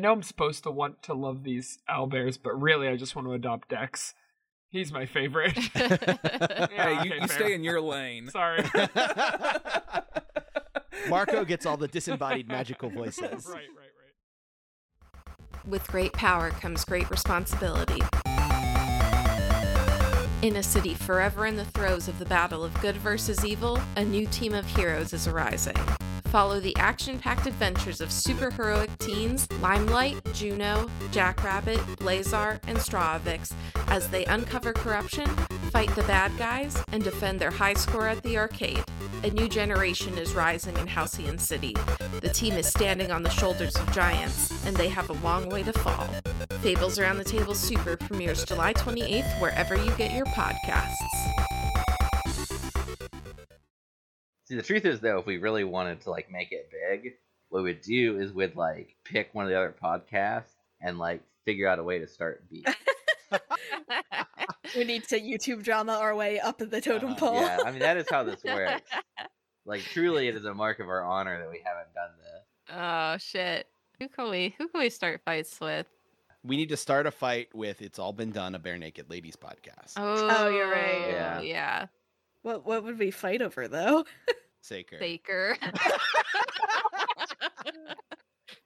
Know 0.00 0.12
I'm 0.12 0.22
supposed 0.22 0.62
to 0.64 0.70
want 0.70 1.02
to 1.04 1.14
love 1.14 1.44
these 1.44 1.78
owlbears, 1.88 2.38
but 2.42 2.60
really 2.60 2.88
I 2.88 2.96
just 2.96 3.14
want 3.14 3.28
to 3.28 3.34
adopt 3.34 3.68
Dex. 3.68 4.14
He's 4.70 4.92
my 4.92 5.06
favorite. 5.06 5.52
hey, 5.74 5.88
Yeah, 6.72 7.02
you, 7.02 7.12
okay, 7.12 7.22
you 7.22 7.28
stay 7.28 7.54
in 7.54 7.64
your 7.64 7.80
lane. 7.80 8.28
Sorry. 8.28 8.64
Marco 11.08 11.44
gets 11.44 11.66
all 11.66 11.76
the 11.76 11.88
disembodied 11.88 12.48
magical 12.48 12.90
voices. 12.90 13.46
right, 13.48 13.66
right, 13.76 13.90
right. 15.26 15.66
With 15.66 15.86
great 15.88 16.12
power 16.12 16.50
comes 16.50 16.84
great 16.84 17.10
responsibility. 17.10 18.00
In 20.42 20.56
a 20.56 20.62
city 20.62 20.94
forever 20.94 21.46
in 21.46 21.56
the 21.56 21.66
throes 21.66 22.08
of 22.08 22.18
the 22.18 22.24
battle 22.24 22.64
of 22.64 22.72
good 22.80 22.96
versus 22.96 23.44
evil, 23.44 23.78
a 23.96 24.04
new 24.04 24.26
team 24.26 24.54
of 24.54 24.64
heroes 24.64 25.12
is 25.12 25.26
arising. 25.26 25.76
Follow 26.30 26.60
the 26.60 26.76
action 26.76 27.18
packed 27.18 27.48
adventures 27.48 28.00
of 28.00 28.10
superheroic 28.10 28.96
teens 28.98 29.48
Limelight, 29.60 30.22
Juno, 30.32 30.88
Jackrabbit, 31.10 31.80
Blazar, 31.98 32.60
and 32.68 32.78
Strawvix 32.78 33.52
as 33.88 34.08
they 34.10 34.24
uncover 34.26 34.72
corruption, 34.72 35.26
fight 35.72 35.92
the 35.96 36.04
bad 36.04 36.30
guys, 36.38 36.80
and 36.92 37.02
defend 37.02 37.40
their 37.40 37.50
high 37.50 37.74
score 37.74 38.06
at 38.06 38.22
the 38.22 38.38
arcade. 38.38 38.84
A 39.24 39.30
new 39.30 39.48
generation 39.48 40.16
is 40.18 40.32
rising 40.32 40.76
in 40.76 40.86
Halcyon 40.86 41.36
City. 41.36 41.74
The 42.20 42.30
team 42.32 42.54
is 42.54 42.68
standing 42.68 43.10
on 43.10 43.24
the 43.24 43.30
shoulders 43.30 43.74
of 43.74 43.90
giants, 43.92 44.64
and 44.64 44.76
they 44.76 44.88
have 44.88 45.10
a 45.10 45.24
long 45.24 45.48
way 45.48 45.64
to 45.64 45.72
fall. 45.72 46.08
Fables 46.60 47.00
Around 47.00 47.18
the 47.18 47.24
Table 47.24 47.56
Super 47.56 47.96
premieres 47.96 48.44
July 48.44 48.72
28th 48.74 49.40
wherever 49.40 49.74
you 49.74 49.90
get 49.96 50.14
your 50.14 50.26
podcasts. 50.26 51.59
See, 54.50 54.56
the 54.56 54.62
truth 54.62 54.84
is 54.84 54.98
though, 54.98 55.18
if 55.20 55.26
we 55.26 55.38
really 55.38 55.62
wanted 55.62 56.00
to 56.00 56.10
like 56.10 56.28
make 56.28 56.50
it 56.50 56.72
big, 56.72 57.12
what 57.50 57.62
we'd 57.62 57.82
do 57.82 58.18
is 58.18 58.32
we'd 58.32 58.56
like 58.56 58.96
pick 59.04 59.32
one 59.32 59.44
of 59.44 59.48
the 59.48 59.56
other 59.56 59.72
podcasts 59.80 60.50
and 60.80 60.98
like 60.98 61.22
figure 61.44 61.68
out 61.68 61.78
a 61.78 61.84
way 61.84 62.00
to 62.00 62.08
start 62.08 62.42
beef. 62.50 62.64
we 64.76 64.82
need 64.82 65.04
to 65.04 65.20
YouTube 65.20 65.62
drama 65.62 65.92
our 65.92 66.16
way 66.16 66.40
up 66.40 66.58
the 66.58 66.80
totem 66.80 67.12
Uh, 67.12 67.14
pole. 67.14 67.34
yeah, 67.40 67.60
I 67.64 67.70
mean 67.70 67.78
that 67.78 67.96
is 67.96 68.06
how 68.10 68.24
this 68.24 68.42
works. 68.42 68.90
Like 69.66 69.82
truly, 69.82 70.26
it 70.26 70.34
is 70.34 70.46
a 70.46 70.54
mark 70.54 70.80
of 70.80 70.88
our 70.88 71.04
honor 71.04 71.38
that 71.38 71.48
we 71.48 71.60
haven't 71.64 71.94
done 71.94 72.10
this. 72.18 72.74
Oh 72.74 73.16
shit. 73.20 73.68
Who 74.00 74.08
can 74.08 74.28
we 74.30 74.52
who 74.58 74.66
can 74.66 74.80
we 74.80 74.90
start 74.90 75.20
fights 75.24 75.60
with? 75.60 75.86
We 76.42 76.56
need 76.56 76.70
to 76.70 76.76
start 76.76 77.06
a 77.06 77.12
fight 77.12 77.54
with 77.54 77.80
It's 77.82 77.98
All 78.00 78.12
Been 78.12 78.32
Done, 78.32 78.56
a 78.56 78.58
Barenaked 78.58 79.08
Ladies 79.10 79.36
podcast. 79.36 79.92
Oh, 79.98 80.48
you're 80.48 80.70
right. 80.72 81.10
Yeah. 81.10 81.40
Yeah. 81.42 81.86
What 82.42 82.64
what 82.66 82.84
would 82.84 82.98
we 82.98 83.10
fight 83.10 83.42
over 83.42 83.68
though? 83.68 84.04
Saker. 84.62 84.98
Baker. 84.98 85.56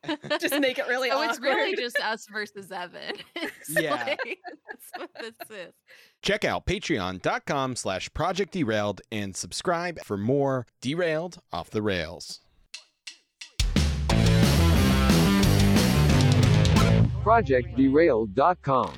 Just 0.39 0.59
make 0.61 0.79
it 0.79 0.87
really 0.87 1.11
oh, 1.11 1.15
awkward. 1.15 1.31
it's 1.31 1.41
really 1.41 1.75
just 1.77 1.99
us 2.01 2.27
versus 2.31 2.71
Evan. 2.71 3.15
It's 3.37 3.81
Yeah. 3.81 3.95
like- 3.95 4.39
that's 4.69 4.91
what 4.97 5.11
this 5.19 5.35
is. 5.51 5.73
Check 6.23 6.45
out 6.45 6.67
patreon.com 6.67 7.77
slash 7.77 8.13
project 8.13 8.53
derailed 8.53 9.01
and 9.11 9.35
subscribe 9.35 9.99
for 10.05 10.17
more 10.19 10.67
Derailed 10.83 11.39
Off 11.53 11.71
the 11.71 11.81
Rails. 11.83 12.41
ProjectDerailed.com. 17.25 18.93